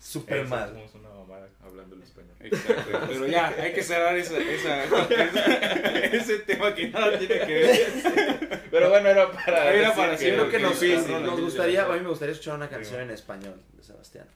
Súper 0.00 0.38
Eso, 0.38 0.48
mal. 0.48 0.68
Somos 0.70 0.94
una 0.94 1.08
mamada 1.10 1.48
hablando 1.64 1.96
el 1.96 2.02
español. 2.02 2.34
Exacto, 2.40 3.00
pero 3.08 3.26
ya, 3.26 3.48
hay 3.48 3.72
que 3.72 3.82
cerrar 3.82 4.16
esa, 4.16 4.38
esa, 4.38 4.84
esa- 4.84 6.04
ese 6.12 6.38
tema 6.40 6.74
que 6.74 6.88
nada 6.88 7.18
tiene 7.18 7.40
que 7.40 7.54
ver. 7.54 8.62
Pero 8.70 8.88
bueno, 8.90 9.08
era 9.08 9.32
para. 9.32 9.72
Era 9.74 9.88
decir 9.88 9.96
para 9.96 10.10
decir 10.12 10.34
Creo 10.34 10.48
que 10.50 10.58
nos, 10.60 10.80
difícil. 10.80 11.22
nos 11.24 11.40
gustaría, 11.40 11.84
a 11.84 11.88
mí 11.88 12.00
me 12.00 12.08
gustaría 12.08 12.32
escuchar 12.32 12.54
una 12.54 12.68
canción 12.68 13.00
en 13.00 13.10
español 13.10 13.60
de 13.72 13.82
Sebastián. 13.82 14.26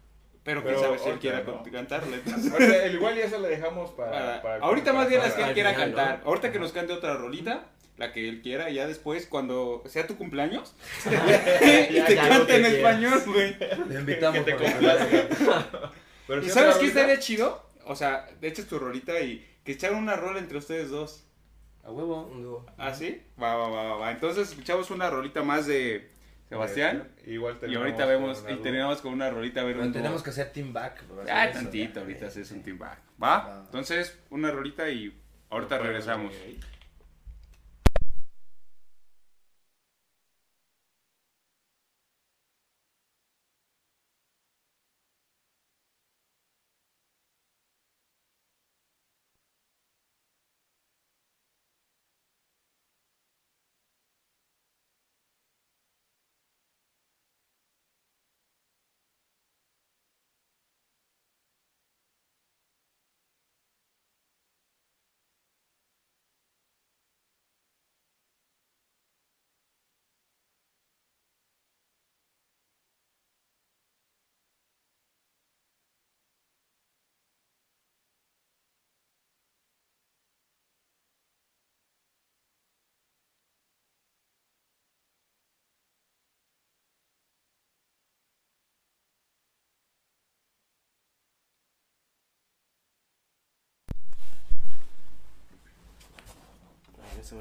Pero 0.42 0.64
Pero 0.64 0.76
quién 0.78 0.88
sabe 0.88 0.98
si 0.98 1.08
él 1.10 1.18
quiera 1.20 1.42
no. 1.42 1.62
cantarle. 1.70 2.16
entonces. 2.24 2.52
Ahorita, 2.52 2.86
igual 2.88 3.14
ya 3.16 3.28
se 3.28 3.38
lo 3.38 3.46
dejamos 3.46 3.90
para. 3.92 4.10
Para- 4.10 4.42
para- 4.42 4.64
ahorita 4.64 4.92
más 4.92 5.08
bien 5.08 5.20
para- 5.20 5.28
las 5.30 5.38
que 5.38 5.44
él 5.48 5.54
quiera 5.54 5.74
cantar. 5.74 6.22
Ahorita 6.24 6.50
que 6.50 6.58
nos 6.58 6.72
cante 6.72 6.92
otra 6.94 7.14
rolita, 7.14 7.64
la 8.00 8.12
que 8.12 8.28
él 8.28 8.40
quiera, 8.42 8.70
y 8.70 8.74
ya 8.74 8.86
después, 8.88 9.26
cuando 9.26 9.84
sea 9.86 10.06
tu 10.06 10.16
cumpleaños, 10.16 10.74
y 11.06 11.94
Ya, 11.94 12.06
te 12.06 12.14
ya, 12.16 12.28
canta 12.28 12.56
en 12.56 12.64
español, 12.64 13.22
güey. 13.26 13.56
Le 13.88 14.00
invitamos. 14.00 14.40
Que 14.44 14.52
te. 14.54 14.64
Pero 16.26 16.42
¿Y 16.42 16.48
sabes 16.48 16.76
qué 16.76 16.86
estaría 16.86 17.18
chido? 17.18 17.62
O 17.84 17.94
sea, 17.96 18.28
hecho 18.40 18.66
tu 18.66 18.78
rolita 18.78 19.20
y 19.20 19.46
que 19.64 19.72
echaran 19.72 19.98
una 19.98 20.16
rola 20.16 20.38
entre 20.38 20.58
ustedes 20.58 20.90
dos. 20.90 21.24
A 21.84 21.90
huevo. 21.90 22.22
Un 22.32 22.42
dúo. 22.42 22.66
¿Ah, 22.78 22.94
sí? 22.94 23.22
Va, 23.42 23.56
va, 23.56 23.68
va, 23.68 23.96
va. 23.96 24.10
Entonces 24.12 24.48
escuchamos 24.50 24.90
una 24.90 25.10
rolita 25.10 25.42
más 25.42 25.66
de 25.66 26.10
Sebastián. 26.48 27.08
Igual 27.26 27.58
Y 27.68 27.74
ahorita 27.74 28.06
vemos, 28.06 28.44
y 28.48 28.54
terminamos 28.56 29.00
con 29.00 29.12
una 29.12 29.28
rolita 29.30 29.60
a 29.60 29.64
ver 29.64 29.76
Pero 29.76 29.92
tenemos 29.92 30.22
que 30.22 30.30
hacer 30.30 30.52
team 30.52 30.72
back. 30.72 31.06
bro, 31.08 31.24
Ah, 31.28 31.46
eso. 31.46 31.54
tantito, 31.60 32.00
ahorita 32.00 32.26
haces 32.26 32.50
un 32.52 32.62
team 32.62 32.78
back. 32.78 32.98
¿Va? 33.22 33.28
Va. 33.48 33.62
Entonces, 33.66 34.18
una 34.30 34.50
rolita 34.50 34.88
y 34.88 35.18
ahorita 35.50 35.78
regresamos. 35.78 36.32
Se 97.30 97.36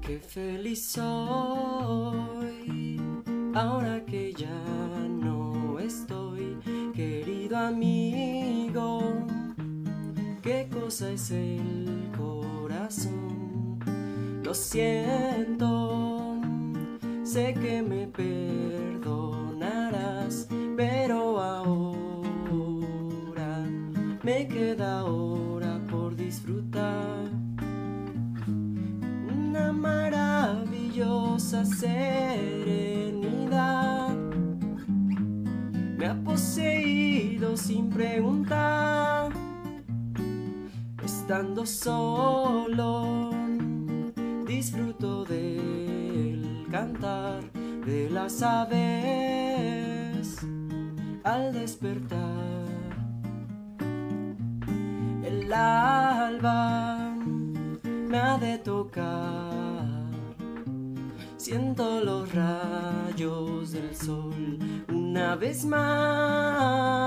Qué 0.00 0.18
feliz 0.18 0.86
soy 0.86 1.49
ahora 3.60 4.04
que 4.06 4.32
ya 4.32 4.48
no 5.08 5.78
estoy, 5.78 6.56
querido 6.94 7.58
amigo. 7.58 9.26
Qué 10.42 10.68
cosa 10.72 11.10
es 11.10 11.30
el 11.30 12.10
corazón. 12.16 13.78
Lo 14.42 14.54
siento, 14.54 16.40
sé 17.22 17.52
que 17.54 17.82
me 17.82 18.06
perdonarás, 18.06 19.28
pero 20.76 21.38
ahora 21.40 22.48
me 24.22 24.48
queda 24.48 25.00
ahora 25.00 25.78
por 25.90 26.16
disfrutar 26.16 27.28
una 29.28 29.70
maravillosa 29.72 31.66
serenidad 31.66 32.59
sin 37.60 37.90
preguntar 37.90 39.30
estando 41.04 41.66
solo 41.66 43.30
disfruto 44.46 45.24
del 45.24 46.66
cantar 46.70 47.42
de 47.84 48.08
las 48.10 48.42
aves 48.42 48.78
al 51.24 51.52
despertar 51.52 52.40
el 55.22 55.52
alba 55.52 57.14
me 58.10 58.18
ha 58.18 58.38
de 58.38 58.58
tocar. 58.58 59.88
Siento 61.36 62.00
los 62.04 62.32
rayos 62.34 63.70
del 63.70 63.94
sol 63.94 64.79
una 65.10 65.34
vez 65.34 65.64
más. 65.64 67.00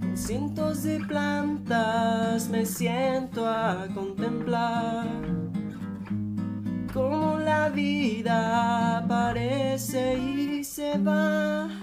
Con 0.00 0.16
cientos 0.16 0.82
de 0.82 0.98
plantas 1.06 2.48
me 2.48 2.66
siento 2.66 3.46
a 3.46 3.86
contemplar 3.94 5.06
cómo 6.92 7.38
la 7.38 7.68
vida 7.68 8.98
aparece 8.98 10.18
y 10.18 10.64
se 10.64 10.98
va. 10.98 11.75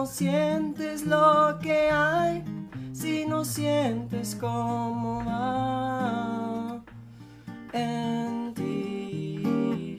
No 0.00 0.06
sientes 0.06 1.04
lo 1.04 1.58
que 1.60 1.90
hay, 1.90 2.42
si 2.90 3.26
no 3.26 3.44
sientes 3.44 4.34
cómo 4.34 5.22
va 5.26 6.82
en 7.74 8.54
ti. 8.54 9.98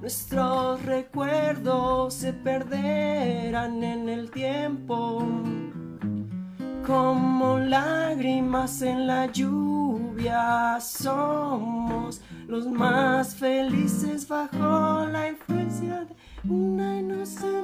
Nuestros 0.00 0.82
recuerdos 0.86 2.14
se 2.14 2.32
perderán 2.32 3.84
en 3.84 4.08
el 4.08 4.30
tiempo 4.30 5.22
como 6.86 7.58
lágrimas 7.58 8.80
en 8.80 9.06
la 9.06 9.26
lluvia 9.26 10.78
somos 10.80 12.22
los 12.48 12.66
más 12.66 13.34
felices 13.36 14.26
bajo 14.26 15.04
la 15.04 15.28
influencia 15.28 16.06
de 16.06 16.16
una 16.50 17.00
inocente 17.00 17.59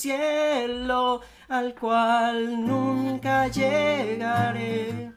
cielo 0.00 1.20
al 1.48 1.74
cual 1.74 2.66
nunca 2.66 3.48
llegaré? 3.48 5.09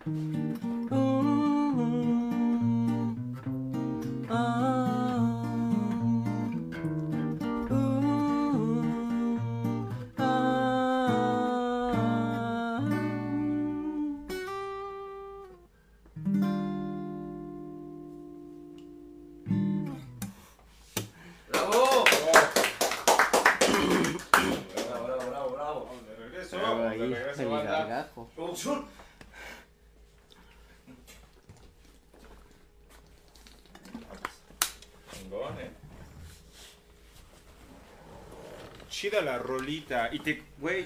Rolita. 39.44 40.10
Y 40.14 40.20
te, 40.20 40.44
güey, 40.60 40.86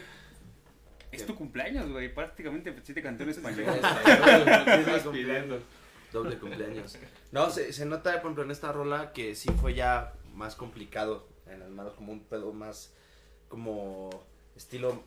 es 1.11 1.25
tu 1.25 1.35
cumpleaños, 1.35 1.89
güey. 1.91 2.13
Prácticamente 2.13 2.75
sí 2.83 2.93
te 2.93 3.01
canté 3.01 3.23
en 3.23 3.29
español. 3.29 3.65
Doble 6.11 6.37
cumpleaños. 6.37 6.97
No, 7.31 7.49
se, 7.49 7.73
se 7.73 7.85
nota, 7.85 8.11
por 8.13 8.19
ejemplo, 8.21 8.43
en 8.43 8.51
esta 8.51 8.71
rola 8.71 9.11
que 9.13 9.35
sí 9.35 9.49
fue 9.61 9.73
ya 9.73 10.13
más 10.33 10.55
complicado 10.55 11.27
en 11.47 11.59
las 11.59 11.69
manos, 11.69 11.93
como 11.93 12.11
un 12.11 12.21
pedo 12.23 12.53
más, 12.53 12.93
como 13.49 14.09
estilo, 14.55 15.01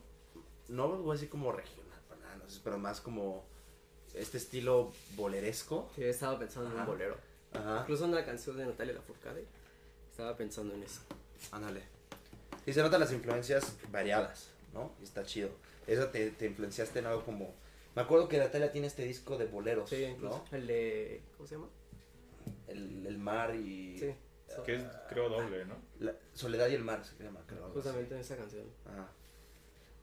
no 0.68 0.88
voy 0.88 1.10
a 1.10 1.12
decir 1.14 1.28
como 1.28 1.52
regional, 1.52 1.98
para 2.08 2.20
nada, 2.22 2.36
no 2.36 2.48
sé, 2.48 2.60
pero 2.64 2.78
más 2.78 3.00
como 3.00 3.44
este 4.14 4.38
estilo 4.38 4.92
boleresco. 5.16 5.90
Sí, 5.94 6.04
estaba 6.04 6.38
pensando 6.38 6.70
en 6.70 6.80
un 6.80 6.86
bolero. 6.86 7.16
Ajá, 7.52 7.80
Incluso 7.82 8.04
una 8.04 8.24
canción 8.24 8.56
de 8.56 8.66
Natalia 8.66 8.94
Lafourcade. 8.94 9.44
Estaba 10.10 10.36
pensando 10.36 10.74
en 10.74 10.82
eso. 10.82 11.00
ándale. 11.52 11.82
Y 12.66 12.72
se 12.72 12.82
notan 12.82 13.00
las 13.00 13.12
influencias 13.12 13.76
variadas, 13.90 14.50
¿no? 14.72 14.92
Y 15.00 15.04
está 15.04 15.24
chido. 15.24 15.50
Eso 15.86 16.08
te, 16.08 16.30
te 16.30 16.46
influenciaste 16.46 16.98
en 17.00 17.06
algo 17.06 17.24
como... 17.24 17.54
Me 17.96 18.02
acuerdo 18.02 18.28
que 18.28 18.38
Natalia 18.38 18.70
tiene 18.70 18.86
este 18.86 19.04
disco 19.04 19.36
de 19.36 19.46
boleros, 19.46 19.90
Sí, 19.90 20.04
incluso. 20.04 20.44
¿no? 20.50 20.56
El 20.56 20.66
de. 20.68 21.22
¿Cómo 21.36 21.46
se 21.48 21.54
llama? 21.56 21.68
El, 22.68 23.04
el 23.06 23.18
mar 23.18 23.54
y... 23.56 23.98
Sí. 23.98 24.14
Que 24.64 24.76
es, 24.76 24.82
creo, 25.08 25.28
doble, 25.28 25.64
¿no? 25.64 25.74
La- 26.00 26.14
Soledad 26.34 26.68
y 26.68 26.74
el 26.74 26.84
mar 26.84 27.04
se 27.04 27.22
llama, 27.22 27.40
creo. 27.46 27.68
Justamente 27.70 28.14
en 28.14 28.20
esa 28.20 28.36
canción. 28.36 28.64
Ajá. 28.84 29.08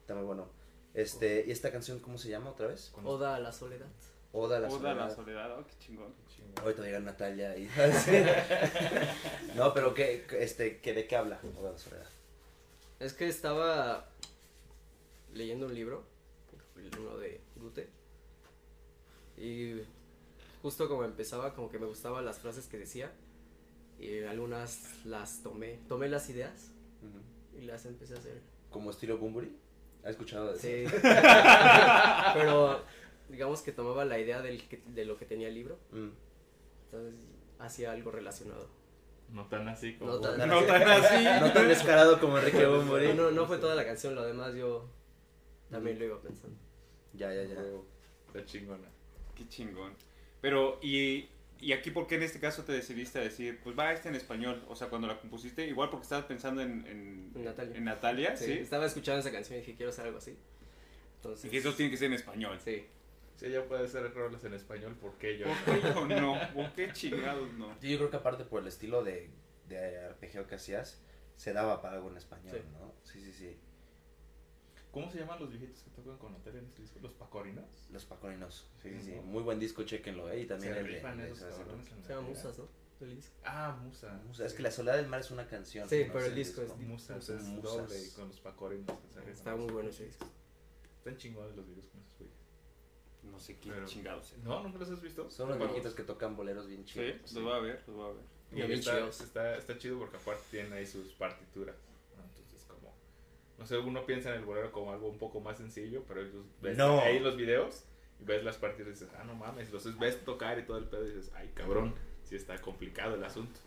Está 0.01 0.15
muy 0.15 0.23
bueno. 0.25 0.49
Este, 0.93 1.43
¿y 1.47 1.51
esta 1.51 1.71
canción 1.71 1.99
cómo 1.99 2.17
se 2.17 2.29
llama 2.29 2.49
otra 2.51 2.67
vez? 2.67 2.91
Oda 3.03 3.35
a 3.35 3.39
la 3.39 3.51
soledad. 3.51 3.87
Oda 4.33 4.57
a 4.57 4.59
la 4.59 4.67
Oda 4.67 4.77
soledad. 4.77 4.95
la 5.09 5.15
soledad, 5.15 5.59
oh, 5.59 5.65
qué 5.65 5.73
chingón. 5.79 6.13
Chingón. 6.33 6.53
Ahorita 6.61 6.79
va 6.79 6.83
a 6.83 6.87
llegar 6.87 7.01
Natalia 7.03 7.57
y 7.57 7.69
No, 9.55 9.73
pero 9.73 9.93
¿qué, 9.93 10.25
qué- 10.29 10.43
este, 10.43 10.79
¿qué, 10.79 10.93
¿de 10.93 11.07
qué 11.07 11.15
habla 11.15 11.39
Oda 11.59 11.69
a 11.69 11.73
la 11.73 11.77
soledad? 11.77 12.05
Es 12.99 13.13
que 13.13 13.27
estaba 13.27 14.09
leyendo 15.33 15.67
un 15.67 15.73
libro, 15.75 16.03
uno 16.99 17.17
de 17.17 17.41
Gute, 17.55 17.89
y 19.37 19.81
justo 20.63 20.87
como 20.87 21.03
empezaba, 21.03 21.53
como 21.53 21.69
que 21.69 21.77
me 21.77 21.85
gustaban 21.85 22.25
las 22.25 22.39
frases 22.39 22.65
que 22.67 22.77
decía, 22.77 23.11
y 23.99 24.23
algunas 24.23 25.05
las 25.05 25.43
tomé, 25.43 25.79
tomé 25.87 26.07
las 26.09 26.29
ideas 26.29 26.71
y 27.55 27.61
las 27.61 27.85
empecé 27.85 28.15
a 28.15 28.17
hacer. 28.17 28.41
¿Como 28.71 28.89
estilo 28.91 29.17
Bumburi? 29.17 29.55
¿Has 30.03 30.11
escuchado 30.11 30.53
de 30.53 30.85
eso? 30.85 30.91
Sí. 30.91 30.97
Pero 32.33 32.81
digamos 33.29 33.61
que 33.61 33.71
tomaba 33.71 34.05
la 34.05 34.17
idea 34.19 34.41
del 34.41 34.67
que- 34.67 34.81
de 34.87 35.05
lo 35.05 35.17
que 35.17 35.25
tenía 35.25 35.47
el 35.49 35.53
libro, 35.53 35.77
Mm. 35.91 36.09
entonces 36.85 37.15
hacía 37.59 37.91
algo 37.91 38.09
relacionado. 38.11 38.67
No 39.29 39.45
tan 39.47 39.67
así 39.67 39.93
como. 39.95 40.11
No 40.13 40.19
tan- 40.21 40.47
No 40.49 40.63
tan 40.63 40.81
así. 40.83 41.25
No 41.41 41.51
tan 41.53 41.67
descarado 41.67 42.19
como 42.19 42.37
Enrique 42.37 42.65
Bumburi. 42.65 43.13
No, 43.13 43.31
no, 43.31 43.45
fue 43.45 43.57
toda 43.57 43.75
la 43.75 43.85
canción, 43.85 44.15
lo 44.15 44.25
demás 44.25 44.53
yo 44.55 44.89
también 45.69 45.99
lo 45.99 46.05
iba 46.05 46.21
pensando. 46.21 46.57
Ya, 47.13 47.33
ya, 47.33 47.43
ya. 47.43 47.55
Está 48.27 48.45
chingona. 48.45 48.87
Qué 49.35 49.47
chingón. 49.49 49.93
Pero, 50.41 50.79
¿y, 50.81 51.29
¿y 51.59 51.73
aquí 51.73 51.91
por 51.91 52.07
qué 52.07 52.15
en 52.15 52.23
este 52.23 52.39
caso 52.39 52.63
te 52.63 52.71
decidiste 52.71 53.19
a 53.19 53.21
decir, 53.23 53.59
pues 53.63 53.77
va 53.77 53.91
este 53.91 54.07
en 54.09 54.15
español? 54.15 54.63
O 54.69 54.75
sea, 54.75 54.87
cuando 54.87 55.07
la 55.07 55.19
compusiste, 55.19 55.67
igual 55.67 55.89
porque 55.89 56.03
estabas 56.03 56.25
pensando 56.25 56.61
en, 56.61 56.85
en, 56.87 57.31
En 57.35 57.43
Natalia. 57.43 57.75
en 57.75 57.83
Natalia, 57.83 58.37
Sí, 58.37 58.45
¿sí? 58.45 58.51
Estaba 58.53 58.85
escuchando 58.85 59.19
esa 59.19 59.31
canción 59.31 59.57
y 59.57 59.61
dije, 59.61 59.75
quiero 59.75 59.89
hacer 59.91 60.05
algo 60.05 60.19
así. 60.19 60.37
Entonces, 61.17 61.45
Y 61.45 61.49
que 61.49 61.57
eso 61.57 61.73
tiene 61.73 61.91
que 61.91 61.97
ser 61.97 62.07
en 62.07 62.13
español. 62.13 62.59
sí. 62.63 62.85
Si 63.37 63.45
ella 63.45 63.65
puede 63.67 63.85
hacer 63.85 64.13
rolas 64.13 64.43
en 64.43 64.53
español, 64.55 64.95
¿por 64.95 65.13
qué 65.17 65.37
yo? 65.37 65.45
¿Por 65.65 65.75
qué 65.79 65.81
yo 65.93 66.05
no? 66.21 66.35
¿Por 66.53 66.73
qué 66.73 66.91
chingados 66.91 67.53
no? 67.53 67.73
Sí, 67.79 67.91
Yo 67.91 67.97
creo 67.99 68.09
que 68.09 68.17
aparte 68.17 68.43
por 68.43 68.61
el 68.61 68.67
estilo 68.67 69.03
de, 69.03 69.29
de 69.69 69.99
arpegio 70.05 70.45
que 70.47 70.55
hacías, 70.55 70.99
se 71.35 71.53
daba 71.53 71.81
para 71.81 71.95
algo 71.97 72.09
en 72.09 72.17
español, 72.17 72.57
Sí. 72.57 72.63
¿no? 72.73 72.93
Sí, 73.03 73.21
sí, 73.21 73.31
sí. 73.31 73.57
¿Cómo 74.91 75.11
se 75.11 75.19
llaman 75.19 75.39
los 75.39 75.51
viejitos 75.51 75.83
que 75.83 75.91
tocan 75.91 76.17
con 76.17 76.33
Natalia 76.33 76.59
en 76.61 76.65
este 76.65 76.81
disco? 76.81 76.99
¿Los 77.01 77.13
pacorinos? 77.13 77.65
Los 77.91 78.05
Pacorinos. 78.05 78.67
Sí, 78.81 78.89
sí, 78.97 79.01
sí. 79.03 79.11
Muy 79.23 79.43
buen 79.43 79.59
disco, 79.59 79.83
chequenlo, 79.83 80.29
¿eh? 80.31 80.39
Y 80.41 80.45
también 80.47 80.73
Se 80.73 80.79
el 80.79 80.87
de- 80.87 80.93
rifan 80.93 81.17
de- 81.17 81.31
esos 81.31 81.55
cabrones 81.55 81.87
Se 82.03 82.13
llama. 82.13 82.27
Musas, 82.27 82.57
¿no? 82.57 82.67
El 83.01 83.15
disco. 83.15 83.35
Ah, 83.45 83.77
Musa. 83.83 84.19
Musa, 84.25 84.45
Es 84.47 84.53
que 84.55 84.63
La 84.63 84.71
Soledad 84.71 84.95
del 84.95 85.07
Mar 85.07 85.19
es 85.19 85.29
una 85.29 85.45
canción. 85.47 85.87
Sí, 85.87 86.05
¿no? 86.07 86.13
pero 86.13 86.25
el 86.25 86.33
disco 86.33 86.63
es- 86.63 86.75
Musas 86.77 87.29
es 87.29 87.43
Musas. 87.43 87.63
doble 87.63 88.01
y 88.03 88.09
con 88.11 88.27
los 88.29 88.39
pacorinos. 88.39 88.97
Está 89.31 89.55
muy 89.55 89.71
bueno 89.71 89.89
ese 89.89 90.05
disco. 90.05 90.25
Están 90.97 91.15
chingones 91.17 91.55
los 91.55 91.67
videos 91.67 91.85
con 91.89 92.01
esos 92.01 92.17
güeyes. 92.17 92.36
No 93.31 93.39
sé 93.39 93.57
qué 93.59 93.69
Pero- 93.71 93.85
chingados. 93.85 94.33
No, 94.43 94.63
¿nunca 94.63 94.79
los 94.79 94.89
has 94.89 95.01
visto? 95.01 95.29
Son 95.29 95.49
los 95.49 95.57
Bueno, 95.57 95.73
viejitos 95.73 95.95
que 95.95 96.03
tocan 96.03 96.35
boleros 96.35 96.67
bien 96.67 96.85
Sí, 96.87 96.93
chidos. 96.93 97.33
los 97.33 97.43
voy 97.43 97.53
a 97.53 97.59
ver, 97.59 97.83
los 97.87 97.95
voy 97.95 98.05
a 98.09 98.13
ver. 98.13 98.23
Y 98.51 98.55
Bien 98.55 98.71
está, 98.71 98.95
chidos. 98.97 99.21
está, 99.21 99.55
está 99.57 99.77
chido 99.77 99.99
porque 99.99 100.17
aparte 100.17 100.43
tienen 100.51 100.73
ahí 100.73 100.85
sus 100.85 101.13
partituras. 101.13 101.75
¿no? 102.15 102.23
Entonces, 102.23 102.63
como. 102.67 102.93
No 103.59 103.65
sé, 103.65 103.77
uno 103.77 104.05
piensa 104.05 104.29
en 104.29 104.39
el 104.39 104.45
bolero 104.45 104.71
como 104.71 104.91
algo 104.91 105.07
un 105.09 105.17
poco 105.19 105.39
más 105.41 105.57
sencillo, 105.57 106.03
pero 106.07 106.21
ellos 106.21 106.45
ves 106.61 106.77
No. 106.77 106.99
ahí 107.01 107.19
los 107.19 107.35
videos 107.37 107.83
y 108.19 108.23
ves 108.23 108.43
las 108.43 108.57
partituras 108.57 108.99
y 108.99 109.03
dices, 109.05 109.15
ah, 109.19 109.23
no 109.25 109.35
mames. 109.35 109.71
Los 109.71 109.97
ves 109.99 110.23
tocar 110.25 110.57
y 110.59 110.63
todo 110.65 110.77
el 110.77 110.85
pedo 110.85 111.05
y 111.05 111.09
dices, 111.13 111.31
ay, 111.35 111.51
cabrón, 111.53 111.93
sí 112.23 112.35
está 112.35 112.59
complicado 112.61 113.15
el 113.15 113.23
asunto. 113.23 113.59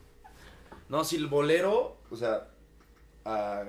No, 0.88 1.04
si 1.04 1.16
el 1.16 1.26
bolero, 1.28 1.98
o 2.10 2.16
sea, 2.16 2.48
ah, 3.24 3.64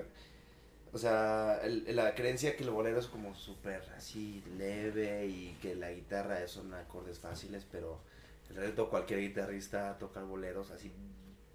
o 0.93 0.97
sea, 0.97 1.59
el- 1.63 1.95
la 1.95 2.13
creencia 2.15 2.55
que 2.55 2.63
el 2.63 2.69
bolero 2.71 2.99
es 2.99 3.07
como 3.07 3.33
súper 3.35 3.81
así 3.95 4.43
leve 4.57 5.25
y 5.27 5.57
que 5.61 5.75
la 5.75 5.91
guitarra 5.91 6.47
son 6.47 6.73
acordes 6.73 7.19
fáciles, 7.19 7.65
pero 7.71 7.99
en 8.49 8.55
realidad 8.57 8.85
cualquier 8.89 9.19
guitarrista 9.21 9.97
toca 9.97 10.21
boleros 10.23 10.71
así 10.71 10.91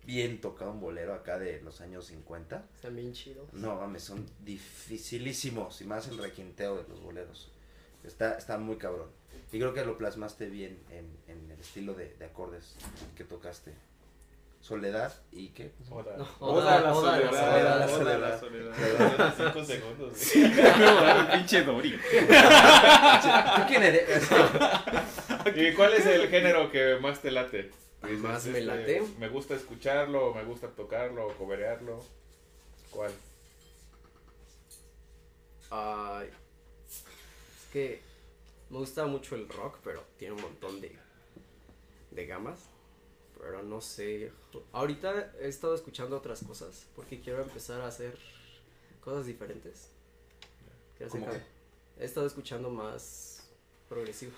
bien 0.05 0.41
tocado 0.41 0.71
un 0.71 0.81
bolero 0.81 1.15
acá 1.15 1.39
de 1.39 1.61
los 1.63 1.81
años 1.81 2.07
50. 2.07 2.65
Están 2.77 2.95
bien 2.97 3.13
chidos. 3.13 3.53
No, 3.53 3.75
mames, 3.77 4.05
son 4.05 4.25
dificilísimos 4.45 5.81
y 5.81 5.85
más 5.85 6.09
el 6.09 6.19
requinteo 6.19 6.77
de 6.83 6.89
los 6.89 7.01
boleros. 7.03 7.51
Está, 8.05 8.39
está 8.39 8.57
muy 8.59 8.77
cabrón. 8.77 9.11
Y 9.53 9.59
creo 9.59 9.75
que 9.75 9.85
lo 9.85 9.99
plasmaste 9.99 10.47
bien 10.49 10.79
en, 10.91 11.07
en 11.29 11.51
el 11.51 11.59
estilo 11.61 11.95
de, 11.95 12.15
de 12.15 12.25
acordes 12.25 12.77
que 13.17 13.25
tocaste. 13.25 13.75
Soledad 14.67 15.15
y 15.31 15.51
qué? 15.51 15.71
Hola. 15.91 16.17
No, 16.17 16.27
Oda 16.41 16.77
Oda 16.77 16.81
la 16.81 16.93
soledad. 16.93 17.77
Oda 17.77 17.89
soledad. 17.89 18.21
la 18.21 18.41
soledad. 18.41 19.35
Cinco 19.37 19.65
segundos. 19.65 20.33
No, 20.81 21.31
pinche 21.31 21.63
Dori. 21.63 21.93
¿Tú 21.93 23.63
quién 23.69 23.85
eres? 23.85 24.29
¿Y 25.55 25.73
cuál 25.73 25.93
es 25.93 26.07
el 26.07 26.29
género 26.29 26.73
que 26.73 26.97
más 27.01 27.23
te 27.23 27.31
late? 27.31 27.71
Más 28.19 28.45
me 28.47 28.59
este, 28.59 28.63
late. 28.63 29.03
Me 29.21 29.29
gusta 29.29 29.55
escucharlo, 29.55 30.35
me 30.35 30.43
gusta 30.43 30.67
tocarlo, 30.67 31.29
coberearlo. 31.39 32.03
¿Cuál? 32.91 33.13
Ay, 35.71 36.29
es 36.89 37.73
que 37.73 38.03
me 38.71 38.79
gusta 38.79 39.07
mucho 39.07 39.37
el 39.37 39.49
rock, 39.49 39.79
pero 39.85 40.03
tiene 40.19 40.35
un 40.35 40.43
montón 40.43 40.81
de, 40.81 40.99
de 42.11 42.27
gamas. 42.27 42.59
Pero 43.39 43.63
no 43.63 43.81
sé. 43.81 44.33
Ahorita 44.73 45.33
he 45.41 45.49
estado 45.49 45.75
escuchando 45.75 46.17
otras 46.17 46.43
cosas 46.43 46.87
porque 46.97 47.21
quiero 47.21 47.43
empezar 47.43 47.81
a 47.83 47.87
hacer 47.89 48.19
cosas 49.01 49.27
diferentes. 49.27 49.91
Quiero 50.97 51.09
hacer 51.11 51.21
¿Cómo 51.21 51.33
cam- 51.33 51.43
He 51.99 52.05
estado 52.05 52.27
escuchando 52.27 52.71
más 52.71 53.49
progresivo. 53.89 54.33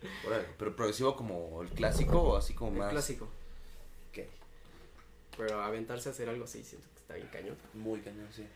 Pero 0.58 0.74
progresivo 0.76 1.14
como 1.16 1.62
el 1.62 1.68
clásico 1.70 2.20
o 2.22 2.36
así 2.36 2.54
como 2.54 2.72
El 2.72 2.78
más. 2.78 2.90
clásico. 2.90 3.26
Ok. 4.10 4.24
Pero 5.36 5.60
aventarse 5.60 6.08
a 6.08 6.12
hacer 6.12 6.28
algo 6.28 6.44
así 6.44 6.62
siento 6.64 6.88
que 6.94 7.00
está 7.00 7.14
bien 7.14 7.28
cañón. 7.32 7.56
Muy 7.74 8.00
cañón, 8.00 8.28
sí. 8.32 8.46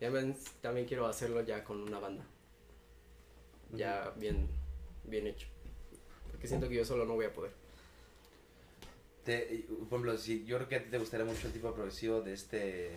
Y 0.00 0.04
además 0.06 0.36
también 0.60 0.86
quiero 0.86 1.06
hacerlo 1.06 1.40
ya 1.42 1.62
con 1.64 1.80
una 1.82 1.98
banda. 2.00 2.24
Ya 3.72 4.12
bien, 4.16 4.48
bien 5.04 5.26
hecho. 5.26 5.46
Porque 6.30 6.46
siento 6.48 6.68
que 6.68 6.74
yo 6.76 6.84
solo 6.84 7.04
no 7.04 7.14
voy 7.14 7.26
a 7.26 7.32
poder. 7.32 7.52
Te, 9.24 9.48
y, 9.54 9.58
por 9.62 9.86
ejemplo, 9.86 10.18
si, 10.18 10.44
yo 10.44 10.56
creo 10.56 10.68
que 10.68 10.76
a 10.76 10.82
ti 10.84 10.90
te 10.90 10.98
gustaría 10.98 11.24
mucho 11.24 11.46
el 11.46 11.52
tipo 11.52 11.72
progresivo 11.72 12.20
de 12.20 12.34
este 12.34 12.90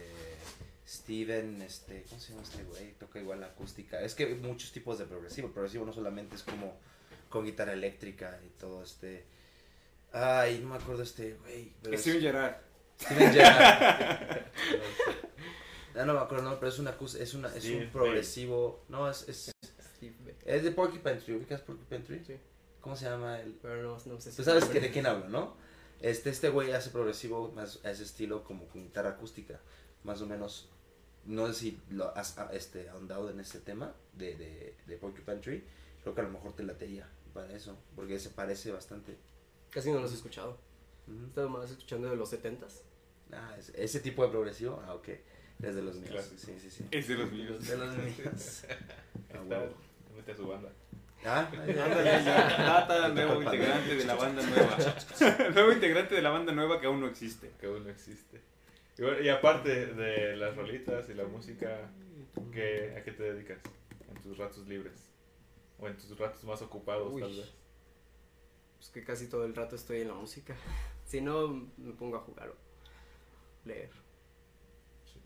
Steven, 0.87 1.61
este, 1.61 2.03
¿cómo 2.09 2.19
se 2.21 2.31
llama 2.31 2.43
este 2.43 2.63
güey? 2.63 2.93
Toca 2.93 3.19
igual 3.19 3.41
la 3.41 3.47
acústica. 3.47 4.01
Es 4.01 4.15
que 4.15 4.25
hay 4.25 4.35
muchos 4.35 4.71
tipos 4.71 4.97
de 4.99 5.05
progresivo. 5.05 5.49
Progresivo 5.51 5.85
no 5.85 5.93
solamente 5.93 6.35
es 6.35 6.43
como 6.43 6.77
con 7.29 7.45
guitarra 7.45 7.73
eléctrica 7.73 8.39
y 8.45 8.49
todo 8.59 8.83
este. 8.83 9.25
Ay, 10.11 10.59
no 10.63 10.69
me 10.69 10.75
acuerdo 10.75 11.03
este 11.03 11.33
güey. 11.35 11.73
es- 11.91 12.01
Steven 12.01 12.21
Gerrard. 12.21 12.55
Steven 12.99 13.33
Gerrard. 13.33 14.41
Ah, 15.99 16.05
no 16.05 16.13
me 16.13 16.19
acuerdo, 16.19 16.43
no, 16.47 16.59
pero 16.59 16.69
es 16.69 16.77
una 16.77 16.91
es 17.19 17.33
una, 17.33 17.47
es 17.55 17.63
Steve 17.63 17.85
un 17.85 17.91
progresivo. 17.91 18.85
No, 18.87 19.09
es, 19.09 19.27
es, 19.27 19.51
es 20.45 20.63
de 20.63 20.71
Porcupine 20.71 21.15
Tree. 21.15 21.35
¿Ubicas 21.37 21.61
Porcupine 21.61 22.03
Tree? 22.03 22.23
Sí. 22.23 22.35
¿Cómo 22.81 22.95
se 22.95 23.05
llama 23.05 23.39
el, 23.39 23.53
Pero 23.53 23.81
no, 23.81 23.97
no 24.05 24.21
sé 24.21 24.29
si. 24.29 24.37
Tú 24.37 24.43
sabes 24.43 24.65
que 24.65 24.79
de 24.79 24.91
quién 24.91 25.07
hablo, 25.07 25.27
¿no? 25.27 25.57
Este, 26.01 26.29
este 26.29 26.49
güey 26.49 26.71
hace 26.71 26.89
progresivo 26.91 27.51
más 27.53 27.79
a 27.83 27.91
ese 27.91 28.03
estilo 28.03 28.43
como 28.43 28.67
con 28.67 28.83
guitarra 28.83 29.09
acústica, 29.11 29.59
más 30.03 30.21
o 30.21 30.25
menos. 30.27 30.69
No 31.25 31.47
sé 31.47 31.53
si 31.53 31.81
lo 31.89 32.15
has 32.15 32.37
ah, 32.37 32.49
este, 32.53 32.87
ahondado 32.89 33.29
en 33.29 33.39
ese 33.39 33.59
tema 33.59 33.93
de, 34.13 34.35
de, 34.37 34.75
de 34.85 34.97
Porcupine 34.97 35.37
Tree. 35.37 35.63
Creo 36.01 36.15
que 36.15 36.21
a 36.21 36.23
lo 36.23 36.29
mejor 36.29 36.53
te 36.53 36.63
latería 36.63 37.09
para 37.33 37.51
eso, 37.53 37.77
porque 37.95 38.19
se 38.19 38.29
parece 38.29 38.71
bastante. 38.71 39.17
Casi 39.71 39.91
no 39.91 39.99
los 39.99 40.11
he 40.11 40.15
escuchado. 40.15 40.57
He 41.07 41.11
Ujú. 41.11 41.25
estado 41.25 41.49
más 41.49 41.69
escuchando 41.71 42.09
de 42.09 42.15
los 42.15 42.31
70s. 42.31 42.81
Ah, 43.33 43.55
es- 43.57 43.69
ese 43.75 43.99
tipo 43.99 44.23
de 44.23 44.29
progresivo, 44.29 44.81
ah, 44.85 44.93
ok. 44.93 45.09
Es 45.61 45.75
de 45.75 45.81
los 45.81 45.95
míos. 45.95 46.11
Clásico. 46.11 46.37
Sí, 46.37 46.53
sí, 46.61 46.69
sí. 46.69 46.85
Es 46.91 47.07
de 47.07 47.15
los 47.15 47.31
míos. 47.31 47.67
De 47.67 47.77
los 47.77 47.97
míos. 47.97 48.63
Ah, 49.33 49.41
está, 49.43 49.69
mete 50.15 50.31
a 50.31 50.35
su 50.35 50.47
banda. 50.47 50.69
Ah. 51.25 51.49
Tata, 51.51 53.09
nuevo 53.09 53.41
integrante 53.41 53.95
de 53.95 54.05
la 54.05 54.15
banda 54.15 54.41
nueva. 54.43 54.77
nuevo 55.53 55.71
integrante 55.71 56.15
de 56.15 56.21
la 56.21 56.29
banda 56.29 56.53
nueva 56.53 56.79
que 56.79 56.87
aún 56.87 57.01
no 57.01 57.07
existe. 57.07 57.51
que 57.59 57.65
aún 57.65 57.83
no 57.83 57.89
existe. 57.89 58.39
Y, 58.97 59.01
bueno, 59.01 59.19
y 59.21 59.29
aparte 59.29 59.87
de 59.87 60.35
las 60.37 60.55
rolitas 60.55 61.09
y 61.09 61.13
la 61.15 61.25
música, 61.25 61.89
¿qué, 62.51 62.95
¿a 62.97 63.03
qué 63.03 63.11
te 63.11 63.23
dedicas 63.33 63.59
en 64.09 64.21
tus 64.21 64.37
ratos 64.37 64.67
libres? 64.67 65.09
O 65.79 65.87
en 65.87 65.97
tus 65.97 66.17
ratos 66.17 66.43
más 66.43 66.61
ocupados, 66.61 67.13
Uy. 67.13 67.21
tal 67.21 67.35
vez. 67.35 67.53
Pues 68.77 68.89
que 68.89 69.03
casi 69.03 69.27
todo 69.27 69.45
el 69.45 69.55
rato 69.55 69.75
estoy 69.75 70.01
en 70.01 70.09
la 70.09 70.13
música. 70.15 70.55
Si 71.07 71.21
no, 71.21 71.47
me 71.77 71.93
pongo 71.93 72.17
a 72.17 72.19
jugar 72.19 72.49
o 72.49 72.55
leer. 73.63 73.89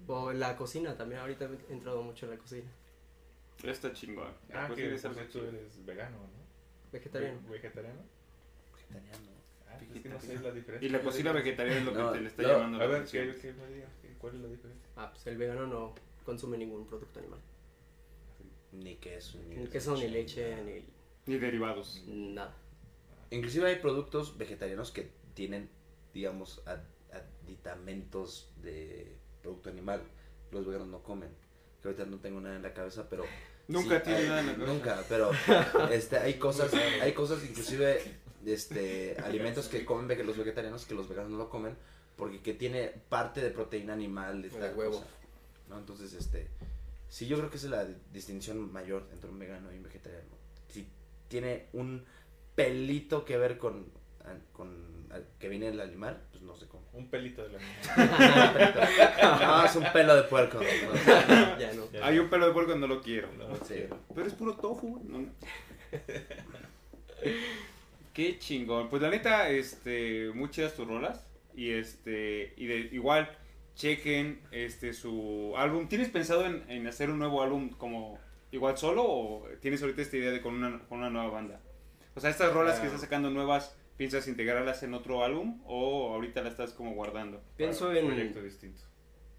O 0.05 0.29
en 0.29 0.39
la 0.39 0.55
cocina 0.55 0.95
también. 0.95 1.21
Ahorita 1.21 1.49
he 1.69 1.73
entrado 1.73 2.03
mucho 2.03 2.27
en 2.27 2.31
la 2.33 2.37
cocina. 2.37 2.69
Está 3.63 3.93
chingón. 3.93 4.27
Ah, 4.53 4.65
Pues 4.67 4.79
que 4.79 5.29
chido. 5.31 5.47
eres 5.47 5.85
vegano, 5.85 6.17
¿no? 6.17 6.41
Vegetariano. 6.91 7.39
Ve- 7.43 7.49
¿Vegetariano? 7.53 8.01
vegetariano. 8.73 9.31
Ah, 9.67 9.77
es 9.95 10.01
que 10.01 10.09
no 10.09 10.19
sé 10.19 10.39
la 10.39 10.51
diferencia. 10.51 10.87
Y 10.87 10.91
la 10.91 11.01
cocina 11.01 11.31
vegetariana 11.31 11.79
es 11.79 11.85
lo 11.85 11.93
que 11.93 11.99
No, 11.99 12.11
te 12.11 12.21
le 12.21 12.27
está 12.27 12.41
no, 12.43 12.49
llamando 12.49 12.77
A 12.77 12.79
la 12.81 12.85
ver, 12.87 12.95
atención. 12.97 13.33
¿qué, 13.35 13.39
qué 13.41 13.53
me 13.53 13.67
digas? 13.67 13.89
¿Qué- 14.01 14.13
¿Cuál 14.17 14.35
es 14.35 14.41
la 14.41 14.47
diferencia? 14.49 14.89
Ah, 14.97 15.09
pues 15.11 15.25
el 15.27 15.37
vegano 15.37 15.67
no 15.67 15.95
consume 16.25 16.57
ningún 16.57 16.85
producto 16.87 17.19
animal. 17.19 17.39
Ni 18.73 18.95
queso, 18.95 19.37
ni, 19.47 19.55
Ni 19.57 19.67
queso, 19.67 19.95
ni 19.97 20.07
leche, 20.07 20.55
ni 20.63 20.85
Ni 21.33 21.39
derivados. 21.39 22.03
nada. 22.07 22.55
Inclusive 23.29 23.67
hay 23.67 23.75
productos 23.77 24.37
vegetarianos 24.37 24.91
que 24.91 25.09
tienen, 25.33 25.69
digamos, 26.13 26.61
ad- 26.67 26.83
aditamentos 27.45 28.51
de 28.61 29.15
producto 29.41 29.69
animal. 29.69 30.01
Los 30.51 30.65
veganos 30.65 30.87
no 30.87 31.01
comen. 31.03 31.29
Que 31.81 31.87
ahorita 31.89 32.05
no 32.05 32.17
tengo 32.19 32.41
nada 32.41 32.55
en 32.57 32.61
la 32.63 32.73
cabeza, 32.73 33.09
pero... 33.09 33.23
Nunca 33.71 33.97
sí, 33.99 34.03
tiene 34.05 34.19
hay- 34.19 34.27
nada 34.27 34.39
en 34.41 34.47
la 34.47 34.53
cabeza. 34.53 34.73
Nunca, 34.73 35.03
pero 35.09 35.31
este, 35.91 36.17
hay 36.17 36.33
cosas, 36.35 36.71
hay 36.73 37.13
cosas 37.13 37.43
inclusive, 37.43 38.01
este, 38.45 39.17
alimentos 39.23 39.67
que 39.67 39.85
comen 39.85 40.07
los 40.25 40.37
vegetarianos 40.37 40.85
que 40.85 40.93
los 40.95 41.07
veganos 41.07 41.31
no 41.31 41.37
lo 41.37 41.49
comen 41.49 41.75
porque 42.17 42.41
que 42.41 42.53
tiene 42.53 42.87
parte 43.09 43.41
de 43.41 43.49
proteína 43.51 43.93
animal 43.93 44.41
de 44.41 44.49
O 44.49 44.51
de 44.53 44.59
tal 44.59 44.75
huevo. 44.77 44.93
cosa, 44.93 45.05
¿no? 45.69 45.77
Entonces, 45.79 46.13
este, 46.13 46.47
sí, 47.07 47.25
yo 47.27 47.37
creo 47.37 47.49
que 47.49 47.57
esa 47.57 47.67
es 47.67 47.71
la 47.71 47.85
distinción 48.13 48.71
mayor 48.71 49.07
entre 49.11 49.29
un 49.29 49.39
vegano 49.39 49.71
y 49.73 49.77
un 49.77 49.83
vegetariano. 49.83 50.29
Si 50.69 50.87
tiene 51.27 51.67
un 51.73 52.03
pelito 52.55 53.25
que 53.25 53.37
ver 53.37 53.57
con, 53.57 53.85
con 54.53 55.00
que 55.39 55.49
viene 55.49 55.67
del 55.67 55.79
animal, 55.81 56.21
pues 56.31 56.41
no 56.43 56.55
se 56.55 56.67
come. 56.67 56.85
Un 56.93 57.09
pelito 57.09 57.43
de 57.43 57.49
la 57.53 57.59
niña. 57.59 59.39
No, 59.41 59.65
es 59.65 59.75
un 59.75 59.85
pelo 59.93 60.15
de 60.15 60.23
puerco. 60.23 60.57
¿no? 60.59 60.63
ya 61.59 61.73
no. 61.73 61.91
Ya 61.91 62.05
Hay 62.05 62.15
no. 62.17 62.23
un 62.23 62.29
pelo 62.29 62.47
de 62.47 62.53
puerco 62.53 62.75
no 62.75 62.87
lo 62.87 63.01
quiero. 63.01 63.29
No, 63.37 63.55
Sí. 63.65 63.85
Pero 64.13 64.27
es 64.27 64.33
puro 64.33 64.55
tofu. 64.55 65.01
Qué 68.13 68.37
chingón. 68.39 68.89
Pues 68.89 69.01
la 69.01 69.09
neta, 69.09 69.49
este, 69.49 70.31
muy 70.33 70.49
chidas 70.49 70.73
tus 70.73 70.87
rolas. 70.87 71.23
Y 71.55 71.71
este, 71.71 72.53
y 72.57 72.65
de, 72.65 72.77
igual, 72.93 73.29
chequen 73.75 74.41
este 74.51 74.93
su 74.93 75.53
álbum. 75.57 75.87
¿Tienes 75.87 76.09
pensado 76.09 76.45
en, 76.45 76.63
en 76.69 76.87
hacer 76.87 77.09
un 77.09 77.19
nuevo 77.19 77.41
álbum 77.41 77.69
como 77.69 78.19
igual 78.51 78.77
solo 78.77 79.03
o 79.05 79.47
tienes 79.61 79.81
ahorita 79.81 80.01
esta 80.01 80.17
idea 80.17 80.31
de 80.31 80.41
con 80.41 80.55
una, 80.55 80.79
con 80.87 80.99
una 80.99 81.09
nueva 81.09 81.29
banda? 81.29 81.59
O 82.15 82.19
sea, 82.19 82.29
estas 82.29 82.53
rolas 82.53 82.75
que 82.79 82.83
Ah. 82.83 82.87
estás 82.87 83.01
sacando 83.01 83.29
nuevas, 83.29 83.75
¿piensas 84.01 84.27
integrarlas 84.27 84.81
en 84.81 84.95
otro 84.95 85.23
álbum 85.23 85.61
o 85.63 86.11
ahorita 86.15 86.41
las 86.41 86.53
estás 86.53 86.73
como 86.73 86.95
guardando? 86.95 87.39
Pienso 87.55 87.85
Para 87.89 87.99
un 87.99 88.05
en 88.07 88.07
proyecto 88.15 88.41
distinto. 88.41 88.81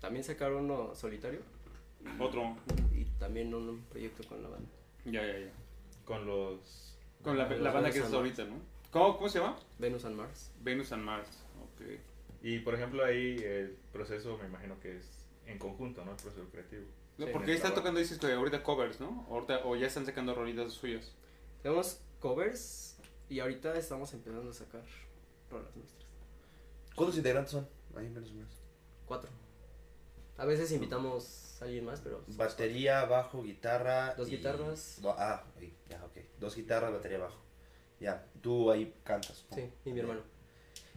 también 0.01 0.23
sacar 0.23 0.53
uno 0.53 0.95
solitario 0.95 1.41
Otro. 2.21 2.55
y 2.95 3.05
también 3.19 3.53
un 3.53 3.83
proyecto 3.91 4.23
con 4.29 4.41
la 4.41 4.49
banda. 4.51 4.71
Ya, 5.05 5.27
ya, 5.27 5.37
ya. 5.41 5.53
Con 6.05 6.27
los. 6.27 6.97
Con 7.25 7.37
la, 7.37 7.49
la 7.49 7.73
banda 7.73 7.89
Venus 7.89 7.93
que 7.93 7.99
estás 7.99 8.07
and 8.07 8.15
ahorita, 8.15 8.45
¿no? 8.45 8.61
¿Cómo, 8.93 9.17
¿Cómo 9.17 9.29
se 9.29 9.41
llama? 9.41 9.59
Venus 9.81 10.05
and 10.05 10.15
Mars. 10.17 10.53
Venus 10.61 10.93
and 10.93 11.03
Mars. 11.03 11.29
Ok. 11.61 11.83
Y 12.45 12.61
por 12.61 12.77
ejemplo, 12.77 13.05
ahí 13.05 13.39
el 13.43 13.77
proceso 13.93 14.39
me 14.39 14.47
imagino 14.47 14.79
que 14.79 14.99
es 14.99 15.27
en 15.47 15.59
conjunto, 15.59 16.05
¿no? 16.05 16.13
El 16.13 16.19
proceso 16.19 16.49
creativo. 16.53 16.85
No, 17.19 17.27
Sí, 17.27 17.33
porque 17.33 17.51
en 17.51 17.57
están 17.57 17.73
trabajo. 17.73 17.81
tocando, 17.81 17.99
dices 17.99 18.19
que 18.21 18.33
ahorita 18.33 18.63
covers, 18.63 19.01
¿no? 19.01 19.27
Ahorita, 19.29 19.63
o 19.65 19.75
ya 19.75 19.89
están 19.89 20.07
sacando 20.07 20.37
rolitas 20.37 20.73
suyas. 20.73 21.13
Tenemos 21.65 22.01
covers 22.21 22.92
y 23.33 23.41
ahorita 23.41 23.75
estamos 23.79 24.13
empezando 24.13 24.51
a 24.51 24.53
sacar 24.53 24.83
rolas 25.51 25.75
nuestras. 25.75 26.05
¿Cuántos 26.95 27.17
integrantes 27.17 27.53
son? 27.53 27.67
Ahí 27.97 28.11
menos 28.11 28.31
o 28.31 28.35
menos. 28.35 28.53
Cuatro. 29.07 29.31
A 30.37 30.45
veces 30.45 30.71
invitamos 30.71 31.57
a 31.61 31.65
alguien 31.65 31.87
más, 31.87 32.01
pero... 32.01 32.23
Batería, 32.27 33.07
bajo, 33.07 33.43
guitarra. 33.43 34.15
Dos 34.17 34.29
y- 34.29 34.37
guitarras. 34.37 35.01
Ah, 35.17 35.45
ahí, 35.57 35.75
ya, 35.89 36.05
ok. 36.05 36.19
Dos 36.39 36.57
guitarras, 36.57 36.93
batería, 36.93 37.19
bajo. 37.19 37.41
Ya, 38.01 38.27
tú 38.43 38.71
ahí 38.71 38.95
cantas. 39.03 39.47
Sí, 39.55 39.71
y 39.87 39.93
mi 39.93 40.01
hermano. 40.01 40.21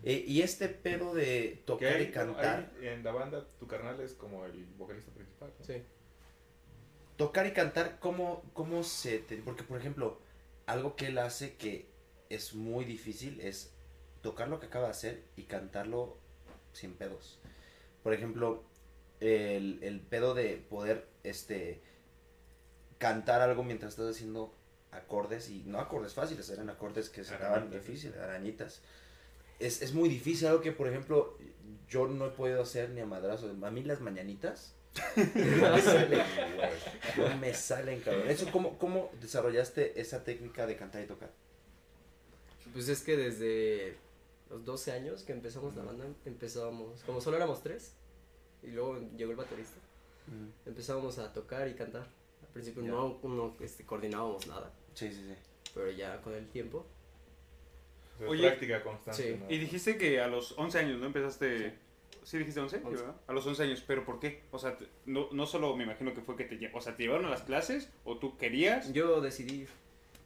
Eh, 0.04 0.26
y 0.28 0.42
este 0.42 0.68
pedo 0.68 1.14
de 1.14 1.64
tocar 1.66 1.96
hay, 1.96 2.04
y 2.04 2.12
cantar. 2.12 2.70
en 2.82 3.02
la 3.02 3.14
banda, 3.14 3.48
tu 3.60 3.66
carnal 3.66 3.98
es 4.02 4.12
como 4.14 4.44
el 4.46 4.66
vocalista 4.78 5.12
principal. 5.14 5.54
¿no? 5.58 5.66
Sí. 5.66 5.82
Tocar 7.16 7.48
y 7.48 7.54
cantar, 7.54 7.98
¿cómo, 8.00 8.44
cómo 8.54 8.84
se 8.84 9.20
te.? 9.20 9.38
Porque, 9.38 9.64
por 9.64 9.80
ejemplo, 9.80 10.20
algo 10.66 10.98
que 10.98 11.08
él 11.08 11.18
hace 11.18 11.56
que 11.56 11.95
es 12.36 12.54
muy 12.54 12.86
difícil 12.86 13.40
es 13.42 13.72
tocar 14.22 14.48
lo 14.48 14.60
que 14.60 14.68
acaba 14.68 14.86
de 14.86 14.92
hacer 14.92 15.24
y 15.36 15.44
cantarlo 15.44 16.18
sin 16.74 16.94
pedos. 16.94 17.40
Por 18.04 18.14
ejemplo, 18.14 18.64
el, 19.20 19.80
el 19.82 20.02
pedo 20.02 20.34
de 20.34 20.58
poder 20.58 21.08
este 21.24 21.82
cantar 22.98 23.42
algo 23.42 23.64
mientras 23.64 23.94
estás 23.94 24.16
haciendo 24.16 24.54
acordes 24.92 25.50
y 25.50 25.64
no 25.66 25.80
acordes 25.80 26.14
fáciles, 26.14 26.50
eran 26.50 26.70
acordes 26.70 27.10
que 27.10 27.24
se 27.24 27.36
acaban 27.36 27.64
Arañitas. 27.64 27.86
difíciles, 27.86 28.18
arañitas. 28.18 28.82
Es, 29.60 29.82
es 29.82 29.94
muy 29.94 30.10
difícil, 30.10 30.48
algo 30.48 30.62
que 30.62 30.72
por 30.72 30.88
ejemplo 30.88 31.38
yo 31.88 32.08
no 32.08 32.28
he 32.28 32.30
podido 32.30 32.62
hacer 32.62 32.90
ni 32.90 33.02
a 33.02 33.06
madrazo. 33.06 33.50
A 33.64 33.72
mí 33.72 33.84
las 33.84 34.02
mañanitas 34.02 34.76
no 35.16 35.70
me 35.76 35.82
salen, 35.82 36.22
güey. 36.56 37.30
No 37.30 37.38
me 37.38 37.54
salen, 37.54 38.00
cabrón. 38.02 38.30
Eso, 38.30 38.50
¿cómo, 38.52 38.78
¿Cómo 38.78 39.12
desarrollaste 39.22 40.00
esa 40.00 40.24
técnica 40.24 40.66
de 40.66 40.78
cantar 40.78 41.04
y 41.04 41.08
tocar? 41.08 41.32
Pues 42.76 42.90
es 42.90 43.02
que 43.04 43.16
desde 43.16 43.96
los 44.50 44.66
12 44.66 44.92
años 44.92 45.24
que 45.24 45.32
empezamos 45.32 45.74
la 45.78 45.84
banda, 45.84 46.06
empezábamos, 46.26 47.02
como 47.04 47.22
solo 47.22 47.38
éramos 47.38 47.64
tres, 47.64 47.94
y 48.62 48.68
luego 48.72 49.00
llegó 49.16 49.32
el 49.32 49.38
baterista, 49.38 49.78
empezábamos 50.66 51.18
a 51.18 51.32
tocar 51.32 51.70
y 51.70 51.74
cantar. 51.74 52.02
Al 52.42 52.50
principio 52.50 52.84
Ya. 52.84 52.90
no, 52.90 53.18
no 53.24 53.56
este, 53.62 53.86
coordinábamos 53.86 54.46
nada, 54.48 54.74
Sí, 54.94 55.10
sí, 55.10 55.24
sí. 55.26 55.36
pero 55.74 55.90
ya 55.90 56.22
con 56.22 56.34
el 56.34 56.48
tiempo 56.50 56.86
O 58.16 58.20
sea, 58.20 58.28
Oye, 58.28 58.48
práctica 58.48 58.84
constante. 58.84 59.24
sí. 59.24 59.40
¿no? 59.42 59.50
Y 59.50 59.58
dijiste 59.58 59.98
que 59.98 60.20
a 60.20 60.28
los 60.28 60.52
11 60.58 60.78
años, 60.80 61.00
¿no? 61.00 61.06
Empezaste... 61.06 61.78
Sí, 62.24 62.40
dijiste 62.40 62.60
11, 62.60 62.82
11. 62.84 62.90
¿verdad? 62.90 63.16
A 63.28 63.32
los 63.34 63.46
11 63.48 63.64
años, 63.64 63.84
pero 63.88 64.04
¿por 64.04 64.20
qué? 64.20 64.42
O 64.52 64.60
sea, 64.60 64.78
no, 65.06 65.30
no 65.32 65.46
solo 65.46 65.78
me 65.78 65.84
imagino 65.86 66.14
que 66.14 66.20
fue 66.22 66.36
que 66.36 66.44
te, 66.44 66.72
o 66.74 66.82
sea, 66.82 66.98
te 66.98 67.04
llevaron 67.04 67.26
a 67.26 67.30
las 67.30 67.44
clases 67.44 67.90
o 68.04 68.18
tú 68.18 68.36
querías. 68.38 68.92
Yo 68.92 69.22
decidí. 69.22 69.66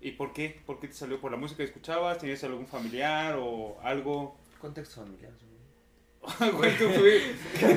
¿Y 0.01 0.11
por 0.11 0.31
qué? 0.33 0.61
¿Por 0.65 0.79
qué 0.79 0.87
te 0.87 0.93
salió? 0.93 1.19
¿Por 1.19 1.31
la 1.31 1.37
música 1.37 1.57
que 1.57 1.65
escuchabas? 1.65 2.17
¿Tenías 2.19 2.43
algún 2.43 2.67
familiar 2.67 3.35
o 3.39 3.77
algo? 3.83 4.37
Contexto 4.59 5.01
familiar. 5.01 5.31
Güey, 6.53 6.77
tú, 6.77 6.89
fui- 6.89 7.21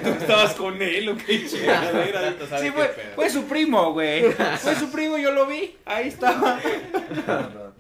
tú 0.01 0.09
estabas 0.11 0.55
con 0.55 0.81
él 0.83 1.09
o 1.09 1.17
qué 1.17 1.47
chingadera. 1.47 2.35
Sí, 2.61 2.71
fue, 2.71 2.89
fue 3.15 3.31
su 3.31 3.45
primo, 3.45 3.93
güey. 3.93 4.33
Fue 4.33 4.75
su 4.75 4.91
primo, 4.91 5.17
yo 5.17 5.31
lo 5.31 5.47
vi. 5.47 5.77
Ahí 5.85 6.09
estaba. 6.09 6.61
No, 7.27 7.41
no. 7.51 7.73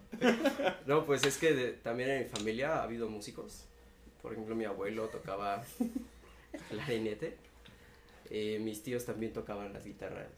No, 0.86 1.04
pues 1.04 1.24
es 1.24 1.36
que 1.38 1.52
de- 1.52 1.72
también 1.72 2.10
en 2.10 2.18
mi 2.20 2.28
familia 2.28 2.76
ha 2.76 2.82
habido 2.84 3.08
músicos. 3.08 3.64
Por 4.22 4.32
ejemplo, 4.32 4.54
mi 4.54 4.64
abuelo 4.64 5.08
tocaba 5.08 5.64
clarinete. 6.68 7.36
Eh, 8.30 8.58
mis 8.60 8.82
tíos 8.84 9.04
también 9.04 9.32
tocaban 9.32 9.72
las 9.72 9.84
guitarras. 9.84 10.28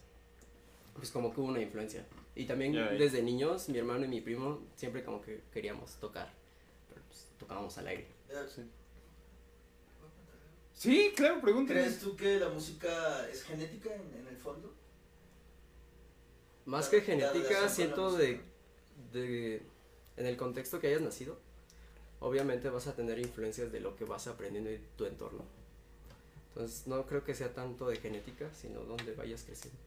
Pues 0.94 1.10
como 1.10 1.34
que 1.34 1.40
hubo 1.40 1.48
una 1.48 1.60
influencia. 1.60 2.04
Y 2.36 2.46
también 2.46 2.72
ya. 2.72 2.88
desde 2.90 3.22
niños, 3.22 3.68
mi 3.68 3.78
hermano 3.78 4.04
y 4.04 4.08
mi 4.08 4.20
primo 4.20 4.60
siempre 4.76 5.04
como 5.04 5.20
que 5.20 5.42
queríamos 5.52 5.92
tocar. 6.00 6.32
Pero 6.88 7.02
pues 7.06 7.28
tocábamos 7.38 7.76
al 7.78 7.86
aire. 7.88 8.06
Sí, 10.72 11.12
claro, 11.14 11.40
pregúntale. 11.40 11.80
¿Crees 11.82 12.00
tú 12.00 12.16
que 12.16 12.38
la 12.40 12.48
música 12.48 13.28
es 13.30 13.42
genética 13.44 13.94
en, 13.94 14.20
en 14.20 14.26
el 14.26 14.36
fondo? 14.36 14.72
Más 16.66 16.86
La- 16.86 16.90
que 16.90 17.00
genética, 17.02 17.68
siento 17.68 18.12
de, 18.16 18.40
de... 19.12 19.62
En 20.16 20.26
el 20.26 20.36
contexto 20.36 20.80
que 20.80 20.88
hayas 20.88 21.00
nacido, 21.02 21.38
obviamente 22.20 22.68
vas 22.70 22.86
a 22.86 22.94
tener 22.96 23.18
influencias 23.18 23.70
de 23.72 23.80
lo 23.80 23.96
que 23.96 24.04
vas 24.04 24.26
aprendiendo 24.26 24.70
en 24.70 24.82
tu 24.96 25.04
entorno. 25.06 25.44
Entonces, 26.48 26.86
no 26.86 27.04
creo 27.06 27.24
que 27.24 27.34
sea 27.34 27.52
tanto 27.52 27.86
de 27.88 27.96
genética, 27.96 28.48
sino 28.54 28.80
donde 28.80 29.12
vayas 29.14 29.42
creciendo. 29.42 29.78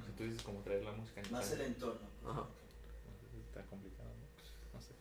O 0.00 0.04
sea, 0.04 0.14
tú 0.16 0.24
dices 0.24 0.42
como 0.42 0.60
traer 0.60 0.84
la 0.84 0.92
música 0.92 1.20
en 1.20 1.32
Más 1.32 1.50
el 1.52 1.60
entorno. 1.62 2.00
Ajá. 2.26 2.44
Está 3.48 3.62
complicado, 3.70 4.08
¿no? 4.10 4.74
No 4.74 4.80
sé. 4.80 4.92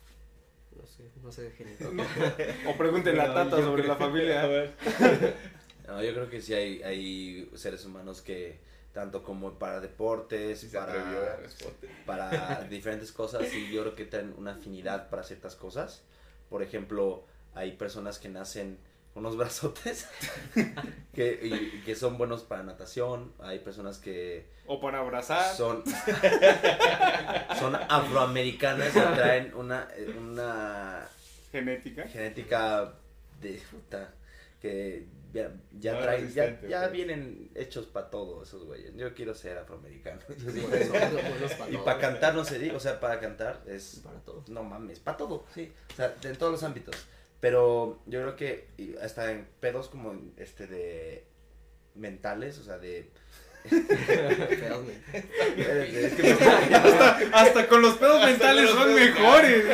No 0.75 0.87
sé, 0.87 1.11
no 1.23 1.31
sé 1.31 1.41
de 1.43 1.51
genética. 1.51 1.89
O 2.69 2.77
pregúntenle 2.77 3.21
a 3.21 3.33
Tata 3.33 3.57
sobre 3.57 3.83
creo- 3.83 3.93
la 3.93 3.99
familia. 3.99 4.43
A 4.43 4.47
ver. 4.47 4.73
No, 5.87 6.01
yo 6.01 6.13
creo 6.13 6.29
que 6.29 6.41
sí 6.41 6.53
hay, 6.53 6.81
hay 6.81 7.51
seres 7.55 7.83
humanos 7.83 8.21
que, 8.21 8.57
tanto 8.93 9.21
como 9.21 9.59
para 9.59 9.81
deportes, 9.81 10.63
para, 10.73 11.37
para 12.05 12.61
diferentes 12.69 13.11
cosas, 13.11 13.53
y 13.53 13.69
yo 13.69 13.81
creo 13.81 13.93
que 13.95 14.05
tienen 14.05 14.33
una 14.37 14.53
afinidad 14.53 15.09
para 15.09 15.23
ciertas 15.23 15.57
cosas. 15.57 16.01
Por 16.49 16.63
ejemplo, 16.63 17.25
hay 17.53 17.73
personas 17.73 18.17
que 18.17 18.29
nacen 18.29 18.77
unos 19.15 19.37
brazotes 19.37 20.07
que, 21.13 21.39
y- 21.43 21.81
que 21.85 21.95
son 21.95 22.17
buenos 22.17 22.43
para 22.43 22.63
natación. 22.63 23.31
Hay 23.39 23.59
personas 23.59 23.97
que 23.99 24.47
O 24.65 24.79
para 24.81 24.99
abrazar. 24.99 25.55
son, 25.55 25.83
son 27.59 27.75
afroamericanas 27.75 28.89
y 28.89 28.99
traen 28.99 29.53
una, 29.55 29.87
una 30.19 31.07
Genética. 31.51 32.07
genética 32.07 32.93
de 33.41 33.61
puta 33.71 34.13
que 34.61 35.05
ya, 35.33 35.51
ya 35.79 35.93
No 35.93 35.99
traen, 35.99 36.31
ya, 36.33 36.61
ya 36.61 36.79
pues. 36.81 36.91
vienen 36.91 37.51
hechos 37.55 37.85
para 37.87 38.09
todo 38.09 38.43
esos 38.43 38.63
güeyes. 38.65 38.95
Yo 38.95 39.13
quiero 39.13 39.33
ser 39.35 39.57
afroamericano. 39.57 40.21
Y 41.69 41.77
para 41.77 41.99
cantar 41.99 42.33
no 42.35 42.45
se 42.45 42.59
diga, 42.59 42.75
o 42.75 42.79
sea, 42.79 42.99
para 42.99 43.19
cantar 43.19 43.61
es 43.67 44.01
Para 44.03 44.19
todo. 44.19 44.43
no 44.47 44.63
mames, 44.63 44.99
para 44.99 45.17
todo, 45.17 45.45
sí, 45.53 45.71
o 45.91 45.95
sea, 45.95 46.15
en 46.23 46.35
todos 46.37 46.51
los 46.51 46.63
ámbitos. 46.63 46.95
Pero 47.43 47.99
yo 48.05 48.21
creo 48.21 48.35
que 48.37 48.69
hasta 49.01 49.29
en 49.29 49.45
pedos 49.59 49.89
como 49.89 50.13
este 50.37 50.65
de 50.65 51.25
mentales, 51.93 52.57
o 52.57 52.63
sea, 52.63 52.77
de 52.77 53.11
Feas, 53.69 54.79
men. 54.81 55.03
es 55.57 56.13
que 56.13 56.23
me- 56.23 56.75
Hasta, 56.75 57.17
hasta 57.31 57.67
con 57.67 57.81
los 57.81 57.95
pedos 57.97 58.23
mentales 58.25 58.63
los 58.65 58.73
son 58.73 58.83
pedos 58.93 58.99
mejores. 58.99 59.65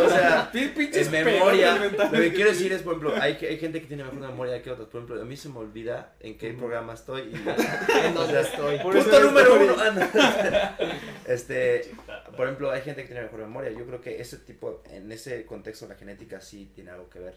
o 0.00 0.08
sea, 0.08 0.50
Pin- 0.52 0.72
Pinches 0.74 1.06
en 1.06 1.24
memoria, 1.24 1.66
pedos 1.74 1.78
lo 1.80 1.84
mentales. 2.04 2.20
que 2.30 2.32
quiero 2.34 2.50
decir 2.50 2.72
es, 2.72 2.82
por 2.82 2.94
ejemplo, 2.94 3.14
hay, 3.20 3.32
hay 3.34 3.58
gente 3.58 3.80
que 3.80 3.86
tiene 3.86 4.04
mejor 4.04 4.20
memoria 4.20 4.62
que 4.62 4.70
otros. 4.70 4.88
Por 4.88 5.00
ejemplo, 5.02 5.20
a 5.22 5.24
mí 5.24 5.36
se 5.36 5.48
me 5.48 5.58
olvida 5.58 6.14
en 6.20 6.38
qué 6.38 6.52
programa 6.52 6.94
estoy. 6.94 7.22
Y, 7.22 7.34
¿En 8.06 8.14
dónde 8.14 8.40
estoy? 8.40 8.78
Por 8.78 8.94
Punto 8.96 9.20
número 9.20 9.54
uno. 9.60 9.74
Ah, 9.78 9.90
no. 9.90 10.88
Este, 11.26 11.90
por 12.36 12.46
ejemplo, 12.46 12.70
hay 12.70 12.82
gente 12.82 13.02
que 13.02 13.08
tiene 13.08 13.22
mejor 13.22 13.40
memoria. 13.40 13.70
Yo 13.70 13.86
creo 13.86 14.00
que 14.00 14.20
ese 14.20 14.38
tipo, 14.38 14.82
en 14.90 15.10
ese 15.12 15.44
contexto, 15.46 15.86
la 15.88 15.94
genética 15.94 16.40
sí 16.40 16.70
tiene 16.74 16.90
algo 16.90 17.08
que 17.08 17.18
ver. 17.20 17.34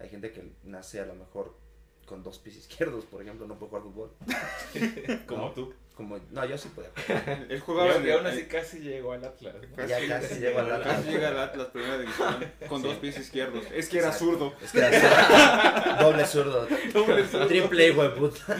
Hay 0.00 0.08
gente 0.08 0.30
que 0.32 0.42
nace 0.64 1.00
a 1.00 1.06
lo 1.06 1.14
mejor 1.14 1.54
con 2.04 2.22
dos 2.22 2.38
pies 2.38 2.56
izquierdos, 2.56 3.04
por 3.06 3.22
ejemplo, 3.22 3.46
no 3.46 3.58
puede 3.58 3.70
jugar 3.70 3.82
fútbol. 3.84 4.10
Como 5.26 5.42
No. 5.48 5.50
tú. 5.52 5.74
Como, 5.94 6.18
no, 6.32 6.44
yo 6.44 6.58
sí 6.58 6.68
podía 6.74 6.90
jugar. 6.90 7.46
Él 7.50 7.60
jugaba 7.60 7.92
y 7.98 8.02
el- 8.08 8.12
aún 8.14 8.26
así 8.26 8.46
casi 8.46 8.80
llegó 8.80 9.12
al 9.12 9.24
Atlas. 9.24 9.54
¿no? 9.76 9.86
Ya 9.86 10.04
casi 10.08 10.40
llego 10.40 10.58
al 10.58 10.72
Atlas. 10.72 10.96
Casi 10.96 11.08
llega 11.10 11.28
al 11.28 11.38
Atlas 11.38 11.68
primera 11.68 11.98
división 11.98 12.52
con 12.68 12.82
dos 12.82 12.96
pies 12.96 13.16
izquierdos. 13.18 13.64
Es 13.72 13.88
que 13.88 13.98
era 13.98 14.08
Exacto. 14.08 14.24
zurdo. 14.32 14.54
Es 14.60 14.72
que 14.72 14.78
era 14.80 15.98
doble 16.00 16.26
zurdo. 16.26 16.66
Triple 17.46 17.88
hijo 17.88 18.02
de 18.02 18.10
puta. 18.10 18.56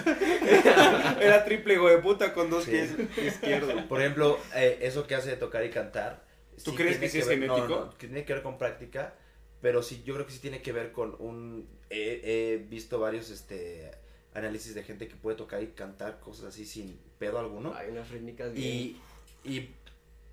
Era 1.21 1.45
triple 1.45 1.75
hijo 1.75 1.89
de 1.89 1.99
puta 1.99 2.33
con 2.33 2.51
dos 2.51 2.65
Sí. 2.65 2.71
pies 2.71 3.35
izquierdos. 3.35 3.83
Por 3.83 4.01
ejemplo, 4.01 4.39
eh, 4.55 4.79
eso 4.83 5.07
que 5.07 5.15
hace 5.17 5.31
de 5.31 5.37
tocar 5.37 5.65
y 5.65 5.71
cantar. 5.71 6.23
¿Tú 6.63 6.71
sí 6.71 6.77
crees 6.77 6.99
que 6.99 7.09
sí 7.09 7.19
es 7.19 7.27
ver- 7.27 7.41
no, 7.41 7.55
genético? 7.57 7.81
no, 7.87 7.91
que 7.99 8.07
tiene 8.07 8.25
que 8.25 8.33
ver 8.35 8.43
con 8.45 8.59
práctica, 8.59 9.15
pero 9.61 9.83
sí, 9.83 10.05
yo 10.05 10.15
creo 10.15 10.25
que 10.25 10.33
sí 10.33 10.39
tiene 10.39 10.63
que 10.63 10.71
ver 10.73 10.93
con 10.93 11.17
un... 11.19 11.69
He, 11.95 12.55
he 12.55 12.57
visto 12.59 12.99
varios 12.99 13.31
este 13.31 13.91
análisis 14.35 14.75
de 14.75 14.83
gente 14.83 15.07
que 15.07 15.15
puede 15.15 15.37
tocar 15.37 15.63
y 15.63 15.69
cantar 15.69 16.19
cosas 16.21 16.47
así 16.47 16.67
sin 16.67 16.99
pedo 17.19 17.39
alguno. 17.39 17.75
Hay 17.75 17.91
unas 17.91 18.11
rítmicas 18.11 18.53
bien. 18.53 18.67
Y, 18.67 19.01
y 19.45 19.75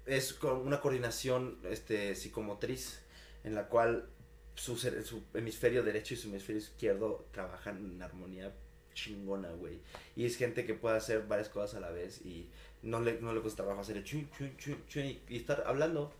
es 0.05 0.33
con 0.33 0.57
una 0.57 0.81
coordinación 0.81 1.59
este, 1.69 2.15
psicomotriz 2.15 3.01
en 3.43 3.55
la 3.55 3.67
cual 3.67 4.09
su, 4.55 4.75
su 4.77 5.23
hemisferio 5.33 5.83
derecho 5.83 6.13
y 6.13 6.17
su 6.17 6.29
hemisferio 6.29 6.61
izquierdo 6.61 7.27
trabajan 7.31 7.77
en 7.77 8.01
armonía 8.01 8.53
chingona, 8.93 9.51
güey. 9.51 9.79
Y 10.15 10.25
es 10.25 10.35
gente 10.35 10.65
que 10.65 10.73
puede 10.73 10.97
hacer 10.97 11.27
varias 11.27 11.49
cosas 11.49 11.75
a 11.75 11.79
la 11.79 11.91
vez 11.91 12.25
y 12.25 12.49
no 12.81 12.99
le, 12.99 13.21
no 13.21 13.33
le 13.33 13.41
cuesta 13.41 13.63
trabajo 13.63 13.81
hacer 13.81 13.97
el 13.97 14.03
chun, 14.03 14.29
chun, 14.37 14.55
chun, 14.57 14.83
chun 14.87 15.05
y, 15.05 15.21
y 15.29 15.37
estar 15.37 15.63
hablando. 15.65 16.13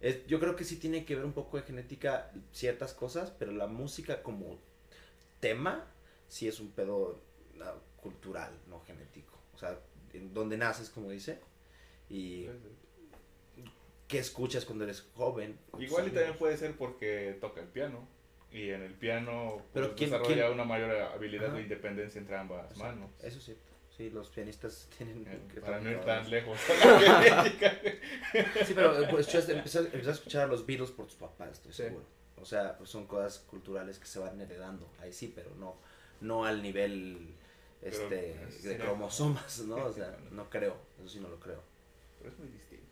Es, 0.00 0.26
yo 0.26 0.38
creo 0.40 0.56
que 0.56 0.64
sí 0.64 0.76
tiene 0.76 1.04
que 1.04 1.16
ver 1.16 1.24
un 1.24 1.32
poco 1.32 1.56
de 1.56 1.64
genética 1.64 2.30
ciertas 2.52 2.94
cosas, 2.94 3.32
pero 3.38 3.52
la 3.52 3.66
música 3.66 4.22
como 4.22 4.60
tema 5.48 5.86
sí 6.28 6.48
es 6.48 6.58
un 6.60 6.70
pedo 6.72 7.20
no, 7.54 7.66
cultural, 7.96 8.52
no 8.68 8.80
genético. 8.80 9.38
O 9.54 9.58
sea, 9.58 9.78
en 10.12 10.32
donde 10.32 10.56
naces, 10.56 10.88
como 10.90 11.10
dice, 11.10 11.38
y 12.08 12.46
qué 14.08 14.18
escuchas 14.18 14.64
cuando 14.64 14.84
eres 14.84 15.02
joven. 15.14 15.58
Igual 15.78 16.08
y 16.08 16.10
también 16.10 16.36
puede 16.38 16.56
ser 16.56 16.76
porque 16.76 17.36
toca 17.40 17.60
el 17.60 17.68
piano. 17.68 18.08
Y 18.50 18.70
en 18.70 18.82
el 18.82 18.94
piano 18.94 19.62
Pero 19.72 19.88
pues, 19.88 19.98
¿quién- 19.98 20.10
desarrolla 20.10 20.42
quién? 20.44 20.52
una 20.54 20.64
mayor 20.64 20.90
habilidad 20.92 21.46
Ajá. 21.48 21.56
de 21.56 21.62
independencia 21.62 22.18
entre 22.20 22.36
ambas 22.36 22.76
manos. 22.76 23.10
Eso 23.22 23.40
sí, 23.40 23.56
sí, 23.96 24.10
los 24.10 24.28
pianistas 24.30 24.88
tienen 24.96 25.26
Eh, 25.26 25.40
que 25.52 25.60
Para 25.60 25.80
no 25.80 25.90
ir 25.90 26.00
tan 26.02 26.30
lejos. 26.30 26.56
Sí, 28.66 28.72
pero 28.74 28.92
pues, 29.10 29.26
empezaste, 29.34 29.52
empezaste 29.54 30.08
a 30.08 30.12
escuchar 30.12 30.42
a 30.42 30.46
los 30.46 30.64
Beatles 30.66 30.90
por 30.92 31.06
tus 31.06 31.16
papás, 31.16 31.52
estoy 31.52 31.72
Sí. 31.72 31.82
seguro. 31.84 32.04
O 32.44 32.46
sea, 32.46 32.76
pues 32.76 32.90
son 32.90 33.06
cosas 33.06 33.38
culturales 33.38 33.98
que 33.98 34.04
se 34.04 34.18
van 34.18 34.38
heredando. 34.38 34.86
Ahí 35.00 35.14
sí, 35.14 35.32
pero 35.34 35.48
no, 35.58 35.76
no 36.20 36.44
al 36.44 36.62
nivel 36.62 37.34
este 37.80 38.36
de 38.62 38.76
cromosomas, 38.76 39.60
¿no? 39.60 39.76
O 39.76 39.90
sea, 39.90 40.14
no 40.30 40.50
creo, 40.50 40.76
eso 40.98 41.08
sí 41.08 41.20
no 41.20 41.30
lo 41.30 41.40
creo. 41.40 41.62
Pero 42.18 42.34
es 42.34 42.38
muy 42.38 42.48
distinto. 42.48 42.84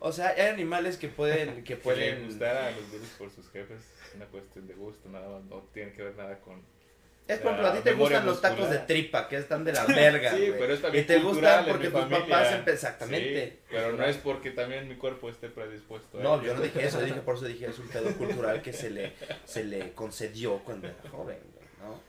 O 0.00 0.10
sea, 0.10 0.30
hay 0.30 0.48
animales 0.48 0.96
que 0.96 1.06
pueden, 1.06 1.62
que 1.62 1.76
pueden 1.86 2.26
gustar 2.26 2.56
a 2.56 2.72
los 2.72 2.90
Beatles 2.90 3.14
por 3.16 3.30
sus 3.30 3.48
jefes 3.48 3.78
es 3.78 4.14
una 4.16 4.26
cuestión 4.26 4.66
de 4.66 4.74
gusto, 4.74 5.08
nada 5.08 5.28
más. 5.28 5.44
No 5.44 5.62
tiene 5.72 5.92
que 5.92 6.02
ver 6.02 6.16
nada 6.16 6.40
con. 6.40 6.60
Es 7.28 7.38
por 7.40 7.52
ejemplo, 7.52 7.68
a 7.68 7.74
ti 7.74 7.80
te 7.84 7.92
gustan 7.92 8.24
los 8.26 8.40
tacos 8.40 8.70
de 8.70 8.78
tripa, 8.78 9.28
que 9.28 9.36
están 9.36 9.62
de 9.62 9.72
la 9.74 9.84
verga, 9.84 10.30
Sí, 10.36 10.50
pero 10.58 10.72
es 10.72 10.80
también 10.82 11.04
Y 11.04 11.06
te 11.06 11.18
gustan 11.20 11.66
porque 11.66 11.88
tus 11.90 12.00
familia. 12.00 12.20
papás 12.26 12.68
exactamente. 12.68 13.50
Sí, 13.50 13.58
pero 13.70 13.92
no 13.92 14.04
es 14.04 14.16
porque 14.16 14.50
también 14.50 14.88
mi 14.88 14.96
cuerpo 14.96 15.28
esté 15.28 15.48
predispuesto. 15.50 16.18
a 16.18 16.22
No, 16.22 16.42
yo 16.42 16.54
no 16.54 16.62
dije 16.62 16.86
eso, 16.86 17.00
dije 17.00 17.20
por 17.20 17.36
eso 17.36 17.44
dije 17.44 17.66
es 17.66 17.78
un 17.78 17.88
pedo 17.88 18.10
cultural 18.16 18.62
que 18.62 18.72
se 18.72 18.90
le 18.90 19.12
se 19.44 19.62
le 19.64 19.92
concedió 19.92 20.58
cuando 20.64 20.88
era 20.88 20.96
joven, 21.10 21.38
¿no? 21.82 22.00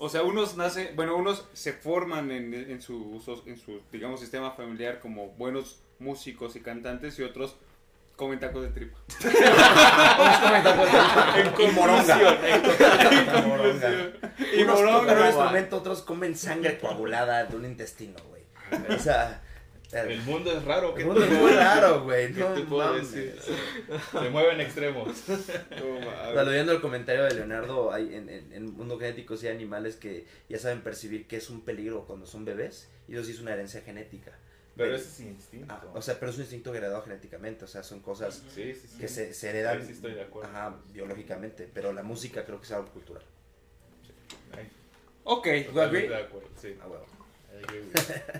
O 0.00 0.08
sea, 0.08 0.22
unos 0.22 0.56
nace, 0.56 0.92
bueno, 0.94 1.16
unos 1.16 1.48
se 1.54 1.72
forman 1.72 2.30
en, 2.30 2.54
en 2.54 2.80
su, 2.80 3.20
en 3.46 3.56
su, 3.58 3.80
digamos, 3.90 4.20
sistema 4.20 4.52
familiar 4.52 5.00
como 5.00 5.30
buenos 5.30 5.82
músicos 5.98 6.54
y 6.54 6.60
cantantes 6.60 7.18
y 7.18 7.24
otros 7.24 7.56
comen 8.18 8.40
tacos 8.40 8.64
de 8.64 8.68
tripa. 8.70 8.98
y 11.58 11.70
moronga. 11.72 12.18
Y 13.12 13.46
moronga. 13.46 13.90
Y 14.52 14.62
Unos 14.64 14.76
moronga, 14.80 14.98
tocan 15.00 15.14
un 15.16 15.22
güey. 15.22 15.28
instrumento, 15.28 15.76
otros 15.76 16.02
comen 16.02 16.36
sangre 16.36 16.78
coagulada 16.78 17.44
de 17.44 17.56
un 17.56 17.64
intestino, 17.64 18.16
güey. 18.28 18.42
O 18.94 18.98
sea, 18.98 19.40
El 19.92 20.20
mundo 20.22 20.50
es 20.52 20.64
raro. 20.64 20.94
¿qué 20.94 21.02
El 21.02 21.06
mundo 21.06 21.24
es 21.24 21.30
muy 21.30 21.52
raro, 21.52 22.02
güey. 22.02 22.34
¿Qué 22.34 22.40
No 22.40 22.48
te 22.48 22.60
puedo 22.62 22.92
decir? 22.94 23.38
Se 24.12 24.28
mueven 24.30 24.60
extremos. 24.60 25.08
O 25.28 26.34
sea, 26.34 26.42
leyendo 26.42 26.72
el 26.72 26.80
comentario 26.80 27.22
de 27.24 27.34
Leonardo, 27.36 27.92
hay 27.92 28.14
en, 28.14 28.28
en, 28.28 28.52
en 28.52 28.76
mundo 28.76 28.98
genético 28.98 29.36
sí 29.36 29.46
hay 29.46 29.54
animales 29.54 29.94
que 29.94 30.26
ya 30.48 30.58
saben 30.58 30.82
percibir 30.82 31.28
que 31.28 31.36
es 31.36 31.50
un 31.50 31.60
peligro 31.62 32.04
cuando 32.04 32.26
son 32.26 32.44
bebés 32.44 32.90
y 33.06 33.14
eso 33.14 33.22
sí 33.24 33.30
es 33.30 33.40
una 33.40 33.52
herencia 33.54 33.80
genética. 33.80 34.32
Pero 34.78 34.96
ese 34.96 35.08
es 35.08 35.20
instinto. 35.20 35.66
Ah, 35.74 35.84
o 35.94 36.00
sea, 36.00 36.18
pero 36.18 36.30
es 36.30 36.36
un 36.36 36.42
instinto 36.42 36.74
heredado 36.74 37.02
genéticamente, 37.02 37.64
o 37.64 37.68
sea, 37.68 37.82
son 37.82 38.00
cosas 38.00 38.42
sí, 38.54 38.72
sí, 38.74 38.88
sí. 38.88 38.98
que 38.98 39.08
se, 39.08 39.34
se 39.34 39.50
heredan 39.50 39.84
sí 39.84 39.92
estoy 39.92 40.14
de 40.14 40.22
acuerdo. 40.22 40.48
ajá, 40.50 40.76
biológicamente, 40.92 41.68
pero 41.72 41.92
la 41.92 42.02
música 42.02 42.44
creo 42.44 42.58
que 42.58 42.64
es 42.64 42.72
algo 42.72 42.88
cultural. 42.88 43.24
Ok, 45.24 45.46
totalmente 45.66 46.08
de 46.08 46.16
acuerdo, 46.16 46.48
sí. 46.56 46.74
Ah, 46.80 46.88
you. 47.74 47.90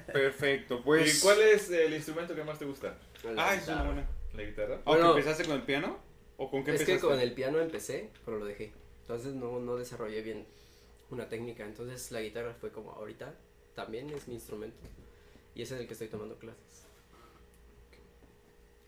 perfecto. 0.12 0.82
Pues. 0.82 1.18
¿Y 1.18 1.20
cuál 1.20 1.42
es 1.42 1.70
el 1.70 1.92
instrumento 1.92 2.34
que 2.34 2.42
más 2.44 2.58
te 2.58 2.64
gusta? 2.64 2.96
Ah, 3.36 3.54
es 3.54 3.68
una 3.68 3.82
buena. 3.82 4.08
¿La 4.32 4.42
guitarra? 4.42 4.74
¿Aunque 4.84 5.02
Bueno, 5.02 5.10
empezaste 5.10 5.44
con 5.44 5.56
el 5.56 5.62
piano? 5.64 5.98
¿O 6.38 6.50
con 6.50 6.64
qué 6.64 6.70
Es 6.70 6.78
que 6.84 6.92
empezaste? 6.92 7.14
con 7.14 7.20
el 7.20 7.32
piano 7.34 7.60
empecé, 7.60 8.10
pero 8.24 8.38
lo 8.38 8.46
dejé. 8.46 8.72
Entonces 9.02 9.34
no, 9.34 9.58
no 9.58 9.76
desarrollé 9.76 10.22
bien 10.22 10.46
una 11.10 11.28
técnica. 11.28 11.64
Entonces 11.66 12.10
la 12.10 12.22
guitarra 12.22 12.54
fue 12.54 12.70
como 12.70 12.92
ahorita 12.92 13.34
también 13.74 14.08
es 14.10 14.26
mi 14.28 14.34
instrumento. 14.34 14.78
Y 15.54 15.62
ese 15.62 15.74
es 15.74 15.80
el 15.80 15.86
que 15.86 15.92
estoy 15.94 16.08
tomando 16.08 16.38
clases. 16.38 16.84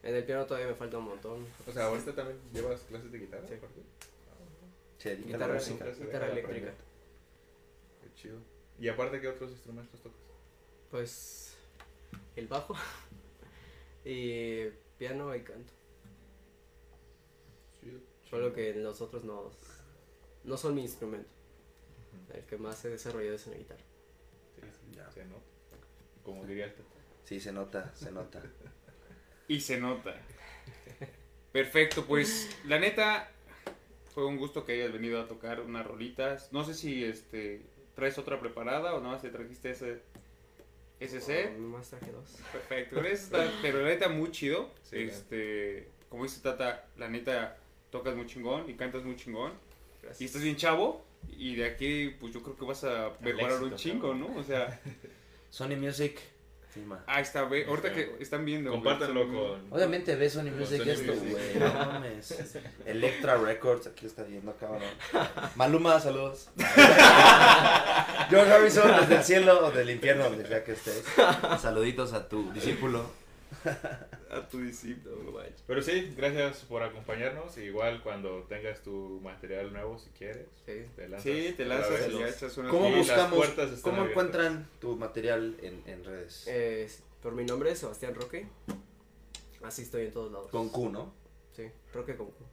En 0.02 0.14
el 0.14 0.24
piano 0.24 0.46
todavía 0.46 0.68
me 0.68 0.74
falta 0.74 0.98
un 0.98 1.04
montón. 1.04 1.46
O 1.66 1.72
sea, 1.72 1.86
ahorita 1.86 2.14
también 2.14 2.38
llevas 2.52 2.80
clases 2.82 3.12
de 3.12 3.18
guitarra. 3.18 3.46
Sí. 4.98 5.10
Guitarra, 5.26 6.28
eléctrica. 6.30 6.72
Qué 8.02 8.14
chido. 8.14 8.38
¿Y 8.78 8.88
aparte 8.88 9.20
qué 9.20 9.28
otros 9.28 9.50
instrumentos 9.50 10.00
tocas? 10.00 10.18
Pues 10.90 11.56
el 12.36 12.46
bajo 12.48 12.74
y 14.04 14.66
piano 14.98 15.34
y 15.34 15.42
canto. 15.42 15.72
Chido. 17.80 18.00
Solo 18.28 18.52
que 18.54 18.74
los 18.74 19.00
otros 19.00 19.24
no, 19.24 19.50
no 20.44 20.56
son 20.56 20.74
mi 20.74 20.82
instrumento. 20.82 21.28
El 22.32 22.44
que 22.44 22.56
más 22.56 22.82
he 22.84 22.90
desarrollado 22.90 23.36
es 23.36 23.46
en 23.46 23.52
la 23.52 23.58
guitarra. 23.58 23.82
Sí, 24.54 24.62
sí, 24.62 24.96
Ya. 24.96 25.10
se 25.10 25.24
nota. 25.24 25.42
Como 26.30 26.46
diría 26.46 26.66
el 26.66 26.72
Tata. 26.74 26.84
Sí, 27.24 27.40
se 27.40 27.50
nota, 27.52 27.90
se 27.94 28.12
nota. 28.12 28.40
Y 29.48 29.60
se 29.60 29.78
nota. 29.80 30.14
Perfecto, 31.52 32.04
pues 32.04 32.48
la 32.66 32.78
neta 32.78 33.28
fue 34.14 34.24
un 34.26 34.36
gusto 34.36 34.64
que 34.64 34.72
hayas 34.74 34.92
venido 34.92 35.20
a 35.20 35.26
tocar 35.26 35.60
unas 35.60 35.84
rolitas. 35.84 36.52
No 36.52 36.64
sé 36.64 36.74
si 36.74 37.04
este 37.04 37.62
traes 37.96 38.16
otra 38.18 38.38
preparada 38.38 38.94
o 38.94 39.00
nada 39.00 39.14
más 39.14 39.22
te 39.22 39.30
trajiste 39.30 39.70
ese. 39.70 40.00
Oh, 41.02 41.58
nomás 41.58 41.90
traje 41.90 42.12
dos. 42.12 42.38
Perfecto, 42.52 43.00
está- 43.04 43.50
pero 43.62 43.80
la 43.82 43.88
neta 43.88 44.08
muy 44.08 44.30
chido. 44.30 44.70
Sí, 44.82 44.98
este, 44.98 45.88
como 46.08 46.22
dice 46.24 46.40
Tata, 46.42 46.86
la 46.96 47.08
neta 47.08 47.56
tocas 47.90 48.14
muy 48.14 48.26
chingón 48.26 48.70
y 48.70 48.74
cantas 48.74 49.02
muy 49.02 49.16
chingón. 49.16 49.50
Y 49.52 50.02
Gracias. 50.02 50.26
estás 50.28 50.42
bien 50.42 50.56
chavo 50.56 51.04
y 51.28 51.56
de 51.56 51.64
aquí 51.66 52.10
pues 52.20 52.32
yo 52.32 52.42
creo 52.42 52.56
que 52.56 52.64
vas 52.64 52.84
a 52.84 53.12
mejorar 53.20 53.62
un 53.62 53.74
chingo, 53.74 54.14
¿no? 54.14 54.36
O 54.36 54.42
sea, 54.44 54.80
Sony 55.50 55.76
Music, 55.76 56.20
ahí 57.06 57.22
está, 57.22 57.44
ve, 57.44 57.66
ahorita 57.66 57.92
que 57.92 58.16
están 58.20 58.44
viendo. 58.44 58.70
Compártanlo 58.70 59.26
con. 59.26 59.72
Obviamente 59.72 60.14
ve 60.14 60.30
Sony 60.30 60.50
Music 60.56 60.82
Sony 60.82 60.90
esto, 60.90 61.12
güey. 61.14 61.54
No 61.58 61.74
mames. 61.74 62.56
Electra 62.86 63.36
Records, 63.36 63.88
aquí 63.88 64.02
lo 64.02 64.08
está 64.08 64.22
viendo, 64.22 64.54
cabrón. 64.56 64.82
Maluma, 65.56 65.98
saludos. 66.00 66.48
George 68.30 68.52
Harrison, 68.52 69.00
desde 69.00 69.16
el 69.16 69.24
cielo 69.24 69.66
o 69.66 69.70
del 69.70 69.90
infierno, 69.90 70.24
donde 70.24 70.46
sea 70.46 70.62
que 70.62 70.72
estés. 70.72 71.04
Saluditos 71.60 72.12
a 72.12 72.28
tu 72.28 72.52
discípulo. 72.52 73.04
A 74.30 74.48
tu 74.48 74.60
discípulo. 74.60 75.40
Pero 75.66 75.82
sí, 75.82 76.14
gracias 76.16 76.58
por 76.64 76.82
acompañarnos. 76.82 77.56
Igual 77.58 78.02
cuando 78.02 78.44
tengas 78.44 78.82
tu 78.82 79.20
material 79.22 79.72
nuevo, 79.72 79.98
si 79.98 80.10
quieres, 80.10 80.46
Sí. 80.66 80.84
te 80.96 81.08
lanzas. 81.08 81.22
Sí, 81.22 81.54
te 81.56 81.64
lanzas 81.64 82.08
y 82.08 82.18
ya 82.18 82.28
echas 82.28 82.56
unas 82.58 82.70
¿Cómo 82.70 82.90
buscamos, 82.90 83.30
cómo 83.30 83.42
abiertas. 83.42 84.10
encuentran 84.10 84.68
tu 84.80 84.96
material 84.96 85.56
en, 85.62 85.82
en 85.86 86.04
redes? 86.04 86.44
Eh, 86.46 86.88
por 87.22 87.32
mi 87.34 87.44
nombre, 87.44 87.74
Sebastián 87.74 88.14
Roque. 88.14 88.46
Así 89.62 89.82
estoy 89.82 90.06
en 90.06 90.12
todos 90.12 90.32
lados. 90.32 90.50
Con 90.50 90.68
Q, 90.70 90.90
¿no? 90.90 91.12
Sí, 91.52 91.68
Roque 91.92 92.16
con 92.16 92.28
Q. 92.30 92.44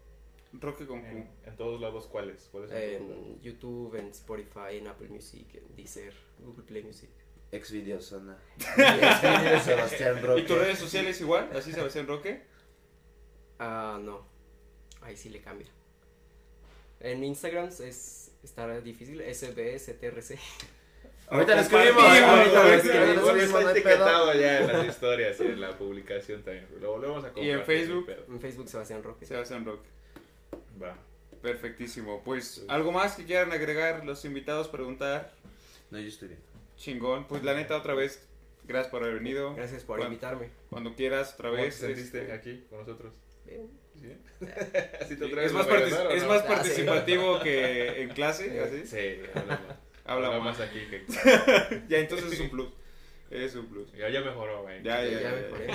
Roque 0.53 0.87
con 0.87 0.99
Q. 1.01 1.05
En, 1.07 1.29
en 1.45 1.55
todos 1.57 1.79
lados, 1.79 2.07
¿cuáles? 2.07 2.49
¿Cuáles? 2.51 2.71
En 2.71 3.39
YouTube, 3.41 3.95
en 3.95 4.07
Spotify, 4.07 4.77
en 4.77 4.87
Apple 4.87 5.09
Music, 5.09 5.47
en 5.53 5.75
Deezer, 5.75 6.13
Google 6.39 6.63
Play 6.63 6.83
Music. 6.83 7.09
Exvideos, 7.51 8.05
zona. 8.05 8.37
Exvideos, 8.57 9.63
Sebastián 9.63 10.21
Roque. 10.21 10.41
¿Y 10.41 10.45
tus 10.45 10.57
redes 10.57 10.79
sociales 10.79 11.21
igual? 11.21 11.49
¿Así 11.55 11.71
Sebastián 11.71 12.07
Roque? 12.07 12.41
Ah, 13.59 13.99
no. 14.01 14.27
Ahí 15.01 15.15
sí 15.15 15.29
le 15.29 15.41
cambia. 15.41 15.67
En 16.99 17.23
Instagram 17.23 17.69
es 17.83 18.31
estará 18.43 18.79
difícil, 18.81 19.21
SBSTRC. 19.21 20.39
Ahorita 21.29 21.55
lo 21.55 21.61
escribimos. 21.61 22.03
Ahorita 22.03 22.63
lo 22.63 22.73
escribimos, 22.73 23.59
está 23.59 23.71
etiquetado 23.71 24.33
ya 24.33 24.59
en 24.59 24.67
las 24.67 24.87
historias 24.87 25.39
y 25.41 25.43
en 25.43 25.61
la 25.61 25.77
publicación 25.77 26.41
también. 26.43 26.67
Lo 26.81 26.91
volvemos 26.93 27.17
a 27.17 27.27
compartir. 27.27 27.43
¿Y 27.43 27.51
en 27.51 27.63
Facebook? 27.63 28.09
En 28.29 28.39
Facebook 28.39 28.69
Sebastián 28.69 29.03
Roque. 29.03 29.25
Sebastián 29.25 29.65
Roque. 29.65 29.87
Va. 30.81 30.97
Perfectísimo. 31.41 32.21
Pues, 32.23 32.63
¿algo 32.67 32.91
más 32.91 33.15
que 33.15 33.25
quieran 33.25 33.51
agregar 33.51 34.05
los 34.05 34.23
invitados, 34.25 34.67
preguntar? 34.69 35.33
No, 35.91 35.99
yo 35.99 36.07
estoy 36.07 36.29
bien. 36.29 36.39
Chingón. 36.77 37.27
Pues, 37.27 37.43
la 37.43 37.53
neta, 37.53 37.75
otra 37.75 37.93
vez, 37.93 38.27
gracias 38.63 38.89
por 38.91 39.03
haber 39.03 39.15
venido. 39.15 39.53
Gracias 39.55 39.83
por 39.83 39.97
Cuando- 39.97 40.13
invitarme. 40.13 40.49
Cuando 40.69 40.95
quieras, 40.95 41.33
otra 41.33 41.49
¿Cómo 41.49 41.57
te 41.61 41.65
vez. 41.65 41.75
sentiste 41.75 42.21
este, 42.21 42.31
aquí 42.33 42.65
con 42.69 42.79
nosotros? 42.79 43.15
Bien. 43.45 43.69
¿Sí? 43.99 44.13
¿Así 45.01 45.15
te 45.17 45.45
es 45.45 45.53
más, 45.53 45.65
regresar 45.67 46.11
es 46.11 46.23
no? 46.23 46.29
más 46.29 46.41
Ah, 46.41 46.43
sí. 46.43 46.47
participativo 46.53 47.39
que 47.39 48.01
en 48.03 48.09
clase, 48.09 48.59
así. 48.61 48.85
Sí, 48.85 49.21
habla 49.33 49.55
más. 49.67 49.77
Habla 50.07 50.27
Habla 50.27 50.39
más. 50.39 50.57
más 50.59 50.69
aquí 50.69 50.79
que. 50.89 51.03
Ya, 51.89 51.97
entonces 51.97 52.31
es 52.31 52.39
un 52.39 52.49
plus. 52.49 52.69
Es 53.29 53.55
un 53.55 53.65
plus. 53.67 53.91
Ya, 53.91 54.07
ya 54.09 54.21
mejoró, 54.21 54.61
güey. 54.61 54.81
Ya, 54.81 55.03
ya, 55.03 55.11
Ya 55.11 55.21
ya. 55.21 55.31
mejoré. 55.35 55.67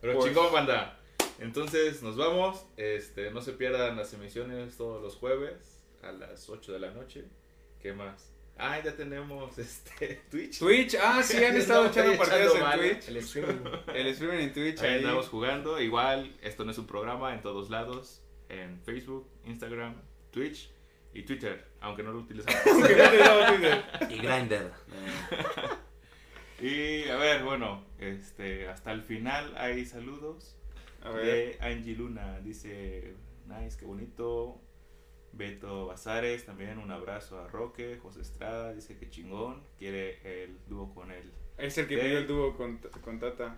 Pero 0.00 0.14
Pues- 0.14 0.24
chingón, 0.26 0.50
banda. 0.52 0.98
Entonces 1.38 2.02
nos 2.02 2.16
vamos. 2.16 2.64
Este, 2.78 3.30
no 3.30 3.42
se 3.42 3.52
pierdan 3.52 3.96
las 3.96 4.14
emisiones 4.14 4.76
todos 4.78 5.02
los 5.02 5.16
jueves 5.16 5.82
a 6.02 6.12
las 6.12 6.48
8 6.48 6.72
de 6.72 6.78
la 6.78 6.90
noche. 6.92 7.24
¿Qué 7.82 7.92
más? 7.92 8.32
Ah, 8.58 8.80
ya 8.84 8.94
tenemos 8.96 9.56
este 9.58 10.20
Twitch. 10.30 10.58
Twitch, 10.58 10.96
ah, 11.00 11.22
sí, 11.22 11.42
han 11.44 11.56
estado 11.56 11.84
No, 11.84 11.90
echando 11.90 12.16
partidas 12.18 12.52
en 12.54 12.78
Twitch. 12.80 13.08
El 13.08 13.16
streaming. 13.18 13.64
El 13.94 14.06
streaming 14.08 14.38
en 14.44 14.52
Twitch. 14.52 14.80
Ahí 14.82 14.88
Ahí. 14.94 14.98
andamos 14.98 15.28
jugando. 15.28 15.80
Igual, 15.80 16.36
esto 16.42 16.64
no 16.64 16.72
es 16.72 16.78
un 16.78 16.86
programa 16.86 17.32
en 17.34 17.40
todos 17.40 17.70
lados. 17.70 18.22
En 18.48 18.80
Facebook, 18.80 19.28
Instagram, 19.44 19.94
Twitch 20.32 20.70
y 21.14 21.22
Twitter. 21.22 21.64
Aunque 21.80 22.02
no 22.02 22.12
lo 22.12 22.18
utilizamos. 22.20 22.58
Y 24.10 24.16
Grindr. 24.18 24.72
y 26.60 27.08
a 27.08 27.16
ver, 27.16 27.44
bueno, 27.44 27.84
este, 27.98 28.68
hasta 28.68 28.90
el 28.92 29.02
final 29.02 29.54
hay 29.56 29.84
saludos. 29.86 30.56
A 31.02 31.10
ver. 31.10 31.24
de 31.26 31.58
Angie 31.60 31.94
Luna. 31.94 32.40
Dice, 32.40 33.14
nice, 33.46 33.76
qué 33.78 33.84
bonito. 33.84 34.60
Beto 35.32 35.86
Bazares, 35.86 36.44
también 36.44 36.78
un 36.78 36.90
abrazo 36.90 37.38
a 37.38 37.48
Roque. 37.48 37.98
José 38.02 38.22
Estrada 38.22 38.72
dice 38.72 38.96
que 38.96 39.08
chingón. 39.08 39.62
Quiere 39.78 40.42
el 40.42 40.58
dúo 40.68 40.94
con 40.94 41.10
él. 41.10 41.30
Es 41.56 41.76
el 41.78 41.86
que 41.86 41.98
pidió 41.98 42.18
el 42.18 42.26
dúo 42.26 42.56
con, 42.56 42.78
con 43.02 43.18
Tata. 43.18 43.56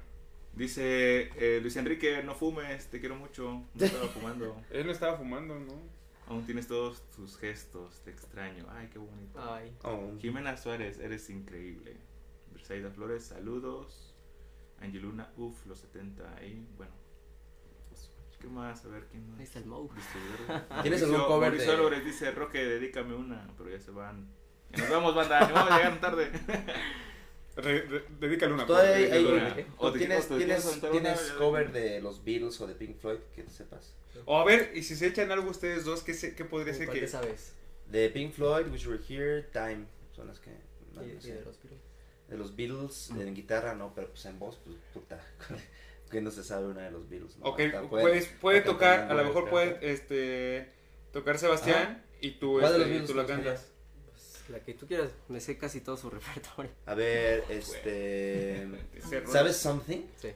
Dice 0.52 1.30
eh, 1.36 1.60
Luis 1.60 1.76
Enrique, 1.76 2.22
no 2.22 2.34
fumes, 2.34 2.88
te 2.88 3.00
quiero 3.00 3.16
mucho. 3.16 3.64
No 3.74 3.84
estaba 3.84 4.08
fumando. 4.08 4.56
Él 4.70 4.86
no 4.86 4.92
estaba 4.92 5.16
fumando, 5.16 5.58
¿no? 5.58 6.00
Aún 6.26 6.44
tienes 6.44 6.68
todos 6.68 7.02
tus 7.10 7.36
gestos, 7.36 8.02
te 8.04 8.10
extraño. 8.10 8.66
Ay, 8.70 8.88
qué 8.92 8.98
bonito. 8.98 9.40
Ay. 9.40 9.76
Oh. 9.82 10.12
Jimena 10.20 10.56
Suárez, 10.56 10.98
eres 10.98 11.28
increíble. 11.30 11.96
Bersaida 12.52 12.90
Flores, 12.90 13.24
saludos. 13.24 14.14
Angie 14.80 15.00
Luna, 15.00 15.32
uff, 15.36 15.66
los 15.66 15.80
70 15.80 16.36
ahí. 16.36 16.66
Bueno, 16.76 16.92
¿qué 18.40 18.48
más? 18.48 18.84
A 18.84 18.88
ver, 18.88 19.04
¿quién 19.10 19.28
más? 19.30 19.38
Ahí 19.38 19.44
está 19.44 19.58
el 19.58 19.66
Mau. 19.66 19.88
Distribuidor. 19.94 20.66
¿Tienes 20.82 21.02
algún 21.02 21.20
cover 21.20 21.50
Mauricio 21.50 21.70
de- 21.72 21.76
Álvarez 21.78 22.04
dice, 22.04 22.30
Roque, 22.32 22.64
dedícame 22.64 23.14
una, 23.14 23.48
pero 23.56 23.70
ya 23.70 23.78
se 23.80 23.90
van. 23.90 24.28
Ya 24.72 24.78
nos 24.78 24.90
vamos, 24.90 25.14
banda, 25.14 25.46
ni 25.46 25.52
modo, 25.52 25.64
llegaron 25.76 26.00
tarde. 26.00 26.30
Re- 27.56 27.82
re- 27.82 28.04
dedícale 28.20 28.52
una. 28.54 28.64
Todavía 28.66 28.94
hay- 28.96 29.04
hay- 29.12 29.24
una. 29.24 29.56
¿o 29.78 29.92
¿Tienes, 29.92 30.30
o 30.30 30.36
tienes, 30.36 30.80
tienes 30.90 31.30
una? 31.30 31.38
cover 31.38 31.72
de 31.72 32.00
los 32.00 32.24
Beatles 32.24 32.60
o 32.60 32.66
de 32.66 32.74
Pink 32.74 32.96
Floyd 32.98 33.18
que 33.34 33.44
sepas? 33.50 33.94
O 34.24 34.38
a 34.38 34.44
ver, 34.44 34.72
y 34.74 34.82
si 34.82 34.94
se 34.96 35.06
echan 35.08 35.30
algo 35.32 35.50
ustedes 35.50 35.84
dos, 35.84 36.02
¿qué, 36.02 36.14
se- 36.14 36.34
qué 36.34 36.44
podría 36.44 36.72
ser 36.74 36.86
¿Cuál 36.86 37.00
que.? 37.00 37.08
sabes? 37.08 37.54
De 37.86 38.08
Pink 38.10 38.32
Floyd, 38.32 38.66
Wish 38.70 38.84
You 38.84 38.90
Were 38.92 39.02
Here, 39.08 39.42
Time. 39.52 39.84
Son 40.14 40.26
las 40.28 40.38
que. 40.38 40.50
no, 40.94 41.02
Y, 41.04 41.14
no 41.14 41.20
sé. 41.20 41.34
de 41.34 41.44
los 41.44 41.58
Beatles. 41.62 41.80
De 42.28 42.36
los 42.38 42.56
Beatles, 42.56 43.10
en 43.10 43.34
guitarra 43.34 43.74
no, 43.74 43.92
pero 43.94 44.08
pues 44.10 44.24
en 44.26 44.38
voz, 44.38 44.56
pues 44.64 44.76
puta. 44.94 45.20
que 46.10 46.20
no 46.20 46.30
se 46.30 46.44
sabe 46.44 46.66
una 46.66 46.82
de 46.82 46.90
los 46.90 47.08
Beatles. 47.08 47.38
¿no? 47.38 47.46
Ok, 47.46 47.60
Hasta 47.60 47.82
puedes, 47.82 48.26
puede 48.40 48.58
hasta 48.58 48.70
tocar, 48.70 49.00
a 49.10 49.14
lo 49.14 49.24
mejor 49.24 49.48
puede 49.48 49.78
este, 49.80 50.68
tocar 51.12 51.38
Sebastián 51.38 52.02
y 52.20 52.32
tú, 52.32 52.58
¿Cuál 52.60 52.72
de 52.72 52.78
los 52.80 52.88
este, 52.88 53.04
y 53.04 53.06
tú 53.06 53.14
la 53.14 53.26
cantas. 53.26 53.68
Pues, 54.06 54.44
la 54.48 54.60
que 54.60 54.74
tú 54.74 54.86
quieras. 54.86 55.10
Me 55.28 55.40
sé 55.40 55.56
casi 55.56 55.80
todo 55.80 55.96
su 55.96 56.10
repertorio. 56.10 56.70
A 56.86 56.94
ver, 56.94 57.44
este. 57.48 58.68
¿Sabes 59.26 59.56
something? 59.56 60.02
Sí. 60.16 60.32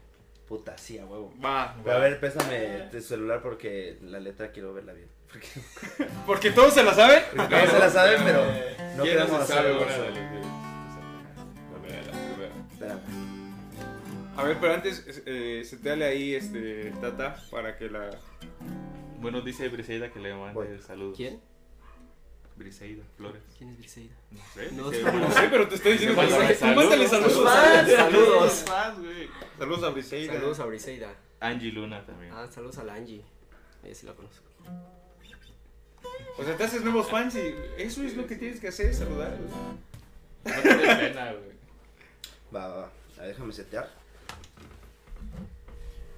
Puta, 0.48 0.76
sí, 0.76 0.98
a 0.98 1.06
huevo. 1.06 1.32
Va. 1.42 1.72
A 1.72 1.98
ver, 1.98 2.20
pésame 2.20 2.88
tu 2.90 3.00
celular 3.00 3.42
porque 3.42 3.98
la 4.02 4.20
letra 4.20 4.52
quiero 4.52 4.74
verla 4.74 4.92
bien. 4.92 5.08
Porque 5.28 5.48
Porque 6.26 6.50
todos 6.50 6.74
se 6.74 6.82
la 6.82 6.94
saben. 6.94 7.22
no 7.34 7.48
se 7.48 7.78
la 7.78 7.90
saben, 7.90 8.22
pero 8.24 8.44
no 8.96 9.02
¿Quién 9.02 9.16
queremos 9.16 9.46
se 9.46 9.52
sabe 9.52 9.72
A 14.37 14.43
ver, 14.43 14.59
pero 14.61 14.74
antes, 14.74 15.22
eh, 15.26 15.62
seteale 15.64 16.05
ahí, 16.05 16.35
este, 16.35 16.91
Tata, 17.01 17.41
para 17.51 17.76
que 17.78 17.89
la... 17.89 18.11
Bueno, 19.20 19.41
dice 19.41 19.68
Briseida 19.68 20.12
que 20.12 20.18
le 20.20 20.35
mande 20.35 20.80
saludos. 20.82 21.16
¿Quién? 21.16 21.41
Briseida 22.57 23.03
Flores. 23.16 23.43
¿Quién 23.57 23.70
es 23.70 23.78
Briseida? 23.78 24.14
No 24.30 24.41
sé. 24.55 24.72
No 24.72 24.91
dice- 24.91 25.05
sé. 25.05 25.12
No 25.12 25.30
sé, 25.30 25.49
pero 25.51 25.68
te 25.68 25.74
estoy 25.76 25.93
diciendo 25.93 26.20
que... 26.20 26.26
Tú 26.26 26.32
saludos. 26.59 26.76
mándale 26.76 27.09
saludos. 27.09 27.51
Saludos. 27.97 28.64
Güey. 29.01 29.28
Saludos 29.59 29.82
a 29.85 29.89
Briseida. 29.91 30.32
Saludos 30.35 30.61
a 30.61 30.64
Briseida. 30.66 31.14
Angie 31.41 31.72
Luna 31.72 32.05
también. 32.05 32.32
Ah, 32.32 32.47
saludos 32.51 32.78
a 32.78 32.85
la 32.85 32.95
Angie. 32.95 33.22
Ella 33.85 33.95
sí 33.95 34.07
la 34.07 34.12
conozco. 34.14 34.45
O 36.39 36.45
sea, 36.45 36.57
te 36.57 36.64
haces 36.64 36.82
nuevos 36.82 37.09
fans 37.09 37.37
y 37.37 37.55
eso 37.78 38.03
es 38.03 38.16
lo 38.16 38.26
que 38.26 38.35
tienes 38.37 38.59
que 38.61 38.68
hacer, 38.68 38.93
saludar. 38.95 39.37
No 40.45 40.53
tienes 40.62 40.97
pena, 40.99 41.32
güey. 41.32 41.55
Va, 42.55 42.68
va, 42.68 42.76
va. 42.76 42.91
A 43.16 43.20
ver, 43.20 43.28
déjame 43.28 43.53
setear. 43.53 43.89
Échate 43.89 44.03
una 44.68 44.82
ahí, 44.85 46.03
güey. 46.03 46.13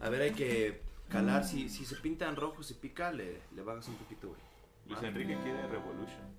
A 0.00 0.08
ver, 0.08 0.22
hay 0.22 0.32
que 0.32 0.80
calar. 1.08 1.44
Si, 1.44 1.68
si 1.68 1.84
se 1.84 1.96
pinta 1.96 2.28
en 2.28 2.36
rojo, 2.36 2.62
se 2.62 2.74
pica, 2.74 3.10
le, 3.10 3.40
le 3.54 3.62
bajas 3.62 3.88
un 3.88 3.96
poquito, 3.96 4.28
güey. 4.28 4.40
Luis 4.86 5.02
Enrique 5.02 5.36
quiere 5.42 5.66
Revolution. 5.66 6.36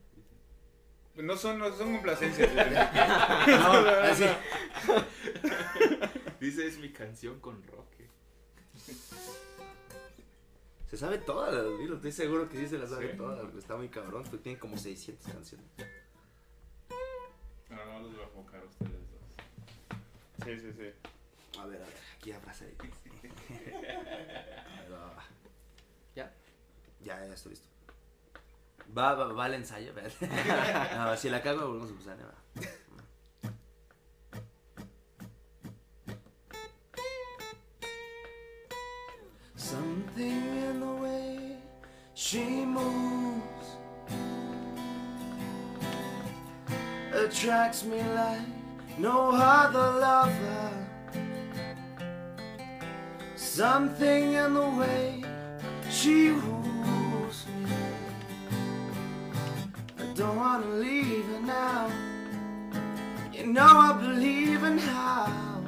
No 1.15 1.35
son, 1.35 1.57
no 1.59 1.71
son 1.75 1.93
complacencias. 1.93 2.49
No, 3.47 3.71
así. 4.03 4.23
Dice, 6.39 6.67
es 6.67 6.77
mi 6.77 6.91
canción 6.91 7.39
con 7.39 7.61
Roque. 7.63 8.07
Se 10.89 10.95
sabe 10.95 11.17
todas 11.17 11.53
las 11.53 11.65
Beatles, 11.65 11.95
estoy 11.97 12.11
seguro 12.13 12.47
que 12.47 12.57
sí 12.57 12.67
se 12.67 12.77
las 12.77 12.91
sabe 12.91 13.11
Sí. 13.11 13.17
todas. 13.17 13.53
Está 13.55 13.75
muy 13.75 13.89
cabrón, 13.89 14.23
tiene 14.43 14.57
como 14.59 14.77
600 14.77 15.33
canciones. 15.33 15.65
No, 17.69 17.85
no 17.85 17.99
los 17.99 18.11
voy 18.13 18.21
a 18.21 18.27
enfocar 18.27 18.61
a 18.61 18.65
ustedes 18.65 18.91
dos. 19.11 20.45
Sí, 20.45 20.59
sí, 20.59 20.71
sí. 20.77 21.09
A 21.59 21.65
ver, 21.65 21.81
a 21.81 21.85
ver, 21.85 21.95
aquí 22.17 22.31
va, 22.31 22.39
va. 25.15 25.23
¿Ya? 26.15 26.31
Ya, 27.01 27.25
ya 27.25 27.33
estoy 27.33 27.51
listo. 27.51 27.67
Va, 28.95 29.13
va, 29.15 29.33
va 29.33 29.45
el 29.47 29.55
ensayo. 29.55 29.91
No, 30.95 31.17
si 31.17 31.29
la 31.29 31.41
cago, 31.41 31.67
volvemos 31.67 31.89
a 31.89 31.93
empezar. 31.93 32.17
va. 32.17 32.33
Something 39.55 40.43
in 40.69 40.79
the 40.79 40.93
way 41.01 41.57
she 42.13 42.43
moves 42.65 43.67
attracts 47.13 47.83
me 47.83 48.01
like 48.13 48.47
no 48.97 49.31
other 49.31 49.99
lover. 49.99 50.76
Something 53.57 54.33
in 54.33 54.53
the 54.53 54.69
way 54.69 55.23
she 55.89 56.29
woos 56.29 57.37
me. 57.63 57.71
I 59.97 60.13
don't 60.13 60.35
wanna 60.35 60.67
leave 60.75 61.25
her 61.25 61.39
now. 61.39 61.89
You 63.33 63.47
know 63.47 63.65
I 63.89 63.93
believe 63.93 64.61
in 64.63 64.77
how. 64.77 65.63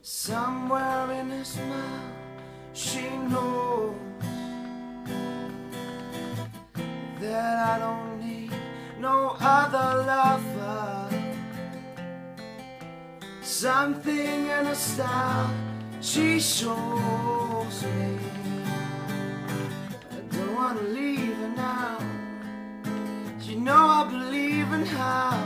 Somewhere 0.00 1.10
in 1.20 1.28
her 1.28 1.44
smile, 1.44 2.12
she 2.72 3.04
knows 3.28 3.96
that 7.20 7.56
I 7.72 7.78
don't 7.84 8.18
need 8.18 8.52
no 8.98 9.36
other 9.38 10.04
lover. 10.06 10.95
Something 13.46 14.48
in 14.48 14.66
her 14.66 14.74
style 14.74 15.54
she 16.00 16.40
shows 16.40 17.82
me. 17.84 18.18
I 20.10 20.18
don't 20.32 20.54
wanna 20.56 20.82
leave 20.82 21.36
her 21.36 21.52
now. 21.56 21.98
You 23.42 23.60
know 23.60 23.86
I 24.00 24.08
believe 24.10 24.72
in 24.72 24.84
how. 24.84 25.38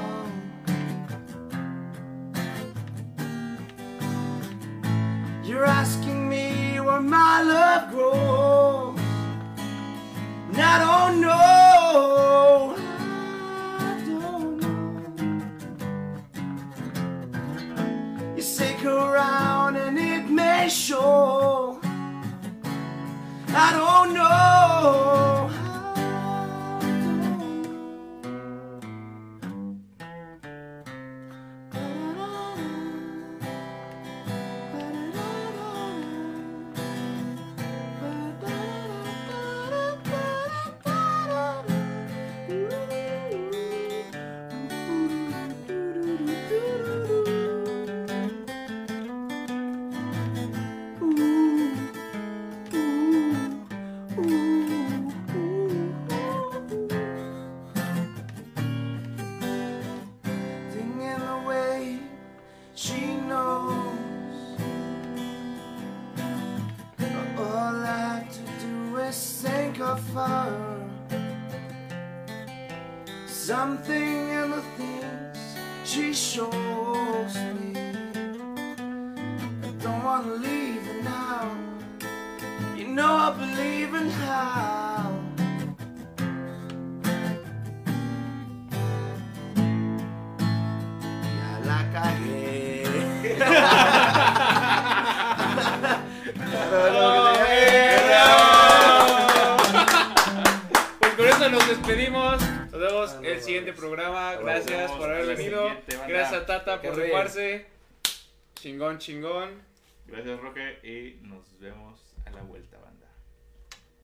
You're 5.44 5.66
asking 5.66 6.26
me 6.26 6.80
where 6.80 7.02
my 7.02 7.42
love 7.42 7.90
grows. 7.90 8.29